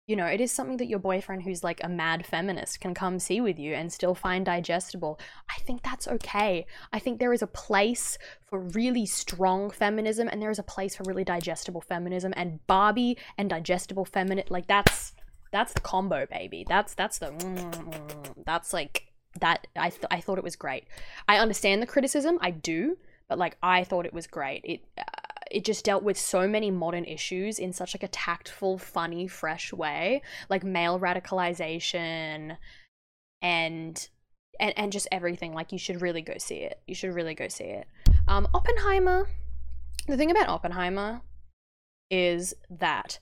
you 0.07 0.17
know, 0.17 0.25
it 0.25 0.41
is 0.41 0.51
something 0.51 0.75
that 0.75 0.89
your 0.89 0.99
boyfriend 0.99 1.43
who's 1.43 1.63
like 1.63 1.81
a 1.83 1.87
mad 1.87 2.25
feminist 2.25 2.81
can 2.81 2.93
come 2.93 3.17
see 3.17 3.39
with 3.39 3.57
you 3.57 3.73
and 3.73 3.93
still 3.93 4.13
find 4.13 4.45
digestible. 4.45 5.17
I 5.49 5.61
think 5.61 5.83
that's 5.83 6.05
okay. 6.05 6.65
I 6.91 6.99
think 6.99 7.17
there 7.17 7.31
is 7.31 7.41
a 7.41 7.47
place 7.47 8.17
for 8.45 8.59
really 8.59 9.05
strong 9.05 9.69
feminism 9.69 10.27
and 10.27 10.41
there 10.41 10.51
is 10.51 10.59
a 10.59 10.63
place 10.63 10.97
for 10.97 11.03
really 11.05 11.23
digestible 11.23 11.79
feminism 11.79 12.33
and 12.35 12.65
Barbie 12.67 13.17
and 13.37 13.49
digestible 13.49 14.03
feminine 14.03 14.43
like 14.49 14.67
that's 14.67 15.13
that's 15.51 15.73
the 15.73 15.81
combo 15.81 16.25
baby. 16.25 16.65
That's 16.67 16.93
that's 16.93 17.19
the 17.19 17.31
that's 18.45 18.73
like 18.73 19.11
that 19.39 19.67
I 19.75 19.89
th- 19.89 20.05
I 20.09 20.21
thought 20.21 20.37
it 20.37 20.43
was 20.43 20.55
great. 20.55 20.85
I 21.27 21.37
understand 21.37 21.81
the 21.81 21.87
criticism, 21.87 22.37
I 22.41 22.51
do, 22.51 22.97
but 23.27 23.37
like 23.37 23.57
I 23.61 23.83
thought 23.83 24.05
it 24.05 24.13
was 24.13 24.27
great. 24.27 24.61
It 24.63 24.81
uh, 24.97 25.03
it 25.51 25.65
just 25.65 25.83
dealt 25.83 26.03
with 26.03 26.17
so 26.17 26.47
many 26.47 26.71
modern 26.71 27.03
issues 27.03 27.59
in 27.59 27.73
such 27.73 27.93
like 27.93 28.03
a 28.03 28.07
tactful, 28.07 28.77
funny, 28.77 29.27
fresh 29.27 29.73
way, 29.73 30.21
like 30.49 30.63
male 30.63 30.99
radicalization 30.99 32.57
and 33.41 34.09
and 34.59 34.73
and 34.77 34.91
just 34.91 35.07
everything. 35.11 35.53
Like 35.53 35.71
you 35.71 35.77
should 35.77 36.01
really 36.01 36.21
go 36.21 36.35
see 36.37 36.59
it. 36.59 36.81
You 36.87 36.95
should 36.95 37.13
really 37.13 37.35
go 37.35 37.47
see 37.47 37.65
it. 37.65 37.87
Um, 38.27 38.47
Oppenheimer. 38.53 39.29
The 40.07 40.17
thing 40.17 40.31
about 40.31 40.49
Oppenheimer 40.49 41.21
is 42.09 42.53
that 42.69 43.19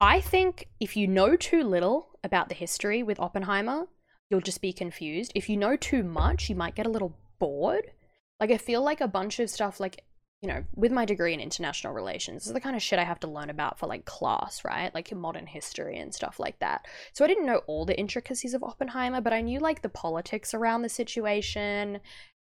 I 0.00 0.20
think 0.20 0.68
if 0.80 0.96
you 0.96 1.06
know 1.06 1.36
too 1.36 1.62
little 1.62 2.18
about 2.24 2.48
the 2.48 2.54
history 2.54 3.02
with 3.02 3.20
Oppenheimer, 3.20 3.86
you'll 4.30 4.40
just 4.40 4.62
be 4.62 4.72
confused. 4.72 5.32
If 5.34 5.48
you 5.48 5.56
know 5.56 5.76
too 5.76 6.02
much, 6.02 6.48
you 6.48 6.56
might 6.56 6.74
get 6.74 6.86
a 6.86 6.90
little 6.90 7.18
bored. 7.38 7.90
Like 8.38 8.50
I 8.50 8.56
feel 8.56 8.82
like 8.82 9.02
a 9.02 9.08
bunch 9.08 9.38
of 9.40 9.50
stuff 9.50 9.78
like 9.78 10.04
you 10.42 10.48
know, 10.48 10.64
with 10.74 10.90
my 10.90 11.04
degree 11.04 11.34
in 11.34 11.40
international 11.40 11.92
relations, 11.92 12.42
this 12.42 12.46
is 12.46 12.54
the 12.54 12.62
kind 12.62 12.74
of 12.74 12.80
shit 12.80 12.98
I 12.98 13.04
have 13.04 13.20
to 13.20 13.28
learn 13.28 13.50
about 13.50 13.78
for 13.78 13.86
like 13.86 14.06
class, 14.06 14.64
right? 14.64 14.94
Like 14.94 15.14
modern 15.14 15.46
history 15.46 15.98
and 15.98 16.14
stuff 16.14 16.40
like 16.40 16.58
that. 16.60 16.86
So 17.12 17.26
I 17.26 17.28
didn't 17.28 17.44
know 17.44 17.60
all 17.66 17.84
the 17.84 17.98
intricacies 17.98 18.54
of 18.54 18.62
Oppenheimer, 18.62 19.20
but 19.20 19.34
I 19.34 19.42
knew 19.42 19.60
like 19.60 19.82
the 19.82 19.90
politics 19.90 20.54
around 20.54 20.80
the 20.80 20.88
situation 20.88 22.00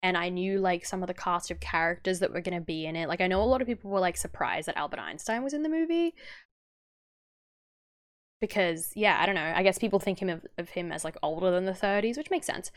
and 0.02 0.16
I 0.16 0.30
knew 0.30 0.58
like 0.58 0.86
some 0.86 1.02
of 1.02 1.06
the 1.06 1.14
cast 1.14 1.50
of 1.50 1.60
characters 1.60 2.20
that 2.20 2.32
were 2.32 2.40
going 2.40 2.58
to 2.58 2.64
be 2.64 2.86
in 2.86 2.96
it. 2.96 3.08
Like 3.08 3.20
I 3.20 3.26
know 3.26 3.42
a 3.42 3.44
lot 3.44 3.60
of 3.60 3.66
people 3.66 3.90
were 3.90 4.00
like 4.00 4.16
surprised 4.16 4.68
that 4.68 4.78
Albert 4.78 4.98
Einstein 4.98 5.44
was 5.44 5.52
in 5.52 5.62
the 5.62 5.68
movie. 5.68 6.14
Because 8.42 8.92
yeah, 8.96 9.18
I 9.20 9.24
don't 9.24 9.36
know. 9.36 9.52
I 9.54 9.62
guess 9.62 9.78
people 9.78 10.00
think 10.00 10.20
him 10.20 10.28
of, 10.28 10.44
of 10.58 10.68
him 10.68 10.90
as 10.90 11.04
like 11.04 11.16
older 11.22 11.50
than 11.52 11.64
the 11.64 11.72
30s, 11.72 12.18
which 12.18 12.30
makes 12.30 12.46
sense. 12.46 12.70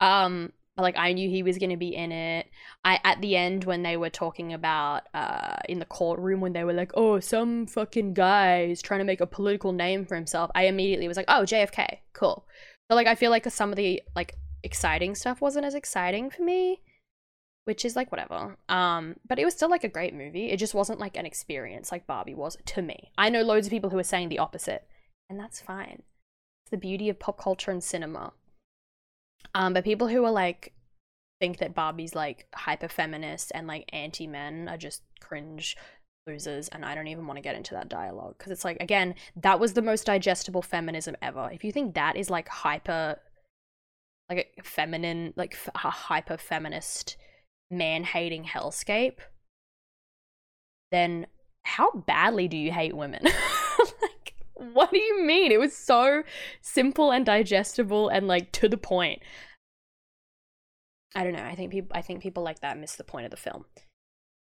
Um 0.00 0.52
but 0.76 0.84
like 0.84 0.96
I 0.96 1.12
knew 1.12 1.28
he 1.28 1.42
was 1.42 1.58
going 1.58 1.70
to 1.70 1.76
be 1.76 1.92
in 1.92 2.12
it. 2.12 2.46
I 2.84 3.00
at 3.02 3.20
the 3.20 3.34
end 3.34 3.64
when 3.64 3.82
they 3.82 3.96
were 3.96 4.10
talking 4.10 4.52
about 4.52 5.02
uh 5.12 5.56
in 5.68 5.80
the 5.80 5.84
courtroom 5.84 6.40
when 6.40 6.52
they 6.52 6.62
were 6.62 6.72
like, 6.72 6.92
"Oh, 6.94 7.18
some 7.18 7.66
fucking 7.66 8.14
guy 8.14 8.66
is 8.70 8.80
trying 8.80 9.00
to 9.00 9.04
make 9.04 9.20
a 9.20 9.26
political 9.26 9.72
name 9.72 10.06
for 10.06 10.14
himself." 10.14 10.52
I 10.54 10.66
immediately 10.66 11.08
was 11.08 11.16
like, 11.16 11.26
"Oh, 11.26 11.42
JFK. 11.42 11.98
Cool." 12.12 12.46
So 12.88 12.94
like 12.94 13.08
I 13.08 13.16
feel 13.16 13.32
like 13.32 13.50
some 13.50 13.70
of 13.70 13.76
the 13.76 14.00
like 14.14 14.36
exciting 14.62 15.16
stuff 15.16 15.40
wasn't 15.40 15.66
as 15.66 15.74
exciting 15.74 16.30
for 16.30 16.44
me, 16.44 16.80
which 17.64 17.84
is 17.84 17.96
like 17.96 18.12
whatever. 18.12 18.56
Um, 18.68 19.16
but 19.28 19.40
it 19.40 19.44
was 19.44 19.54
still 19.54 19.68
like 19.68 19.84
a 19.84 19.88
great 19.88 20.14
movie. 20.14 20.50
It 20.50 20.58
just 20.58 20.74
wasn't 20.74 21.00
like 21.00 21.16
an 21.16 21.26
experience 21.26 21.90
like 21.90 22.06
Barbie 22.06 22.34
was 22.34 22.56
to 22.66 22.82
me. 22.82 23.10
I 23.18 23.30
know 23.30 23.42
loads 23.42 23.66
of 23.66 23.72
people 23.72 23.90
who 23.90 23.98
are 23.98 24.04
saying 24.04 24.28
the 24.28 24.38
opposite, 24.38 24.86
and 25.28 25.38
that's 25.38 25.60
fine. 25.60 26.02
It's 26.64 26.70
the 26.70 26.76
beauty 26.76 27.08
of 27.08 27.18
pop 27.18 27.38
culture 27.38 27.70
and 27.70 27.82
cinema 27.82 28.32
um, 29.54 29.74
but 29.74 29.84
people 29.84 30.08
who 30.08 30.24
are 30.24 30.30
like 30.30 30.72
think 31.40 31.58
that 31.58 31.74
Barbie's 31.74 32.14
like 32.14 32.46
hyper 32.54 32.88
feminist 32.88 33.52
and 33.54 33.66
like 33.66 33.88
anti 33.92 34.26
men 34.26 34.68
are 34.68 34.76
just 34.76 35.02
cringe 35.20 35.76
losers 36.26 36.68
and 36.68 36.84
I 36.84 36.94
don't 36.94 37.06
even 37.06 37.26
want 37.26 37.38
to 37.38 37.42
get 37.42 37.56
into 37.56 37.74
that 37.74 37.88
dialogue 37.88 38.36
because 38.36 38.52
it's 38.52 38.64
like 38.64 38.76
again 38.80 39.14
that 39.36 39.58
was 39.58 39.72
the 39.72 39.82
most 39.82 40.04
digestible 40.06 40.62
feminism 40.62 41.16
ever. 41.22 41.48
If 41.52 41.64
you 41.64 41.72
think 41.72 41.94
that 41.94 42.16
is 42.16 42.28
like 42.28 42.48
hyper 42.48 43.18
like 44.28 44.52
a 44.58 44.62
feminine 44.62 45.32
like 45.36 45.56
a 45.74 45.90
hyper 45.90 46.36
feminist 46.36 47.16
man 47.70 48.04
hating 48.04 48.44
hellscape 48.44 49.18
then 50.90 51.26
how 51.62 51.90
badly 51.92 52.48
do 52.48 52.56
you 52.56 52.72
hate 52.72 52.96
women? 52.96 53.22
what 54.72 54.90
do 54.90 54.98
you 54.98 55.24
mean? 55.24 55.52
It 55.52 55.60
was 55.60 55.76
so 55.76 56.22
simple 56.60 57.10
and 57.10 57.24
digestible 57.24 58.08
and 58.08 58.26
like 58.26 58.52
to 58.52 58.68
the 58.68 58.76
point. 58.76 59.22
I 61.14 61.24
don't 61.24 61.32
know. 61.32 61.44
I 61.44 61.54
think 61.54 61.72
people 61.72 61.96
I 61.96 62.02
think 62.02 62.22
people 62.22 62.42
like 62.42 62.60
that 62.60 62.78
miss 62.78 62.96
the 62.96 63.04
point 63.04 63.24
of 63.24 63.30
the 63.30 63.36
film. 63.36 63.64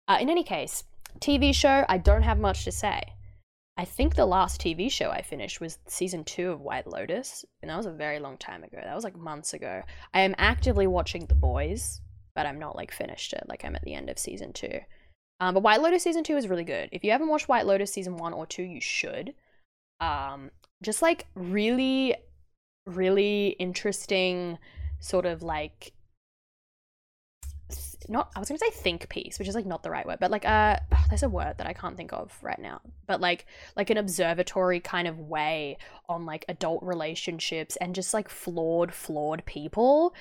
Uh, 0.08 0.18
in 0.20 0.30
any 0.30 0.42
case, 0.42 0.84
TV 1.20 1.54
show, 1.54 1.84
I 1.88 1.98
don't 1.98 2.22
have 2.22 2.38
much 2.38 2.64
to 2.64 2.72
say. 2.72 3.02
I 3.76 3.84
think 3.84 4.14
the 4.14 4.26
last 4.26 4.60
TV 4.60 4.90
show 4.90 5.10
I 5.10 5.22
finished 5.22 5.60
was 5.60 5.78
season 5.86 6.24
two 6.24 6.50
of 6.50 6.60
White 6.60 6.88
Lotus, 6.88 7.44
and 7.62 7.70
that 7.70 7.76
was 7.76 7.86
a 7.86 7.92
very 7.92 8.18
long 8.18 8.36
time 8.36 8.64
ago. 8.64 8.78
That 8.82 8.94
was 8.94 9.04
like 9.04 9.16
months 9.16 9.54
ago. 9.54 9.82
I 10.12 10.22
am 10.22 10.34
actively 10.36 10.88
watching 10.88 11.26
The 11.26 11.36
Boys, 11.36 12.00
but 12.34 12.44
I'm 12.44 12.58
not 12.58 12.74
like 12.74 12.90
finished 12.90 13.32
it. 13.34 13.44
Like 13.46 13.64
I'm 13.64 13.76
at 13.76 13.82
the 13.82 13.94
end 13.94 14.10
of 14.10 14.18
season 14.18 14.52
two. 14.52 14.80
Um, 15.38 15.54
but 15.54 15.62
White 15.62 15.80
Lotus 15.80 16.02
season 16.02 16.24
two 16.24 16.36
is 16.36 16.48
really 16.48 16.64
good. 16.64 16.88
If 16.90 17.04
you 17.04 17.12
haven't 17.12 17.28
watched 17.28 17.48
White 17.48 17.66
Lotus 17.66 17.92
season 17.92 18.16
one 18.16 18.32
or 18.32 18.46
two, 18.46 18.64
you 18.64 18.80
should. 18.80 19.34
Um, 20.00 20.50
just 20.82 21.02
like 21.02 21.26
really, 21.34 22.14
really 22.86 23.56
interesting, 23.58 24.58
sort 25.00 25.26
of 25.26 25.42
like 25.42 25.92
not 28.08 28.30
I 28.34 28.40
was 28.40 28.48
gonna 28.48 28.58
say 28.58 28.70
think 28.70 29.08
piece, 29.08 29.38
which 29.38 29.48
is 29.48 29.54
like 29.54 29.66
not 29.66 29.82
the 29.82 29.90
right 29.90 30.06
word, 30.06 30.18
but 30.20 30.30
like 30.30 30.44
uh 30.44 30.78
there's 31.08 31.22
a 31.22 31.28
word 31.28 31.58
that 31.58 31.66
I 31.66 31.72
can't 31.72 31.96
think 31.96 32.12
of 32.12 32.36
right 32.42 32.58
now. 32.58 32.80
But 33.06 33.20
like 33.20 33.46
like 33.76 33.90
an 33.90 33.98
observatory 33.98 34.80
kind 34.80 35.06
of 35.08 35.18
way 35.20 35.78
on 36.08 36.24
like 36.24 36.44
adult 36.48 36.82
relationships 36.82 37.76
and 37.76 37.94
just 37.94 38.14
like 38.14 38.28
flawed, 38.28 38.92
flawed 38.94 39.44
people. 39.44 40.14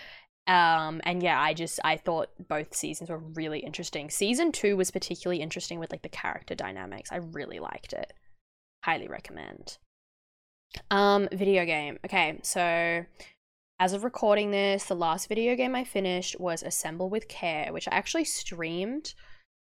Um 0.47 1.01
and 1.03 1.21
yeah, 1.23 1.39
I 1.39 1.53
just 1.53 1.79
I 1.83 1.97
thought 1.97 2.29
both 2.47 2.75
seasons 2.75 3.09
were 3.09 3.17
really 3.19 3.59
interesting. 3.59 4.09
Season 4.09 4.51
two 4.51 4.75
was 4.77 4.91
particularly 4.91 5.41
interesting 5.41 5.79
with 5.79 5.91
like 5.91 6.01
the 6.01 6.09
character 6.09 6.55
dynamics. 6.55 7.11
I 7.11 7.17
really 7.17 7.59
liked 7.59 7.93
it. 7.93 8.13
Highly 8.87 9.09
recommend. 9.09 9.79
Um, 10.89 11.27
video 11.33 11.65
game. 11.65 11.99
Okay, 12.05 12.39
so 12.41 13.03
as 13.81 13.91
of 13.91 14.05
recording 14.05 14.51
this, 14.51 14.85
the 14.85 14.95
last 14.95 15.27
video 15.27 15.57
game 15.57 15.75
I 15.75 15.83
finished 15.83 16.39
was 16.39 16.63
Assemble 16.63 17.09
with 17.09 17.27
Care, 17.27 17.73
which 17.73 17.89
I 17.89 17.95
actually 17.95 18.23
streamed. 18.23 19.13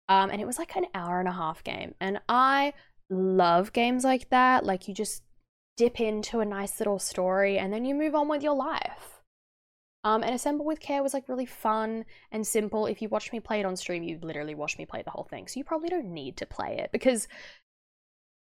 Um, 0.09 0.31
and 0.31 0.41
it 0.41 0.47
was 0.47 0.57
like 0.57 0.77
an 0.77 0.87
hour 0.95 1.19
and 1.19 1.29
a 1.29 1.33
half 1.33 1.65
game. 1.65 1.97
And 2.01 2.21
I 2.29 2.75
love 3.11 3.73
games 3.73 4.05
like 4.05 4.31
that. 4.31 4.65
Like 4.65 4.87
you 4.87 4.95
just 4.95 5.25
dip 5.77 6.01
into 6.01 6.39
a 6.39 6.45
nice 6.45 6.79
little 6.79 7.01
story 7.01 7.59
and 7.59 7.73
then 7.73 7.85
you 7.85 7.97
move 7.97 8.15
on 8.15 8.29
with 8.29 8.45
your 8.45 8.55
life. 8.55 9.21
Um, 10.05 10.23
and 10.23 10.33
Assemble 10.33 10.65
with 10.65 10.79
Care 10.79 11.03
was 11.03 11.13
like 11.13 11.29
really 11.29 11.45
fun 11.45 12.05
and 12.31 12.47
simple. 12.47 12.87
If 12.87 13.03
you 13.03 13.09
watched 13.09 13.33
me 13.33 13.41
play 13.41 13.59
it 13.59 13.67
on 13.67 13.75
stream, 13.75 14.05
you 14.05 14.21
literally 14.23 14.55
watched 14.55 14.79
me 14.79 14.87
play 14.87 15.03
the 15.03 15.11
whole 15.11 15.27
thing. 15.29 15.49
So 15.49 15.59
you 15.59 15.65
probably 15.65 15.89
don't 15.89 16.15
need 16.15 16.37
to 16.37 16.47
play 16.47 16.79
it 16.79 16.91
because 16.93 17.27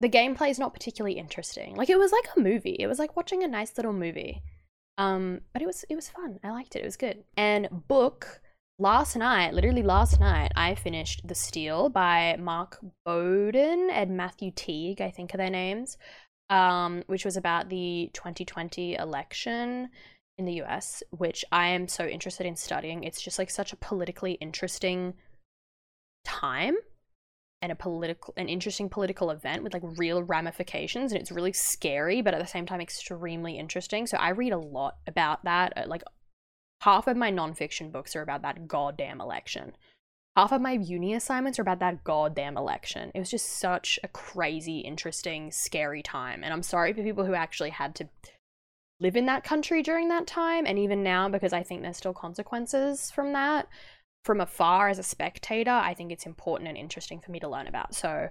the 0.01 0.09
gameplay 0.09 0.49
is 0.49 0.59
not 0.59 0.73
particularly 0.73 1.17
interesting. 1.17 1.75
Like 1.75 1.89
it 1.89 1.99
was 1.99 2.11
like 2.11 2.27
a 2.35 2.39
movie. 2.39 2.75
It 2.79 2.87
was 2.87 2.99
like 2.99 3.15
watching 3.15 3.43
a 3.43 3.47
nice 3.47 3.75
little 3.77 3.93
movie. 3.93 4.41
Um, 4.97 5.41
but 5.53 5.61
it 5.61 5.65
was 5.65 5.85
it 5.89 5.95
was 5.95 6.09
fun. 6.09 6.39
I 6.43 6.51
liked 6.51 6.75
it. 6.75 6.79
It 6.79 6.85
was 6.85 6.97
good. 6.97 7.23
And 7.37 7.67
book 7.87 8.41
last 8.79 9.15
night, 9.15 9.53
literally 9.53 9.83
last 9.83 10.19
night, 10.19 10.51
I 10.55 10.75
finished 10.75 11.27
The 11.27 11.35
Steal 11.35 11.89
by 11.89 12.35
Mark 12.39 12.79
Bowden 13.05 13.89
and 13.91 14.17
Matthew 14.17 14.51
Teague, 14.55 15.01
I 15.01 15.11
think 15.11 15.33
are 15.33 15.37
their 15.37 15.49
names, 15.49 15.97
um, 16.49 17.03
which 17.07 17.25
was 17.25 17.37
about 17.37 17.69
the 17.69 18.09
2020 18.13 18.95
election 18.95 19.89
in 20.37 20.45
the 20.45 20.61
US, 20.63 21.03
which 21.11 21.45
I 21.51 21.67
am 21.67 21.87
so 21.87 22.05
interested 22.05 22.45
in 22.45 22.55
studying. 22.55 23.03
It's 23.03 23.21
just 23.21 23.39
like 23.39 23.49
such 23.49 23.71
a 23.71 23.77
politically 23.77 24.33
interesting 24.33 25.13
time 26.25 26.75
and 27.65 27.71
a 27.71 27.75
political 27.75 28.31
an 28.37 28.47
interesting 28.47 28.87
political 28.89 29.31
event 29.31 29.63
with 29.63 29.73
like 29.73 29.81
real 29.97 30.21
ramifications 30.21 31.11
and 31.11 31.19
it's 31.19 31.31
really 31.31 31.51
scary 31.51 32.21
but 32.21 32.35
at 32.35 32.39
the 32.39 32.45
same 32.45 32.67
time 32.67 32.79
extremely 32.79 33.57
interesting. 33.57 34.05
So 34.05 34.17
i 34.17 34.29
read 34.29 34.53
a 34.53 34.57
lot 34.57 34.97
about 35.07 35.43
that 35.45 35.73
uh, 35.75 35.83
like 35.87 36.03
half 36.81 37.07
of 37.07 37.17
my 37.17 37.31
nonfiction 37.31 37.91
books 37.91 38.15
are 38.15 38.21
about 38.21 38.43
that 38.43 38.67
goddamn 38.67 39.19
election. 39.19 39.75
Half 40.37 40.51
of 40.51 40.61
my 40.61 40.73
uni 40.73 41.15
assignments 41.15 41.57
are 41.57 41.63
about 41.63 41.79
that 41.79 42.03
goddamn 42.03 42.55
election. 42.55 43.11
It 43.15 43.19
was 43.19 43.31
just 43.31 43.47
such 43.47 43.97
a 44.03 44.09
crazy 44.09 44.79
interesting 44.81 45.51
scary 45.51 46.03
time 46.03 46.43
and 46.43 46.53
i'm 46.53 46.63
sorry 46.63 46.93
for 46.93 47.01
people 47.01 47.25
who 47.25 47.33
actually 47.33 47.71
had 47.71 47.95
to 47.95 48.07
live 48.99 49.15
in 49.15 49.25
that 49.25 49.43
country 49.43 49.81
during 49.81 50.07
that 50.09 50.27
time 50.27 50.67
and 50.67 50.77
even 50.77 51.01
now 51.01 51.27
because 51.27 51.51
i 51.51 51.63
think 51.63 51.81
there's 51.81 51.97
still 51.97 52.13
consequences 52.13 53.11
from 53.11 53.33
that 53.33 53.67
from 54.25 54.41
afar 54.41 54.89
as 54.89 54.97
a 54.97 55.03
spectator, 55.03 55.71
I 55.71 55.93
think 55.93 56.11
it's 56.11 56.25
important 56.25 56.67
and 56.67 56.77
interesting 56.77 57.19
for 57.19 57.31
me 57.31 57.39
to 57.39 57.47
learn 57.47 57.67
about. 57.67 57.93
So, 57.93 58.29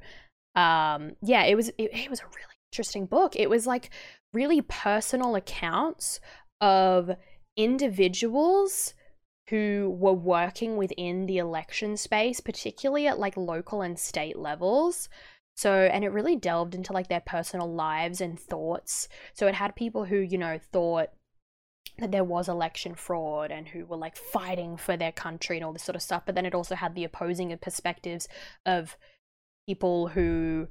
um, 0.57 1.13
yeah, 1.23 1.45
it 1.45 1.55
was 1.55 1.69
it, 1.79 1.95
it 1.95 2.11
was 2.11 2.21
a 2.21 2.27
really 2.27 2.59
interesting 2.73 3.07
book. 3.07 3.37
It 3.37 3.49
was 3.49 3.67
like 3.67 3.91
really 4.33 4.61
personal 4.61 5.37
accounts 5.37 6.21
of 6.61 7.13
individuals 7.57 8.95
who 9.51 9.95
were 9.97 10.13
working 10.13 10.77
within 10.77 11.27
the 11.27 11.39
election 11.39 11.97
space, 11.97 12.41
particularly 12.41 13.07
at 13.07 13.21
like 13.21 13.37
local 13.37 13.81
and 13.81 13.97
state 13.97 14.37
levels. 14.37 15.09
So, 15.55 15.73
and 15.73 16.03
it 16.03 16.09
really 16.09 16.35
delved 16.35 16.75
into 16.75 16.93
like 16.93 17.09
their 17.09 17.23
personal 17.25 17.73
lives 17.73 18.21
and 18.21 18.39
thoughts. 18.39 19.09
So, 19.33 19.47
it 19.47 19.55
had 19.55 19.77
people 19.77 20.07
who, 20.07 20.17
you 20.17 20.39
know, 20.39 20.59
thought 20.73 21.11
that 21.99 22.11
there 22.11 22.25
was 22.25 22.49
election 22.49 22.95
fraud 22.95 23.51
and 23.51 23.69
who 23.69 23.87
were 23.87 23.97
like 23.97 24.17
fighting 24.17 24.77
for 24.77 24.97
their 24.97 25.13
country 25.13 25.57
and 25.57 25.65
all 25.65 25.73
this 25.73 25.85
sort 25.85 25.97
of 25.97 26.03
stuff. 26.03 26.23
But 26.27 26.35
then 26.35 26.47
it 26.47 26.55
also 26.55 26.75
had 26.75 26.95
the 26.95 27.05
opposing 27.05 27.57
perspectives 27.59 28.29
of 28.67 28.97
people 29.69 30.09
who 30.09 30.69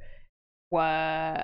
were, 0.71 1.43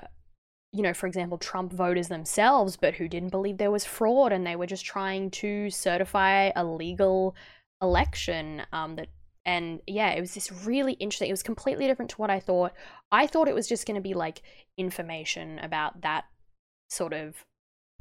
you 0.72 0.82
know, 0.82 0.92
for 0.92 1.06
example, 1.06 1.38
Trump 1.38 1.72
voters 1.72 2.08
themselves, 2.08 2.76
but 2.76 2.94
who 2.94 3.08
didn't 3.08 3.30
believe 3.30 3.58
there 3.58 3.70
was 3.70 3.84
fraud 3.84 4.32
and 4.32 4.46
they 4.46 4.56
were 4.56 4.66
just 4.66 4.84
trying 4.84 5.30
to 5.30 5.70
certify 5.70 6.50
a 6.54 6.64
legal 6.64 7.34
election 7.82 8.62
um, 8.72 8.96
that 8.96 9.08
and 9.46 9.80
yeah 9.86 10.10
it 10.10 10.20
was 10.20 10.34
just 10.34 10.52
really 10.66 10.92
interesting 10.94 11.28
it 11.28 11.32
was 11.32 11.42
completely 11.42 11.86
different 11.86 12.10
to 12.10 12.16
what 12.16 12.28
i 12.28 12.38
thought 12.38 12.72
i 13.10 13.26
thought 13.26 13.48
it 13.48 13.54
was 13.54 13.66
just 13.66 13.86
going 13.86 13.94
to 13.94 14.00
be 14.00 14.12
like 14.12 14.42
information 14.76 15.58
about 15.60 16.02
that 16.02 16.24
sort 16.90 17.12
of 17.12 17.46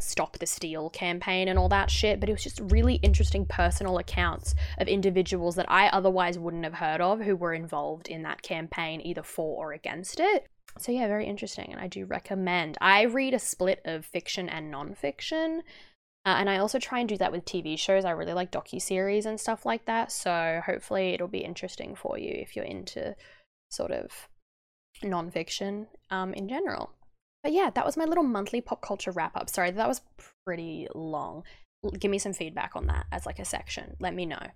stop 0.02 0.38
the 0.38 0.45
steal 0.45 0.89
campaign 0.89 1.47
and 1.47 1.60
all 1.60 1.70
that 1.70 1.91
shit 1.91 2.20
but 2.20 2.30
it 2.30 2.34
was 2.34 2.43
just 2.43 2.60
really 2.60 2.95
interesting 2.95 3.45
personal 3.45 3.97
accounts 3.97 4.56
of 4.78 4.88
individuals 4.88 5.56
that 5.56 5.70
i 5.70 5.88
otherwise 5.88 6.39
wouldn't 6.39 6.64
have 6.64 6.76
heard 6.76 7.02
of 7.02 7.22
who 7.22 7.36
were 7.36 7.54
involved 7.54 8.08
in 8.08 8.24
that 8.24 8.41
campaign 8.41 9.02
either 9.02 9.24
for 9.24 9.66
or 9.66 9.74
against 9.74 10.20
it. 10.20 10.47
So 10.78 10.91
yeah 10.91 11.08
very 11.08 11.26
interesting 11.26 11.72
and 11.72 11.82
i 11.82 11.88
do 11.88 12.06
recommend. 12.06 12.78
I 12.82 13.04
read 13.04 13.34
a 13.34 13.39
split 13.39 13.82
of 13.86 14.06
fiction 14.06 14.50
and 14.50 14.72
non-fiction 14.72 15.64
uh, 16.26 16.36
and 16.38 16.50
i 16.50 16.58
also 16.58 16.80
try 16.80 17.00
and 17.00 17.10
do 17.10 17.18
that 17.18 17.32
with 17.32 17.45
tv 17.45 17.78
shows. 17.78 18.06
I 18.06 18.12
really 18.12 18.34
like 18.34 18.52
docu-series 18.52 19.26
and 19.26 19.39
stuff 19.39 19.66
like 19.66 19.86
that 19.86 20.12
so 20.12 20.62
hopefully 20.66 21.14
it'll 21.14 21.28
be 21.28 21.39
interesting 21.39 21.95
for 21.95 22.18
you 22.18 22.32
if 22.32 22.56
you're 22.56 22.66
into 22.66 23.16
sort 23.70 23.91
of 23.91 24.30
non-fiction 25.04 25.88
um, 26.10 26.34
in 26.34 26.47
general 26.47 26.91
but 27.44 27.54
yeah, 27.54 27.70
that 27.70 27.86
was 27.86 27.98
my 27.98 28.06
little 28.06 28.24
monthly 28.24 28.62
pop 28.62 28.82
culture 28.82 29.12
wrap 29.12 29.36
up. 29.36 29.50
Sorry, 29.50 29.72
that 29.72 29.88
was 29.88 30.02
pretty 30.46 30.88
long. 30.94 31.44
Give 31.98 32.12
me 32.12 32.20
some 32.20 32.34
feedback 32.34 32.76
on 32.76 32.88
that 32.88 33.06
as 33.12 33.26
like 33.26 33.40
a 33.40 33.46
section. 33.46 33.96
Let 34.00 34.14
me 34.14 34.26
know. 34.26 34.48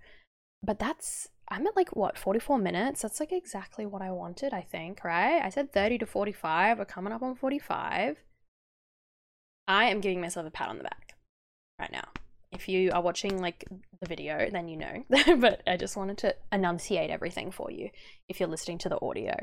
But 0.62 0.80
that's 0.80 1.30
I'm 1.50 1.68
at 1.68 1.76
like 1.76 1.96
what 1.96 2.18
44 2.18 2.58
minutes. 2.58 3.02
That's 3.02 3.20
like 3.20 3.32
exactly 3.32 3.86
what 3.86 4.02
I 4.02 4.12
wanted, 4.12 4.54
I 4.54 4.62
think, 4.62 5.04
right? 5.04 5.42
I 5.42 5.50
said 5.50 5.72
30 5.72 6.00
to 6.00 6.06
45. 6.06 6.80
We're 6.80 6.86
coming 6.86 7.14
up 7.14 7.22
on 7.22 7.36
45. 7.36 8.18
I 9.68 9.86
am 9.86 10.02
giving 10.02 10.20
myself 10.20 10.46
a 10.46 10.52
pat 10.52 10.70
on 10.70 10.78
the 10.78 10.84
back 10.84 11.16
right 11.80 11.92
now. 11.92 12.08
If 12.52 12.70
you 12.70 12.92
are 12.92 13.02
watching 13.02 13.42
like 13.42 13.66
the 14.00 14.08
video, 14.08 14.50
then 14.52 14.68
you 14.68 14.78
know. 14.78 15.04
but 15.38 15.62
I 15.66 15.78
just 15.78 15.98
wanted 15.98 16.18
to 16.20 16.36
enunciate 16.52 17.10
everything 17.10 17.52
for 17.52 17.72
you 17.72 17.90
if 18.28 18.40
you're 18.40 18.50
listening 18.50 18.78
to 18.80 18.90
the 18.90 19.00
audio. 19.02 19.36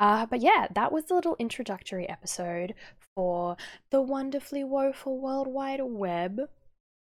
Uh, 0.00 0.26
but 0.26 0.40
yeah, 0.40 0.68
that 0.74 0.92
was 0.92 1.06
the 1.06 1.14
little 1.14 1.36
introductory 1.38 2.08
episode 2.08 2.74
for 3.14 3.56
the 3.90 4.00
wonderfully 4.00 4.62
woeful 4.62 5.18
World 5.18 5.48
Wide 5.48 5.80
Web 5.82 6.40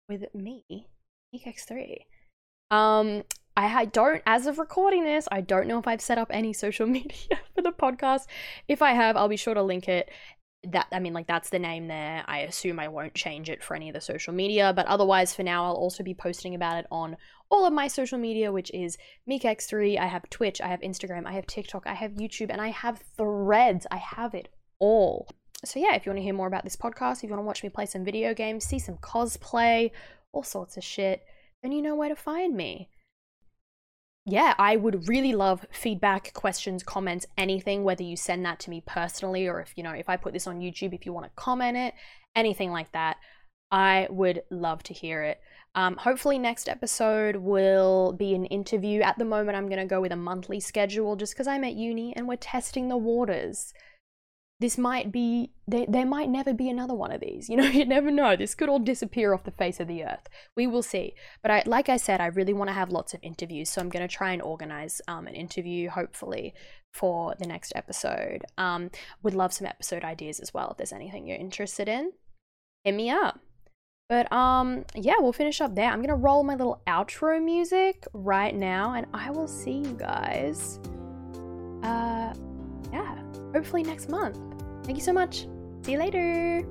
with 0.10 0.26
me, 0.34 0.88
MeekX3. 1.34 2.00
Um, 2.72 3.24
I 3.56 3.86
don't, 3.86 4.22
as 4.26 4.48
of 4.48 4.58
recording 4.58 5.04
this, 5.04 5.28
I 5.32 5.42
don't 5.42 5.68
know 5.68 5.78
if 5.78 5.88
I've 5.88 6.02
set 6.02 6.18
up 6.18 6.30
any 6.32 6.54
social 6.54 6.88
media 6.98 7.40
for 7.56 7.62
the 7.62 7.72
podcast. 7.72 8.26
If 8.68 8.82
I 8.82 8.92
have, 8.92 9.16
I'll 9.16 9.28
be 9.28 9.38
sure 9.38 9.54
to 9.54 9.64
link 9.64 9.88
it 9.88 10.10
that 10.66 10.88
I 10.92 11.00
mean 11.00 11.14
like 11.14 11.28
that's 11.28 11.50
the 11.50 11.60
name 11.60 11.88
there. 11.88 12.24
I 12.26 12.40
assume 12.40 12.80
I 12.80 12.88
won't 12.88 13.14
change 13.14 13.50
it 13.50 13.64
for 13.64 13.76
any 13.76 13.90
of 13.90 13.94
the 13.94 14.02
social 14.02 14.34
media, 14.34 14.72
but 14.74 14.86
otherwise 14.86 15.36
for 15.36 15.44
now 15.44 15.66
I'll 15.66 15.74
also 15.74 16.04
be 16.04 16.14
posting 16.14 16.56
about 16.56 16.78
it 16.78 16.86
on 16.90 17.18
all 17.54 17.66
of 17.66 17.74
my 17.74 17.88
social 17.88 18.18
media, 18.18 18.52
which 18.52 18.72
is 18.74 18.98
meekx3. 19.30 20.00
I 20.00 20.08
have 20.08 20.30
Twitch, 20.30 20.60
I 20.60 20.68
have 20.68 20.82
Instagram, 20.82 21.26
I 21.26 21.34
have 21.34 21.46
TikTok, 21.46 21.86
I 21.86 21.94
have 21.94 22.12
YouTube, 22.12 22.50
and 22.50 22.60
I 22.60 22.70
have 22.70 23.04
Threads. 23.16 23.86
I 23.92 23.98
have 23.98 24.34
it 24.34 24.50
all. 24.80 25.30
So 25.64 25.80
yeah, 25.80 25.96
if 25.96 26.06
you 26.06 26.10
want 26.10 26.18
to 26.18 26.24
hear 26.24 26.34
more 26.34 26.48
about 26.48 26.64
this 26.64 26.76
podcast, 26.76 27.18
if 27.18 27.24
you 27.24 27.30
want 27.30 27.42
to 27.42 27.46
watch 27.46 27.64
me 27.64 27.70
play 27.70 27.86
some 27.86 28.04
video 28.04 28.34
games, 28.34 28.66
see 28.66 28.80
some 28.80 28.98
cosplay, 28.98 29.92
all 30.34 30.44
sorts 30.44 30.76
of 30.78 30.84
shit, 30.84 31.24
then 31.62 31.72
you 31.72 31.82
know 31.82 31.96
where 31.96 32.10
to 32.10 32.16
find 32.16 32.56
me 32.56 32.90
yeah, 34.26 34.54
I 34.58 34.78
would 34.78 35.10
really 35.10 35.34
love 35.34 35.66
feedback, 35.70 36.34
questions, 36.34 36.82
comments, 36.82 37.26
anything, 37.38 37.84
whether 37.84 38.04
you 38.04 38.16
send 38.16 38.46
that 38.46 38.60
to 38.62 38.70
me 38.70 38.82
personally 38.86 39.48
or 39.48 39.60
if, 39.60 39.74
you 39.76 39.84
know, 39.84 39.92
if 39.92 40.08
I 40.08 40.16
put 40.16 40.32
this 40.32 40.48
on 40.48 40.62
YouTube, 40.62 40.94
if 40.94 41.06
you 41.06 41.12
want 41.12 41.26
to 41.26 41.32
comment 41.36 41.76
it, 41.76 41.94
anything 42.36 42.72
like 42.72 42.92
that. 42.94 43.18
I 43.70 44.08
would 44.10 44.44
love 44.50 44.84
to 44.84 44.94
hear 44.94 45.24
it. 45.24 45.42
Um, 45.76 45.98
hopefully, 45.98 46.38
next 46.38 46.70
episode 46.70 47.38
will 47.38 48.14
be 48.14 48.36
an 48.36 48.46
interview. 48.46 49.02
At 49.02 49.18
the 49.18 49.26
moment, 49.26 49.58
I'm 49.58 49.68
going 49.68 49.80
to 49.80 49.86
go 49.86 50.02
with 50.02 50.12
a 50.12 50.18
monthly 50.18 50.60
schedule 50.60 51.16
just 51.16 51.34
because 51.34 51.48
I'm 51.48 51.64
at 51.64 51.74
uni 51.74 52.14
and 52.16 52.28
we're 52.28 52.36
testing 52.36 52.90
the 52.90 52.98
waters. 52.98 53.74
This 54.60 54.78
might 54.78 55.12
be 55.12 55.52
there, 55.68 55.86
there 55.90 56.06
might 56.06 56.30
never 56.30 56.54
be 56.54 56.70
another 56.70 56.94
one 56.94 57.12
of 57.12 57.20
these 57.20 57.50
you 57.50 57.58
know 57.58 57.66
you 57.66 57.86
never 57.86 58.12
know. 58.12 58.36
This 58.36 58.56
could 58.56 58.70
all 58.70 58.80
disappear 58.80 59.34
off 59.34 59.44
the 59.44 59.52
face 59.52 59.80
of 59.80 59.88
the 59.88 60.06
earth. 60.06 60.30
We 60.56 60.68
will 60.68 60.84
see. 60.84 61.16
But 61.42 61.52
i 61.52 61.64
like 61.66 61.90
i 61.90 61.98
said 61.98 62.22
i 62.22 62.28
really 62.28 62.54
want 62.54 62.70
to 62.70 62.74
have 62.74 62.90
lots 62.90 63.14
of 63.14 63.20
interviews 63.24 63.70
so 63.70 63.82
i'm 63.82 63.90
going 63.90 64.08
to 64.08 64.16
try 64.16 64.32
and 64.32 64.42
organize 64.42 65.02
um, 65.08 65.28
an 65.28 65.34
interview 65.34 65.90
hopefully 65.90 66.54
for 66.94 67.36
the 67.40 67.48
next 67.48 67.74
episode. 67.76 68.46
Um, 68.58 68.92
would 69.24 69.34
love 69.34 69.52
some 69.52 69.68
episode 69.68 70.04
ideas 70.04 70.40
as 70.40 70.54
well 70.54 70.70
if 70.72 70.78
there's 70.78 70.94
anything 70.94 71.28
you're 71.28 71.38
interested 71.38 71.90
in. 71.90 72.12
Hit 72.86 72.94
me 72.94 73.10
up 73.10 73.40
but 74.10 74.32
um 74.32 74.84
yeah 74.96 75.16
we'll 75.20 75.34
finish 75.34 75.62
up 75.62 75.74
there 75.76 75.90
i'm 75.90 76.02
gonna 76.02 76.16
roll 76.16 76.44
my 76.44 76.56
little 76.56 76.82
outro 76.88 77.44
music 77.44 78.06
right 78.14 78.56
now 78.56 78.94
and 78.94 79.08
i 79.14 79.32
will 79.32 79.48
see 79.48 79.78
you 79.78 79.96
guys 79.98 80.80
uh 81.84 82.34
yeah 82.92 83.24
hopefully 83.54 83.84
next 83.84 84.10
month. 84.10 84.38
Thank 84.84 84.98
you 84.98 85.04
so 85.04 85.14
much. 85.14 85.48
See 85.84 85.94
you 85.94 86.00
later. 86.00 86.66